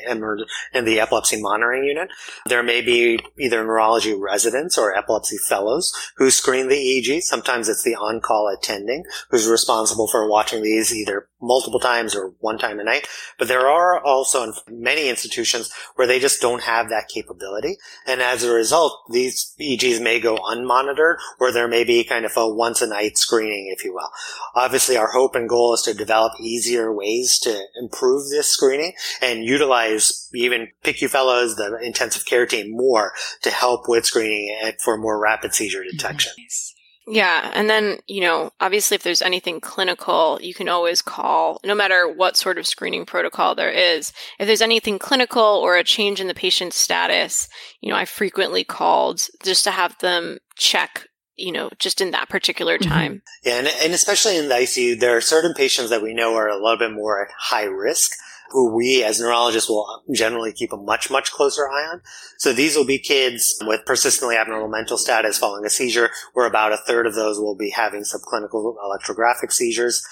in 0.73 0.85
the 0.85 1.01
epilepsy 1.01 1.43
monitoring 1.43 1.83
unit. 1.83 2.11
There 2.47 2.63
may 2.63 2.81
be 2.81 3.19
either 3.37 3.65
neurology 3.65 4.15
residents 4.15 4.79
or 4.79 4.97
epilepsy 4.97 5.39
fellows 5.39 5.93
who 6.17 6.31
screen 6.31 6.69
the 6.69 6.77
EEG. 6.77 7.23
Sometimes 7.23 7.69
it's 7.69 7.83
the 7.83 7.97
on-call 7.97 8.57
attending 8.57 9.03
who's 9.31 9.49
responsible 9.49 10.07
for 10.07 10.31
watching 10.31 10.63
these 10.63 10.95
either 10.95 11.27
multiple 11.41 11.81
times 11.81 12.15
or 12.15 12.35
one 12.39 12.59
time 12.59 12.79
a 12.79 12.85
night. 12.85 13.09
But 13.39 13.49
there 13.49 13.69
are 13.69 13.99
also 13.99 14.53
many 14.69 15.09
institutions 15.09 15.73
where 15.97 16.07
they 16.07 16.21
just 16.21 16.41
don't 16.41 16.63
have 16.63 16.89
that 16.91 17.09
capability. 17.09 17.79
And 18.07 18.23
as 18.23 18.45
a 18.45 18.53
result, 18.53 18.93
these 19.11 19.55
EEGs 19.61 20.01
may 20.01 20.21
go 20.21 20.37
unmonitored 20.37 21.17
or 21.41 21.51
there 21.51 21.67
may 21.67 21.83
be 21.83 22.05
kind 22.05 22.25
of 22.25 22.37
a 22.37 22.60
once 22.61 22.83
a 22.83 22.87
night 22.87 23.17
screening, 23.17 23.75
if 23.75 23.85
you 23.85 23.95
will. 23.95 24.11
Obviously, 24.55 24.97
our 24.97 25.11
hope 25.11 25.35
and 25.35 25.49
goal 25.49 25.73
is 25.73 25.83
to 25.83 25.95
develop 25.95 26.35
easier 26.39 26.93
ways 26.95 27.39
to 27.39 27.59
improve 27.81 28.29
this 28.29 28.49
screening 28.49 28.93
and 29.23 29.45
utilize 29.45 30.29
even 30.35 30.69
PICU 30.85 31.09
fellows, 31.09 31.57
the 31.57 31.81
intensive 31.83 32.27
care 32.27 32.45
team 32.47 32.71
more 32.71 33.13
to 33.43 33.51
help 33.51 33.89
with 33.89 34.05
screening 34.05 34.73
for 34.85 34.99
more 34.99 35.19
rapid 35.19 35.55
seizure 35.55 35.83
detection. 35.83 36.33
Nice. 36.39 36.75
Yeah. 37.09 37.51
And 37.55 37.69
then, 37.69 37.99
you 38.07 38.21
know, 38.21 38.53
obviously, 38.61 38.95
if 38.95 39.03
there's 39.03 39.23
anything 39.23 39.59
clinical, 39.61 40.39
you 40.41 40.55
can 40.55 40.69
always 40.69 41.03
call, 41.03 41.59
no 41.65 41.75
matter 41.75 42.07
what 42.09 42.37
sort 42.37 42.59
of 42.59 42.69
screening 42.69 43.05
protocol 43.05 43.55
there 43.55 43.71
is. 43.71 44.13
If 44.39 44.47
there's 44.47 44.63
anything 44.63 44.99
clinical 45.01 45.43
or 45.43 45.77
a 45.77 45.83
change 45.83 46.21
in 46.21 46.29
the 46.29 46.35
patient's 46.35 46.77
status, 46.77 47.49
you 47.81 47.91
know, 47.91 47.97
I 47.97 48.05
frequently 48.05 48.63
called 48.63 49.27
just 49.43 49.65
to 49.65 49.73
have 49.73 49.99
them 49.99 50.39
check 50.55 51.09
you 51.41 51.53
know, 51.53 51.71
just 51.79 52.01
in 52.01 52.11
that 52.13 52.29
particular 52.29 52.79
mm-hmm. 52.79 52.91
time. 52.91 53.13
Mm-hmm. 53.13 53.49
Yeah, 53.49 53.59
and, 53.59 53.69
and 53.83 53.93
especially 53.93 54.37
in 54.37 54.49
the 54.49 54.55
ICU, 54.55 55.01
there 55.01 55.17
are 55.17 55.21
certain 55.21 55.55
patients 55.55 55.91
that 55.91 56.03
we 56.03 56.15
know 56.15 56.35
are 56.35 56.49
a 56.49 56.63
little 56.63 56.79
bit 56.79 56.93
more 56.93 57.23
at 57.23 57.33
high 57.37 57.65
risk 57.65 58.13
who 58.51 58.75
we 58.75 59.05
as 59.05 59.21
neurologists 59.21 59.71
will 59.71 60.03
generally 60.13 60.53
keep 60.53 60.73
a 60.73 60.77
much, 60.77 61.11
much 61.11 61.31
closer 61.31 61.69
eye 61.69 61.89
on. 61.93 62.03
So 62.37 62.53
these 62.53 62.77
will 62.77 62.85
be 62.85 62.99
kids 62.99 63.57
with 63.63 63.87
persistently 63.87 64.37
abnormal 64.37 64.69
mental 64.69 64.99
status 64.99 65.39
following 65.39 65.65
a 65.65 65.71
seizure, 65.71 66.11
where 66.35 66.47
about 66.47 66.73
a 66.73 66.77
third 66.77 67.07
of 67.07 67.15
those 67.15 67.39
will 67.39 67.55
be 67.55 67.71
having 67.71 68.03
subclinical 68.03 68.75
electrographic 68.85 69.53
seizures. 69.53 70.05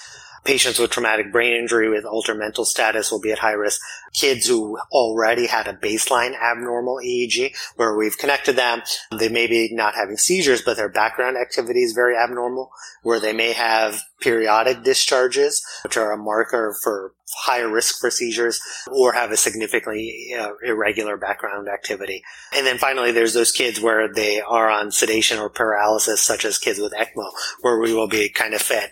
Patients 0.45 0.79
with 0.79 0.91
traumatic 0.91 1.31
brain 1.31 1.53
injury 1.53 1.89
with 1.89 2.05
altered 2.05 2.39
mental 2.39 2.65
status 2.65 3.11
will 3.11 3.19
be 3.19 3.31
at 3.31 3.39
high 3.39 3.51
risk. 3.51 3.81
Kids 4.13 4.47
who 4.47 4.77
already 4.91 5.47
had 5.47 5.67
a 5.67 5.73
baseline 5.73 6.33
abnormal 6.39 6.99
EEG 7.03 7.55
where 7.75 7.95
we've 7.95 8.17
connected 8.17 8.55
them, 8.55 8.81
they 9.11 9.29
may 9.29 9.47
be 9.47 9.69
not 9.73 9.95
having 9.95 10.17
seizures, 10.17 10.61
but 10.61 10.77
their 10.77 10.89
background 10.89 11.37
activity 11.37 11.81
is 11.81 11.93
very 11.93 12.17
abnormal, 12.17 12.71
where 13.03 13.19
they 13.19 13.33
may 13.33 13.53
have 13.53 14.01
periodic 14.21 14.83
discharges, 14.83 15.63
which 15.83 15.97
are 15.97 16.11
a 16.11 16.17
marker 16.17 16.75
for 16.83 17.13
higher 17.37 17.69
risk 17.69 17.99
for 17.99 18.09
seizures 18.09 18.59
or 18.91 19.13
have 19.13 19.31
a 19.31 19.37
significantly 19.37 20.33
uh, 20.37 20.49
irregular 20.65 21.15
background 21.15 21.67
activity. 21.69 22.23
And 22.53 22.65
then 22.65 22.79
finally, 22.79 23.11
there's 23.11 23.33
those 23.33 23.51
kids 23.51 23.79
where 23.79 24.11
they 24.11 24.41
are 24.41 24.69
on 24.69 24.91
sedation 24.91 25.37
or 25.37 25.49
paralysis, 25.49 26.21
such 26.21 26.43
as 26.43 26.57
kids 26.57 26.79
with 26.79 26.93
ECMO, 26.93 27.29
where 27.61 27.79
we 27.79 27.93
will 27.93 28.07
be 28.07 28.29
kind 28.29 28.53
of 28.53 28.61
fed 28.61 28.89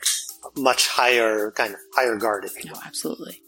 much 0.57 0.87
higher 0.87 1.51
kind 1.51 1.73
of 1.73 1.79
higher 1.93 2.15
guard, 2.15 2.45
if 2.45 2.63
you 2.63 2.71
oh, 2.71 2.73
know. 2.73 2.81
absolutely. 2.85 3.41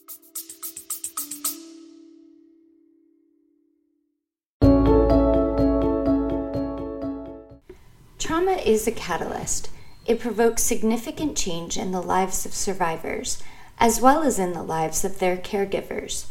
Trauma 8.17 8.53
is 8.63 8.87
a 8.87 8.91
catalyst. 8.91 9.69
It 10.05 10.19
provokes 10.19 10.63
significant 10.63 11.37
change 11.37 11.77
in 11.77 11.91
the 11.91 12.01
lives 12.01 12.45
of 12.45 12.53
survivors, 12.53 13.41
as 13.79 14.01
well 14.01 14.23
as 14.23 14.39
in 14.39 14.53
the 14.53 14.63
lives 14.63 15.03
of 15.05 15.19
their 15.19 15.37
caregivers. 15.37 16.27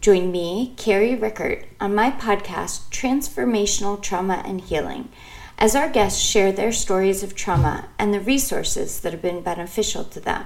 Join 0.00 0.32
me, 0.32 0.74
Carrie 0.76 1.14
Rickert, 1.14 1.64
on 1.80 1.94
my 1.94 2.10
podcast, 2.10 2.90
Transformational 2.90 4.02
Trauma 4.02 4.42
and 4.44 4.60
Healing 4.60 5.08
as 5.62 5.76
our 5.76 5.88
guests 5.88 6.20
share 6.20 6.50
their 6.50 6.72
stories 6.72 7.22
of 7.22 7.36
trauma 7.36 7.88
and 7.96 8.12
the 8.12 8.18
resources 8.18 8.98
that 8.98 9.12
have 9.12 9.22
been 9.22 9.40
beneficial 9.40 10.02
to 10.02 10.18
them. 10.18 10.44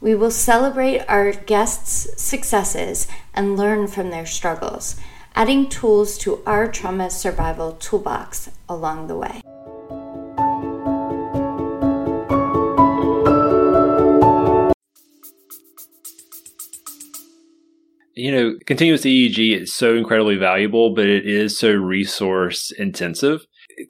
We 0.00 0.16
will 0.16 0.32
celebrate 0.32 1.06
our 1.06 1.30
guests' 1.30 2.20
successes 2.20 3.06
and 3.32 3.56
learn 3.56 3.86
from 3.86 4.10
their 4.10 4.26
struggles, 4.26 4.96
adding 5.36 5.68
tools 5.68 6.18
to 6.18 6.42
our 6.46 6.66
trauma 6.66 7.10
survival 7.10 7.74
toolbox 7.74 8.50
along 8.68 9.06
the 9.06 9.16
way. 9.16 9.40
you 18.16 18.32
know, 18.32 18.54
continuous 18.66 19.02
EEG 19.02 19.62
is 19.62 19.72
so 19.72 19.94
incredibly 19.94 20.36
valuable, 20.36 20.94
but 20.94 21.06
it 21.06 21.26
is 21.26 21.58
so 21.58 21.72
resource 21.72 22.70
intensive 22.72 23.46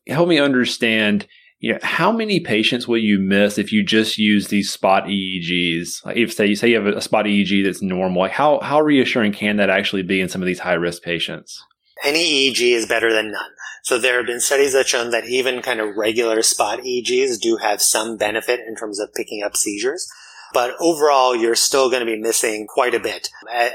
help 0.07 0.29
me 0.29 0.38
understand 0.38 1.26
you 1.61 1.74
know, 1.74 1.79
how 1.83 2.11
many 2.11 2.40
patients 2.40 2.88
will 2.88 2.98
you 2.98 3.18
miss 3.18 3.59
if 3.59 3.70
you 3.70 3.85
just 3.85 4.16
use 4.16 4.48
these 4.48 4.72
spot 4.72 5.05
EEGs? 5.05 6.05
Like 6.07 6.16
if 6.16 6.33
say 6.33 6.46
you 6.46 6.57
say 6.57 6.70
you 6.70 6.83
have 6.83 6.87
a 6.87 7.03
spot 7.03 7.26
EEG 7.26 7.64
that's 7.64 7.83
normal, 7.83 8.22
like 8.22 8.33
how 8.33 8.61
how 8.61 8.81
reassuring 8.81 9.33
can 9.33 9.59
that 9.59 9.68
actually 9.68 10.03
be 10.03 10.22
in 10.22 10.31
some 10.31 10.40
of 10.40 10.46
these 10.46 10.61
high 10.61 10.74
risk 10.74 11.03
patients? 11.03 11.62
Any 12.03 12.50
EEG 12.50 12.74
is 12.74 12.87
better 12.87 13.12
than 13.12 13.31
none. 13.31 13.50
So 13.85 13.98
there 13.98 14.16
have 14.16 14.26
been 14.26 14.40
studies 14.40 14.72
that 14.72 14.88
shown 14.88 15.11
that 15.11 15.26
even 15.26 15.61
kind 15.61 15.81
of 15.81 15.96
regular 15.96 16.40
spot 16.40 16.81
EEGs 16.81 17.38
do 17.40 17.59
have 17.59 17.83
some 17.83 18.16
benefit 18.16 18.61
in 18.66 18.74
terms 18.74 18.98
of 18.98 19.12
picking 19.14 19.42
up 19.44 19.55
seizures. 19.55 20.09
But 20.52 20.74
overall, 20.80 21.36
you're 21.36 21.54
still 21.54 21.90
going 21.90 22.00
to 22.00 22.06
be 22.06 22.20
missing 22.20 22.66
quite 22.66 22.94
a 22.94 23.00
bit 23.00 23.28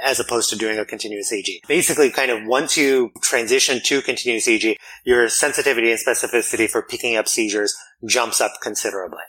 as 0.03 0.19
opposed 0.19 0.49
to 0.49 0.57
doing 0.57 0.77
a 0.77 0.85
continuous 0.85 1.31
EEG. 1.31 1.67
Basically, 1.67 2.09
kind 2.09 2.31
of 2.31 2.45
once 2.45 2.77
you 2.77 3.11
transition 3.21 3.81
to 3.85 4.01
continuous 4.01 4.47
EEG, 4.47 4.75
your 5.03 5.29
sensitivity 5.29 5.91
and 5.91 5.99
specificity 5.99 6.69
for 6.69 6.81
picking 6.81 7.15
up 7.15 7.27
seizures 7.27 7.75
jumps 8.05 8.41
up 8.41 8.53
considerably. 8.61 9.23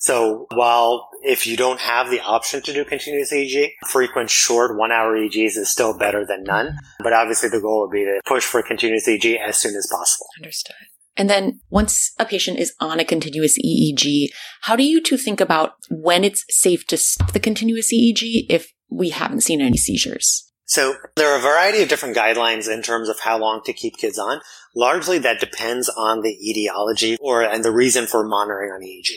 So 0.00 0.46
while 0.52 1.10
if 1.22 1.46
you 1.46 1.58
don't 1.58 1.80
have 1.80 2.10
the 2.10 2.20
option 2.20 2.62
to 2.62 2.72
do 2.72 2.86
continuous 2.86 3.32
EEG, 3.32 3.72
frequent 3.86 4.30
short 4.30 4.76
one 4.76 4.90
hour 4.90 5.14
EEGs 5.14 5.58
is 5.58 5.70
still 5.70 5.96
better 5.96 6.24
than 6.24 6.42
none. 6.44 6.78
But 7.00 7.12
obviously 7.12 7.50
the 7.50 7.60
goal 7.60 7.82
would 7.82 7.92
be 7.92 8.04
to 8.04 8.20
push 8.26 8.44
for 8.44 8.62
continuous 8.62 9.06
EEG 9.06 9.38
as 9.38 9.58
soon 9.58 9.74
as 9.76 9.86
possible. 9.92 10.26
Understood. 10.38 10.76
And 11.16 11.28
then 11.28 11.60
once 11.70 12.12
a 12.18 12.24
patient 12.24 12.58
is 12.58 12.74
on 12.80 13.00
a 13.00 13.04
continuous 13.04 13.58
EEG, 13.58 14.28
how 14.62 14.76
do 14.76 14.84
you 14.84 15.02
two 15.02 15.16
think 15.16 15.40
about 15.40 15.72
when 15.90 16.24
it's 16.24 16.44
safe 16.48 16.86
to 16.86 16.96
stop 16.96 17.32
the 17.32 17.40
continuous 17.40 17.92
EEG 17.92 18.46
if 18.48 18.72
we 18.88 19.10
haven't 19.10 19.42
seen 19.42 19.60
any 19.60 19.76
seizures? 19.76 20.50
So 20.70 20.94
there 21.16 21.32
are 21.32 21.36
a 21.36 21.42
variety 21.42 21.82
of 21.82 21.88
different 21.88 22.16
guidelines 22.16 22.72
in 22.72 22.80
terms 22.80 23.08
of 23.08 23.18
how 23.18 23.36
long 23.38 23.60
to 23.64 23.72
keep 23.72 23.96
kids 23.96 24.20
on. 24.20 24.40
Largely 24.76 25.18
that 25.18 25.40
depends 25.40 25.88
on 25.88 26.22
the 26.22 26.30
etiology 26.48 27.16
or 27.20 27.42
and 27.42 27.64
the 27.64 27.72
reason 27.72 28.06
for 28.06 28.24
monitoring 28.24 28.70
on 28.70 28.80
EEG. 28.80 29.16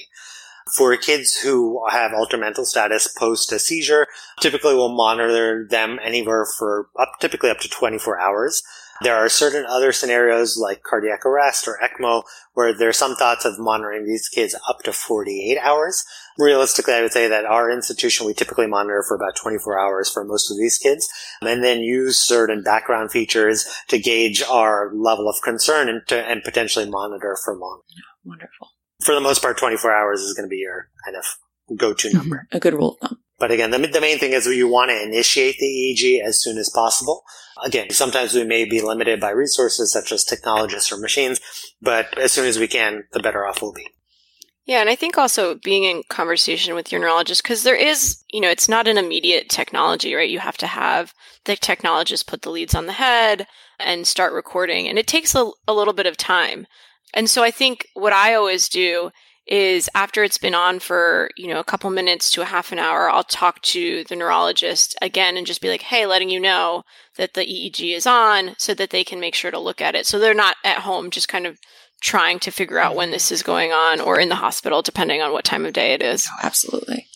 For 0.76 0.98
kids 0.98 1.38
who 1.38 1.86
have 1.92 2.12
altered 2.14 2.40
mental 2.40 2.66
status 2.66 3.08
post 3.08 3.52
a 3.52 3.60
seizure, 3.60 4.08
typically 4.40 4.74
we'll 4.74 4.96
monitor 4.96 5.68
them 5.70 6.00
anywhere 6.04 6.48
for 6.58 6.88
up, 7.00 7.20
typically 7.20 7.52
up 7.52 7.60
to 7.60 7.70
24 7.70 8.20
hours. 8.20 8.64
There 9.02 9.16
are 9.16 9.28
certain 9.30 9.66
other 9.66 9.92
scenarios 9.92 10.58
like 10.58 10.84
cardiac 10.84 11.26
arrest 11.26 11.68
or 11.68 11.80
ECMO 11.84 12.24
where 12.54 12.74
there's 12.78 12.98
some 12.98 13.16
thoughts 13.16 13.44
of 13.44 13.58
monitoring 13.60 14.06
these 14.06 14.30
kids 14.30 14.56
up 14.70 14.84
to 14.84 14.94
48 14.94 15.58
hours. 15.60 16.04
Realistically, 16.38 16.94
I 16.94 17.02
would 17.02 17.12
say 17.12 17.28
that 17.28 17.46
our 17.46 17.72
institution, 17.72 18.26
we 18.26 18.34
typically 18.34 18.68
monitor 18.68 19.04
for 19.08 19.16
about 19.16 19.36
24 19.36 19.80
hours 19.80 20.10
for 20.10 20.24
most 20.24 20.50
of 20.52 20.58
these 20.58 20.78
kids 20.78 21.10
and 21.42 21.64
then 21.64 21.80
use 21.80 22.20
certain 22.20 22.62
background 22.64 23.12
features 23.12 23.68
to 23.88 24.00
gauge 24.00 24.44
our 24.44 24.92
level 24.94 25.28
of 25.28 25.36
concern 25.44 25.90
and, 25.90 26.02
to, 26.08 26.18
and 26.18 26.44
potentially 26.44 26.90
monitor 26.90 27.38
for 27.44 27.56
long. 27.56 27.82
Wonderful. 28.24 28.70
For 29.04 29.16
the 29.16 29.22
most 29.22 29.42
part, 29.42 29.58
24 29.58 29.94
hours 29.94 30.22
is 30.22 30.34
going 30.34 30.48
to 30.48 30.50
be 30.50 30.58
your 30.58 30.90
kind 31.04 31.18
of 31.18 31.26
go-to 31.78 32.08
Mm-hmm. 32.10 32.18
number. 32.18 32.48
A 32.52 32.60
good 32.60 32.74
rule 32.74 32.98
of 33.02 33.10
thumb. 33.10 33.20
But 33.40 33.52
again, 33.52 33.72
the, 33.72 33.80
the 33.80 34.00
main 34.00 34.20
thing 34.20 34.32
is 34.32 34.46
you 34.46 34.68
want 34.70 34.92
to 34.92 35.04
initiate 35.04 35.58
the 35.58 35.66
EEG 35.66 36.22
as 36.26 36.42
soon 36.42 36.58
as 36.58 36.70
possible. 36.74 37.24
Again, 37.64 37.90
sometimes 37.92 38.34
we 38.34 38.44
may 38.44 38.66
be 38.66 38.82
limited 38.82 39.20
by 39.20 39.30
resources 39.30 39.92
such 39.92 40.12
as 40.12 40.24
technologists 40.24 40.92
or 40.92 40.98
machines, 40.98 41.40
but 41.82 42.18
as 42.18 42.32
soon 42.32 42.46
as 42.46 42.58
we 42.58 42.68
can, 42.68 43.04
the 43.12 43.20
better 43.20 43.46
off 43.46 43.62
we'll 43.62 43.74
be. 43.74 43.88
Yeah, 44.66 44.80
and 44.80 44.90
I 44.90 44.96
think 44.96 45.18
also 45.18 45.56
being 45.56 45.84
in 45.84 46.04
conversation 46.10 46.74
with 46.74 46.92
your 46.92 47.02
neurologist, 47.02 47.44
because 47.44 47.64
there 47.64 47.76
is, 47.76 48.24
you 48.32 48.40
know, 48.40 48.50
it's 48.50 48.70
not 48.70 48.88
an 48.88 48.98
immediate 48.98 49.50
technology, 49.50 50.14
right? 50.14 50.30
You 50.30 50.40
have 50.40 50.58
to 50.58 50.68
have 50.68 51.14
the 51.44 51.58
technologist 51.58 52.28
put 52.28 52.44
the 52.44 52.50
leads 52.50 52.74
on 52.74 52.86
the 52.86 52.94
head 52.94 53.46
and 53.78 54.08
start 54.08 54.32
recording, 54.32 54.88
and 54.88 54.98
it 54.98 55.06
takes 55.06 55.36
a, 55.36 55.50
a 55.68 55.74
little 55.74 55.94
bit 55.94 56.06
of 56.06 56.16
time. 56.16 56.66
And 57.14 57.30
so 57.30 57.44
I 57.44 57.52
think 57.52 57.88
what 57.94 58.14
I 58.14 58.34
always 58.34 58.70
do 58.70 59.12
is 59.46 59.90
after 59.94 60.24
it's 60.24 60.38
been 60.38 60.56
on 60.56 60.80
for, 60.80 61.30
you 61.36 61.48
know, 61.48 61.60
a 61.60 61.66
couple 61.66 61.90
minutes 61.90 62.30
to 62.32 62.42
a 62.42 62.46
half 62.46 62.72
an 62.72 62.80
hour, 62.80 63.10
I'll 63.10 63.24
talk 63.24 63.62
to 63.64 64.04
the 64.06 64.16
neurologist 64.16 64.96
again 65.02 65.36
and 65.36 65.46
just 65.46 65.62
be 65.62 65.70
like, 65.70 65.82
hey, 65.82 66.06
letting 66.06 66.30
you 66.30 66.40
know 66.40 66.84
that 67.18 67.34
the 67.34 67.42
EEG 67.42 67.96
is 67.96 68.08
on 68.08 68.56
so 68.58 68.74
that 68.74 68.92
they 68.92 69.04
can 69.04 69.20
make 69.20 69.36
sure 69.36 69.52
to 69.52 69.60
look 69.60 69.82
at 69.82 69.96
it. 69.96 70.06
So 70.06 70.18
they're 70.18 70.34
not 70.34 70.56
at 70.64 70.80
home 70.80 71.10
just 71.10 71.28
kind 71.28 71.46
of 71.46 71.60
trying 72.02 72.40
to 72.40 72.52
figure 72.52 72.80
out 72.80 72.96
when 72.96 73.12
this 73.12 73.32
is 73.32 73.44
going 73.44 73.72
on 73.72 74.00
or 74.00 74.20
in 74.20 74.30
the 74.30 74.36
hospital, 74.36 74.82
depending 74.82 75.22
on 75.22 75.32
what 75.34 75.46
time 75.46 75.66
of 75.66 75.74
day 75.74 75.94
it 75.94 76.02
is. 76.02 76.28
Oh, 76.32 76.40
absolutely. 76.44 77.08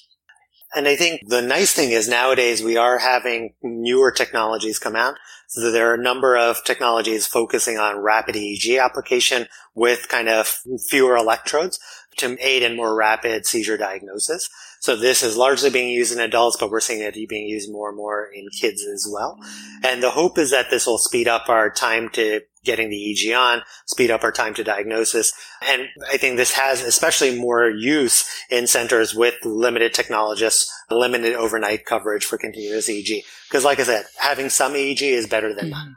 And 0.76 0.88
I 0.88 0.96
think 0.96 1.22
the 1.28 1.42
nice 1.42 1.74
thing 1.74 1.92
is 1.92 2.10
nowadays 2.10 2.62
we 2.62 2.78
are 2.78 3.00
having 3.00 3.54
newer 3.64 4.12
technologies 4.12 4.80
come 4.80 4.96
out. 4.96 5.16
So 5.48 5.72
there 5.72 5.90
are 5.90 5.96
a 5.96 6.02
number 6.02 6.36
of 6.36 6.64
technologies 6.66 7.26
focusing 7.26 7.78
on 7.78 8.00
rapid 8.00 8.36
EEG 8.36 8.84
application 8.84 9.48
with 9.74 10.10
kind 10.10 10.28
of 10.28 10.60
fewer 10.90 11.16
electrodes 11.16 11.80
to 12.18 12.38
aid 12.40 12.64
in 12.64 12.76
more 12.76 12.96
rapid 12.96 13.46
seizure 13.46 13.78
diagnosis. 13.78 14.50
So 14.80 14.96
this 14.96 15.24
is 15.24 15.38
largely 15.38 15.70
being 15.70 15.90
used 15.90 16.14
in 16.14 16.20
adults, 16.20 16.58
but 16.60 16.70
we're 16.70 16.80
seeing 16.80 17.02
it 17.02 17.16
being 17.28 17.48
used 17.48 17.72
more 17.72 17.90
and 17.90 17.98
more 17.98 18.30
in 18.34 18.48
kids 18.50 18.84
as 18.84 19.08
well. 19.12 19.40
And 19.84 20.04
the 20.04 20.12
hope 20.12 20.38
is 20.38 20.52
that 20.52 20.70
this 20.70 20.86
will 20.86 20.98
speed 20.98 21.28
up 21.28 21.50
our 21.50 21.70
time 21.70 22.10
to 22.10 22.42
getting 22.64 22.90
the 22.90 22.98
EEG 22.98 23.38
on, 23.38 23.64
speed 23.86 24.12
up 24.12 24.24
our 24.24 24.32
time 24.32 24.54
to 24.54 24.64
diagnosis. 24.64 25.34
And 25.62 25.88
I 26.12 26.18
think 26.18 26.38
this 26.38 26.54
has 26.54 26.84
especially 26.84 27.40
more 27.40 27.70
use 27.70 28.30
in 28.50 28.68
centers 28.68 29.16
with 29.16 29.36
limited 29.44 29.94
technologists, 29.94 30.72
limited 30.92 31.34
overnight 31.34 31.86
coverage 31.86 32.26
for 32.26 32.38
continuous 32.38 32.90
EEG. 32.90 33.24
Because 33.48 33.64
like 33.64 33.80
I 33.80 33.84
said, 33.84 34.06
having 34.18 34.50
some 34.50 34.74
EEG 34.74 35.02
is 35.02 35.28
better 35.28 35.56
than 35.56 35.70
none. 35.70 35.96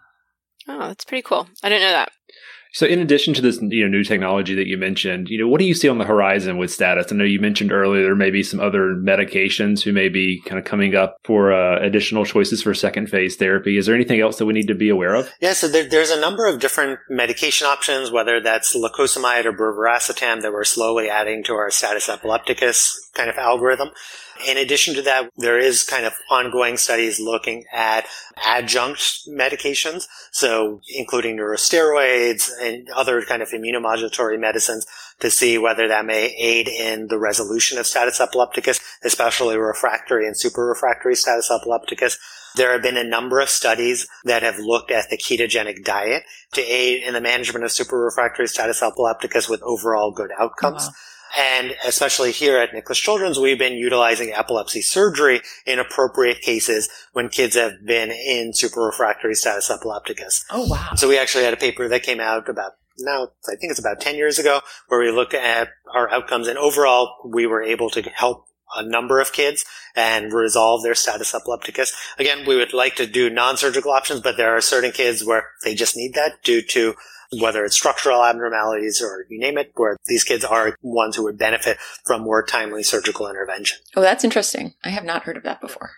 Mm-hmm. 0.68 0.83
Oh, 0.83 0.89
that's 0.89 1.05
pretty 1.05 1.23
cool. 1.23 1.49
I 1.62 1.68
didn't 1.68 1.83
know 1.83 1.93
that. 1.93 2.12
So, 2.73 2.87
in 2.87 3.01
addition 3.01 3.35
to 3.35 3.43
this, 3.43 3.61
you 3.61 3.83
know, 3.83 3.89
new 3.89 4.05
technology 4.05 4.55
that 4.55 4.66
you 4.66 4.77
mentioned, 4.77 5.29
you 5.29 5.39
know, 5.39 5.49
what 5.49 5.59
do 5.59 5.66
you 5.66 5.75
see 5.75 5.89
on 5.89 5.99
the 5.99 6.05
horizon 6.05 6.57
with 6.57 6.71
status? 6.71 7.11
I 7.11 7.16
know 7.16 7.25
you 7.25 7.41
mentioned 7.41 7.73
earlier 7.73 8.03
there 8.03 8.14
may 8.14 8.31
be 8.31 8.43
some 8.43 8.61
other 8.61 8.95
medications 8.95 9.83
who 9.83 9.93
may 9.93 10.09
be 10.09 10.41
kind 10.47 10.59
of 10.59 10.64
coming 10.64 10.95
up 10.95 11.16
for 11.25 11.53
uh, 11.53 11.81
additional 11.81 12.25
choices 12.25 12.62
for 12.62 12.73
second 12.75 13.09
phase 13.09 13.37
therapy. 13.37 13.77
Is 13.77 13.87
there 13.87 13.95
anything 13.95 14.21
else 14.21 14.39
that 14.39 14.47
we 14.47 14.53
need 14.53 14.68
to 14.68 14.75
be 14.75 14.89
aware 14.89 15.14
of? 15.14 15.31
Yeah, 15.41 15.53
so 15.53 15.68
there, 15.68 15.89
there's 15.89 16.11
a 16.11 16.21
number 16.21 16.47
of 16.47 16.61
different 16.61 17.01
medication 17.09 17.66
options, 17.66 18.11
whether 18.11 18.41
that's 18.41 18.77
lacosamide 18.77 19.47
or 19.47 19.53
brivaracetam 19.53 20.43
that 20.43 20.53
we're 20.53 20.64
slowly 20.64 21.11
adding 21.11 21.43
to 21.45 21.55
our 21.55 21.71
status 21.71 22.09
epilepticus 22.09 23.11
kind 23.14 23.29
of 23.29 23.37
algorithm. 23.37 23.91
In 24.47 24.57
addition 24.57 24.95
to 24.95 25.03
that, 25.03 25.30
there 25.36 25.59
is 25.59 25.84
kind 25.84 26.05
of 26.05 26.14
ongoing 26.30 26.76
studies 26.76 27.20
looking 27.20 27.64
at 27.72 28.07
adjunct 28.36 29.28
medications, 29.28 30.07
so 30.30 30.80
including 30.88 31.36
neurosteroids 31.36 32.51
and 32.61 32.88
other 32.91 33.22
kind 33.22 33.43
of 33.43 33.51
immunomodulatory 33.51 34.38
medicines 34.38 34.86
to 35.20 35.30
see 35.30 35.59
whether 35.59 35.86
that 35.88 36.07
may 36.07 36.34
aid 36.38 36.68
in 36.68 37.09
the 37.09 37.18
resolution 37.18 37.78
of 37.78 37.86
status 37.86 38.20
epilepticus, 38.20 38.80
especially 39.05 39.57
refractory 39.57 40.26
and 40.26 40.38
super 40.38 40.66
refractory 40.66 41.14
status 41.14 41.51
epilepticus. 41.51 42.18
There 42.57 42.72
have 42.72 42.82
been 42.82 42.97
a 42.97 43.05
number 43.05 43.38
of 43.38 43.49
studies 43.49 44.09
that 44.24 44.43
have 44.43 44.59
looked 44.59 44.91
at 44.91 45.09
the 45.11 45.16
ketogenic 45.16 45.84
diet 45.84 46.24
to 46.53 46.62
aid 46.62 47.03
in 47.03 47.14
the 47.14 47.20
management 47.20 47.64
of 47.64 47.70
super 47.70 48.01
refractory 48.01 48.49
status 48.49 48.82
epilepticus 48.82 49.49
with 49.49 49.62
overall 49.62 50.11
good 50.11 50.30
outcomes. 50.38 50.86
Wow. 50.86 50.93
And 51.37 51.74
especially 51.85 52.33
here 52.33 52.59
at 52.59 52.72
Nicklaus 52.72 52.99
Children's, 52.99 53.39
we've 53.39 53.59
been 53.59 53.74
utilizing 53.74 54.33
epilepsy 54.33 54.83
surgery 54.83 55.43
in 55.66 55.78
appropriate 55.78 56.41
cases 56.41 56.89
when 57.12 57.28
kids 57.28 57.55
have 57.55 57.85
been 57.87 58.11
in 58.11 58.53
super 58.53 58.81
refractory 58.81 59.35
status 59.35 59.70
epilepticus. 59.70 60.45
Oh, 60.51 60.66
wow. 60.66 60.91
So 60.97 61.09
we 61.09 61.18
actually 61.18 61.45
had 61.45 61.55
a 61.55 61.59
paper 61.59 61.89
that 61.89 62.03
came 62.03 62.20
out 62.20 62.49
about 62.49 62.72
now, 63.03 63.28
I 63.49 63.57
think 63.57 63.70
it's 63.70 63.81
about 63.81 64.01
10 64.01 64.16
years 64.16 64.39
ago, 64.39 64.61
where 64.89 65.01
we 65.01 65.11
looked 65.11 65.33
at 65.33 65.70
our 65.95 66.11
outcomes 66.11 66.49
and 66.49 66.59
overall 66.59 67.16
we 67.24 67.47
were 67.47 67.62
able 67.62 67.89
to 67.91 68.03
help 68.03 68.47
a 68.76 68.83
number 68.83 69.20
of 69.20 69.33
kids 69.33 69.64
and 69.97 70.33
resolve 70.33 70.83
their 70.83 70.95
status 70.95 71.35
epilepticus. 71.35 71.95
Again, 72.18 72.47
we 72.47 72.57
would 72.57 72.72
like 72.72 72.95
to 72.97 73.07
do 73.07 73.28
non-surgical 73.28 73.91
options, 73.91 74.20
but 74.20 74.37
there 74.37 74.55
are 74.57 74.61
certain 74.61 74.93
kids 74.93 75.24
where 75.24 75.49
they 75.64 75.74
just 75.74 75.97
need 75.97 76.14
that 76.14 76.43
due 76.43 76.62
to 76.62 76.95
whether 77.39 77.64
it's 77.64 77.76
structural 77.76 78.24
abnormalities 78.24 79.01
or 79.03 79.26
you 79.28 79.39
name 79.39 79.59
it, 79.59 79.72
where 79.76 79.97
these 80.07 80.24
kids 80.24 80.45
are 80.45 80.76
ones 80.83 81.16
who 81.16 81.24
would 81.24 81.39
benefit 81.39 81.78
from 82.05 82.22
more 82.22 82.43
timely 82.43 82.83
surgical 82.83 83.28
intervention. 83.28 83.78
Oh, 83.97 84.01
that's 84.01 84.24
interesting. 84.24 84.74
I 84.85 84.91
have 84.91 85.05
not 85.05 85.24
heard 85.24 85.37
of 85.37 85.45
that 85.45 85.61
before. 85.61 85.93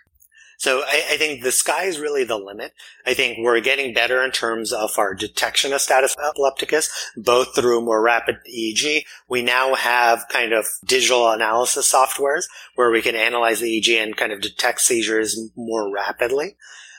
So 0.63 0.81
I, 0.81 1.03
I, 1.11 1.17
think 1.17 1.43
the 1.43 1.51
sky 1.51 1.83
is 1.85 1.99
really 1.99 2.23
the 2.23 2.37
limit. 2.37 2.73
I 3.05 3.13
think 3.13 3.39
we're 3.39 3.59
getting 3.59 3.93
better 3.93 4.23
in 4.23 4.31
terms 4.31 4.71
of 4.71 4.97
our 4.97 5.13
detection 5.13 5.73
of 5.73 5.81
status 5.81 6.15
epilepticus, 6.23 6.89
both 7.17 7.53
through 7.53 7.81
more 7.81 8.01
rapid 8.01 8.37
EEG. 8.49 9.03
We 9.27 9.41
now 9.41 9.75
have 9.75 10.25
kind 10.29 10.53
of 10.53 10.65
digital 10.85 11.29
analysis 11.29 11.91
softwares 11.91 12.45
where 12.75 12.91
we 12.91 13.01
can 13.01 13.13
analyze 13.13 13.59
the 13.59 13.81
EEG 13.81 14.01
and 14.01 14.15
kind 14.15 14.31
of 14.31 14.39
detect 14.39 14.79
seizures 14.79 15.37
more 15.57 15.91
rapidly. 15.93 16.55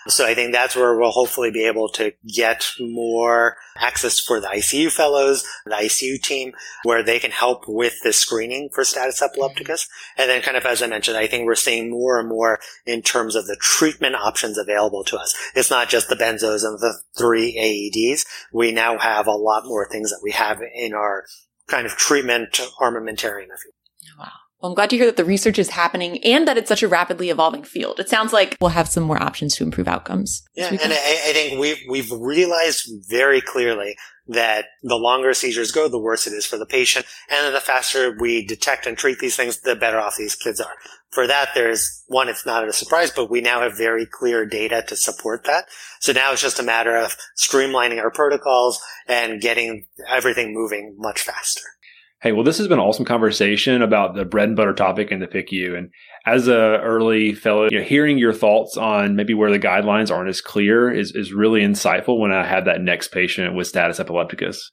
So 0.07 0.27
I 0.27 0.35
think 0.35 0.53
that's 0.53 0.77
where 0.77 0.97
we'll 0.97 1.11
hopefully 1.11 1.51
be 1.51 1.67
able 1.67 1.89
to 1.91 2.13
get 2.27 2.67
more 2.79 3.57
access 3.79 4.21
for 4.21 4.41
the 4.41 4.49
ICU 4.49 4.91
fellows, 4.91 5.45
the 5.65 5.73
ICU 5.73 6.21
team, 6.21 6.53
where 6.83 7.03
they 7.03 7.19
can 7.19 7.31
help 7.31 7.65
with 7.67 7.95
the 8.03 8.13
screening 8.13 8.69
for 8.73 8.85
status 8.85 9.23
epilepticus. 9.23 9.85
Mm-hmm. 9.85 10.23
And 10.23 10.31
then 10.31 10.43
kind 10.43 10.57
of 10.57 10.65
as 10.65 10.83
I 10.83 10.87
mentioned, 10.87 11.17
I 11.17 11.27
think 11.27 11.47
we're 11.47 11.55
seeing 11.55 11.91
more 11.91 12.19
and 12.21 12.29
more 12.29 12.59
in 12.87 13.03
terms 13.03 13.35
of 13.35 13.47
the 13.47 13.57
treatment 13.61 14.15
options 14.15 14.59
available 14.59 15.05
to 15.05 15.17
us. 15.17 15.35
It's 15.55 15.71
not 15.71 15.89
just 15.89 16.09
the 16.09 16.17
benzos 16.17 16.65
and 16.65 16.79
the 16.79 16.99
three 17.17 17.57
AEDs. 17.57 18.25
We 18.53 18.73
now 18.73 18.99
have 18.99 19.27
a 19.27 19.33
lot 19.33 19.65
more 19.65 19.89
things 19.89 20.11
that 20.11 20.21
we 20.23 20.33
have 20.33 20.61
in 20.75 20.95
our 20.95 21.25
kind 21.67 21.87
of 21.87 21.93
treatment 21.93 22.61
armamentarium, 22.81 23.49
if 23.55 23.65
you 23.65 23.73
Wow. 24.19 24.31
Well, 24.65 24.71
I'm 24.71 24.77
glad 24.77 24.89
to 24.91 24.97
hear 24.97 25.05
that 25.05 25.19
the 25.19 25.27
research 25.27 25.59
is 25.59 25.69
happening 25.69 26.25
and 26.25 26.49
that 26.49 26.57
it's 26.57 26.71
such 26.71 26.83
a 26.83 26.89
rapidly 26.89 27.29
evolving 27.29 27.65
field. 27.65 28.01
It 28.01 28.09
sounds 28.09 28.33
like 28.33 28.57
we'll 28.63 28.71
have 28.71 28.89
some 28.89 29.03
more 29.03 29.23
options 29.23 29.55
to 29.57 29.63
improve 29.63 29.87
outcomes. 29.87 30.43
Yeah, 30.55 30.69
and. 30.71 30.81
I, 30.91 30.97
I 30.97 31.33
think 31.35 31.61
we've 31.61 31.83
we've 31.87 32.11
realized 32.11 32.91
very 33.11 33.43
clearly 33.43 33.95
that 34.27 34.65
the 34.83 34.97
longer 34.97 35.35
seizures 35.35 35.71
go, 35.71 35.87
the 35.87 36.01
worse 36.01 36.27
it 36.27 36.33
is 36.33 36.47
for 36.47 36.57
the 36.57 36.65
patient, 36.65 37.05
and 37.31 37.55
the 37.55 37.61
faster 37.61 38.17
we 38.19 38.47
detect 38.47 38.87
and 38.87 38.97
treat 38.97 39.19
these 39.19 39.37
things, 39.37 39.61
the 39.61 39.77
better 39.77 39.99
off 39.99 40.17
these 40.17 40.35
kids 40.35 40.63
are. 40.63 40.73
For 41.11 41.27
that, 41.27 41.51
there's 41.55 42.03
one, 42.07 42.31
it's 42.31 42.47
not 42.47 42.67
a 42.67 42.73
surprise, 42.73 43.11
but 43.15 43.31
we 43.31 43.43
now 43.43 43.61
have 43.61 43.77
very 43.77 44.07
clear 44.07 44.47
data 44.47 44.83
to 44.89 44.97
support 44.97 45.45
that. 45.45 45.67
So 46.01 46.15
now 46.15 46.33
it's 46.33 46.41
just 46.41 46.59
a 46.59 46.63
matter 46.63 46.97
of 46.97 47.19
streamlining 47.37 48.01
our 48.03 48.11
protocols 48.11 48.83
and 49.07 49.43
getting 49.43 49.89
everything 50.09 50.55
moving 50.55 50.97
much 50.97 51.21
faster. 51.21 51.61
Hey, 52.25 52.33
well, 52.33 52.43
this 52.43 52.57
has 52.57 52.69
been 52.69 52.79
an 52.79 52.85
awesome 52.87 53.05
conversation 53.05 53.83
about 53.83 54.15
the 54.15 54.25
bread 54.25 54.49
and 54.49 54.57
butter 54.57 54.73
topic 54.73 55.11
and 55.11 55.21
the 55.21 55.27
PICU. 55.27 55.77
And 55.77 55.91
as 56.25 56.49
a 56.49 56.79
early 56.81 57.35
fellow, 57.35 57.69
you 57.71 57.81
know, 57.81 57.85
hearing 57.85 58.17
your 58.17 58.33
thoughts 58.33 58.79
on 58.79 59.15
maybe 59.15 59.35
where 59.35 59.51
the 59.51 59.59
guidelines 59.59 60.11
aren't 60.11 60.31
as 60.31 60.41
clear 60.41 60.91
is, 60.91 61.15
is 61.15 61.35
really 61.35 61.61
insightful 61.61 62.19
when 62.19 62.33
I 62.33 62.47
have 62.47 62.65
that 62.65 62.81
next 62.81 63.09
patient 63.09 63.55
with 63.55 63.67
status 63.67 64.01
epilepticus. 64.01 64.73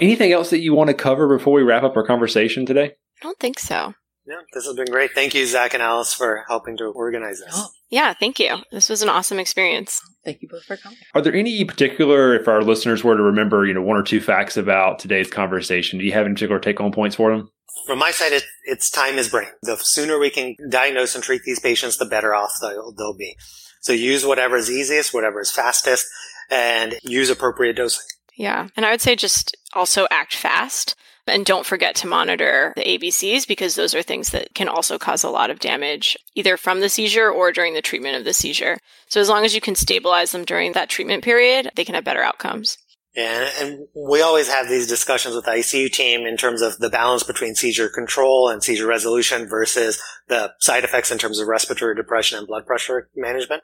Anything 0.00 0.32
else 0.32 0.48
that 0.48 0.60
you 0.60 0.74
want 0.74 0.88
to 0.88 0.94
cover 0.94 1.36
before 1.36 1.52
we 1.52 1.62
wrap 1.62 1.82
up 1.82 1.94
our 1.94 2.06
conversation 2.06 2.64
today? 2.64 2.84
I 2.86 3.22
don't 3.22 3.38
think 3.38 3.58
so. 3.58 3.92
Yeah, 4.24 4.36
this 4.52 4.66
has 4.66 4.76
been 4.76 4.86
great. 4.86 5.12
Thank 5.14 5.34
you, 5.34 5.44
Zach 5.46 5.74
and 5.74 5.82
Alice, 5.82 6.14
for 6.14 6.44
helping 6.46 6.76
to 6.76 6.84
organize 6.84 7.40
this. 7.40 7.50
Oh. 7.52 7.68
Yeah, 7.90 8.14
thank 8.14 8.38
you. 8.38 8.58
This 8.70 8.88
was 8.88 9.02
an 9.02 9.08
awesome 9.08 9.38
experience. 9.38 10.00
Thank 10.24 10.42
you 10.42 10.48
both 10.48 10.64
for 10.64 10.76
coming. 10.76 10.98
Are 11.14 11.20
there 11.20 11.34
any 11.34 11.64
particular, 11.64 12.34
if 12.34 12.46
our 12.46 12.62
listeners 12.62 13.02
were 13.02 13.16
to 13.16 13.22
remember, 13.22 13.66
you 13.66 13.74
know, 13.74 13.82
one 13.82 13.96
or 13.96 14.02
two 14.02 14.20
facts 14.20 14.56
about 14.56 14.98
today's 14.98 15.28
conversation, 15.28 15.98
do 15.98 16.04
you 16.04 16.12
have 16.12 16.24
any 16.24 16.34
particular 16.34 16.60
take 16.60 16.78
home 16.78 16.92
points 16.92 17.16
for 17.16 17.36
them? 17.36 17.50
From 17.86 17.98
my 17.98 18.12
side, 18.12 18.32
it, 18.32 18.44
it's 18.64 18.90
time 18.90 19.18
is 19.18 19.28
brain. 19.28 19.48
The 19.62 19.76
sooner 19.76 20.18
we 20.18 20.30
can 20.30 20.54
diagnose 20.70 21.16
and 21.16 21.24
treat 21.24 21.42
these 21.42 21.58
patients, 21.58 21.96
the 21.96 22.06
better 22.06 22.34
off 22.34 22.52
they'll, 22.60 22.92
they'll 22.92 23.16
be. 23.16 23.36
So 23.80 23.92
use 23.92 24.24
whatever 24.24 24.56
is 24.56 24.70
easiest, 24.70 25.12
whatever 25.12 25.40
is 25.40 25.50
fastest, 25.50 26.06
and 26.48 26.94
use 27.02 27.28
appropriate 27.28 27.74
dosing. 27.74 28.04
Yeah. 28.36 28.68
And 28.76 28.86
I 28.86 28.92
would 28.92 29.00
say 29.00 29.16
just 29.16 29.56
also 29.74 30.06
act 30.10 30.34
fast. 30.34 30.94
And 31.26 31.46
don't 31.46 31.66
forget 31.66 31.94
to 31.96 32.08
monitor 32.08 32.72
the 32.74 32.82
ABCs 32.82 33.46
because 33.46 33.74
those 33.74 33.94
are 33.94 34.02
things 34.02 34.30
that 34.30 34.54
can 34.54 34.68
also 34.68 34.98
cause 34.98 35.22
a 35.22 35.30
lot 35.30 35.50
of 35.50 35.60
damage, 35.60 36.16
either 36.34 36.56
from 36.56 36.80
the 36.80 36.88
seizure 36.88 37.30
or 37.30 37.52
during 37.52 37.74
the 37.74 37.82
treatment 37.82 38.16
of 38.16 38.24
the 38.24 38.32
seizure. 38.32 38.78
So 39.08 39.20
as 39.20 39.28
long 39.28 39.44
as 39.44 39.54
you 39.54 39.60
can 39.60 39.76
stabilize 39.76 40.32
them 40.32 40.44
during 40.44 40.72
that 40.72 40.88
treatment 40.88 41.22
period, 41.22 41.70
they 41.76 41.84
can 41.84 41.94
have 41.94 42.04
better 42.04 42.22
outcomes. 42.22 42.76
And, 43.14 43.52
and 43.60 43.86
we 43.94 44.22
always 44.22 44.48
have 44.48 44.68
these 44.68 44.88
discussions 44.88 45.34
with 45.34 45.44
the 45.44 45.50
ICU 45.50 45.92
team 45.92 46.26
in 46.26 46.38
terms 46.38 46.62
of 46.62 46.78
the 46.78 46.88
balance 46.88 47.22
between 47.22 47.54
seizure 47.54 47.90
control 47.90 48.48
and 48.48 48.62
seizure 48.62 48.86
resolution 48.86 49.48
versus 49.48 50.02
the 50.28 50.52
side 50.60 50.82
effects 50.82 51.12
in 51.12 51.18
terms 51.18 51.38
of 51.38 51.46
respiratory 51.46 51.94
depression 51.94 52.38
and 52.38 52.46
blood 52.46 52.66
pressure 52.66 53.10
management. 53.14 53.62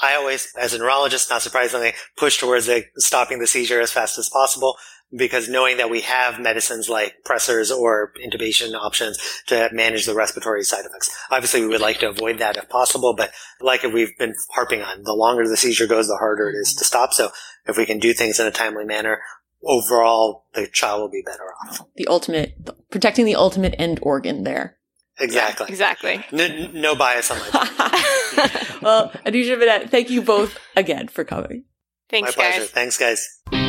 I 0.00 0.14
always, 0.14 0.52
as 0.56 0.74
a 0.74 0.78
neurologist, 0.78 1.28
not 1.28 1.42
surprisingly, 1.42 1.92
push 2.16 2.38
towards 2.38 2.70
stopping 2.96 3.40
the 3.40 3.48
seizure 3.48 3.80
as 3.80 3.92
fast 3.92 4.16
as 4.16 4.28
possible 4.28 4.76
because 5.16 5.48
knowing 5.48 5.76
that 5.76 5.90
we 5.90 6.00
have 6.02 6.40
medicines 6.40 6.88
like 6.88 7.14
pressors 7.24 7.70
or 7.70 8.12
intubation 8.24 8.74
options 8.74 9.18
to 9.46 9.68
manage 9.72 10.06
the 10.06 10.14
respiratory 10.14 10.64
side 10.64 10.84
effects. 10.84 11.14
Obviously, 11.30 11.60
we 11.60 11.68
would 11.68 11.80
like 11.80 11.98
to 11.98 12.08
avoid 12.08 12.38
that 12.38 12.56
if 12.56 12.68
possible, 12.68 13.14
but 13.14 13.30
like 13.60 13.82
we've 13.82 14.16
been 14.18 14.34
harping 14.50 14.82
on, 14.82 15.02
the 15.04 15.12
longer 15.12 15.46
the 15.48 15.56
seizure 15.56 15.86
goes, 15.86 16.08
the 16.08 16.16
harder 16.16 16.48
it 16.50 16.54
is 16.54 16.74
to 16.74 16.84
stop. 16.84 17.12
So 17.12 17.30
if 17.66 17.76
we 17.76 17.86
can 17.86 17.98
do 17.98 18.12
things 18.12 18.40
in 18.40 18.46
a 18.46 18.50
timely 18.50 18.84
manner, 18.84 19.20
overall, 19.62 20.46
the 20.54 20.66
child 20.66 21.02
will 21.02 21.10
be 21.10 21.22
better 21.24 21.44
off. 21.62 21.80
The 21.96 22.06
ultimate, 22.08 22.90
protecting 22.90 23.24
the 23.24 23.36
ultimate 23.36 23.74
end 23.78 24.00
organ 24.02 24.44
there. 24.44 24.78
Exactly. 25.20 25.66
Exactly. 25.68 26.24
No, 26.32 26.48
no 26.72 26.96
bias 26.96 27.30
on 27.30 27.38
my 27.38 27.48
part. 27.48 28.82
well, 28.82 29.10
Adisha 29.24 29.58
Manette, 29.58 29.90
thank 29.90 30.10
you 30.10 30.22
both 30.22 30.58
again 30.74 31.06
for 31.06 31.24
coming. 31.24 31.64
Thanks, 32.08 32.36
my 32.36 32.42
pleasure. 32.42 32.60
guys. 32.60 32.70
Thanks, 32.70 32.98
guys. 32.98 33.63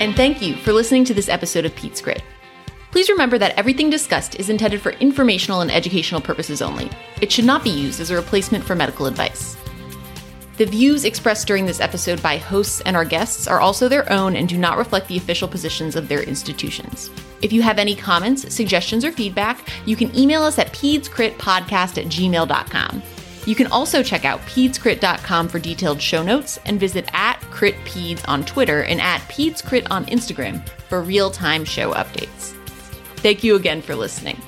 And 0.00 0.16
thank 0.16 0.40
you 0.40 0.56
for 0.56 0.72
listening 0.72 1.04
to 1.04 1.14
this 1.14 1.28
episode 1.28 1.66
of 1.66 1.74
PedsCrit. 1.74 2.22
Please 2.90 3.10
remember 3.10 3.38
that 3.38 3.56
everything 3.56 3.90
discussed 3.90 4.34
is 4.40 4.48
intended 4.48 4.80
for 4.80 4.92
informational 4.92 5.60
and 5.60 5.70
educational 5.70 6.22
purposes 6.22 6.62
only. 6.62 6.90
It 7.20 7.30
should 7.30 7.44
not 7.44 7.62
be 7.62 7.70
used 7.70 8.00
as 8.00 8.10
a 8.10 8.16
replacement 8.16 8.64
for 8.64 8.74
medical 8.74 9.06
advice. 9.06 9.56
The 10.56 10.66
views 10.66 11.04
expressed 11.04 11.46
during 11.46 11.66
this 11.66 11.80
episode 11.80 12.22
by 12.22 12.38
hosts 12.38 12.80
and 12.82 12.96
our 12.96 13.04
guests 13.04 13.46
are 13.46 13.60
also 13.60 13.88
their 13.88 14.10
own 14.12 14.36
and 14.36 14.48
do 14.48 14.58
not 14.58 14.76
reflect 14.78 15.08
the 15.08 15.16
official 15.16 15.48
positions 15.48 15.96
of 15.96 16.08
their 16.08 16.22
institutions. 16.22 17.10
If 17.42 17.52
you 17.52 17.62
have 17.62 17.78
any 17.78 17.94
comments, 17.94 18.52
suggestions, 18.52 19.04
or 19.04 19.12
feedback, 19.12 19.68
you 19.86 19.96
can 19.96 20.14
email 20.18 20.42
us 20.42 20.58
at 20.58 20.72
pedscritpodcast 20.72 21.98
at 21.98 22.06
gmail.com. 22.06 23.02
You 23.46 23.54
can 23.54 23.68
also 23.68 24.02
check 24.02 24.24
out 24.24 24.40
pedscrit.com 24.40 25.48
for 25.48 25.58
detailed 25.58 26.00
show 26.00 26.22
notes 26.22 26.58
and 26.66 26.78
visit 26.78 27.08
at 27.12 27.40
critpeds 27.42 28.26
on 28.28 28.44
Twitter 28.44 28.82
and 28.82 29.00
at 29.00 29.20
pedscrit 29.22 29.86
on 29.90 30.04
Instagram 30.06 30.66
for 30.88 31.02
real-time 31.02 31.64
show 31.64 31.92
updates. 31.92 32.54
Thank 33.16 33.42
you 33.42 33.56
again 33.56 33.82
for 33.82 33.94
listening. 33.94 34.40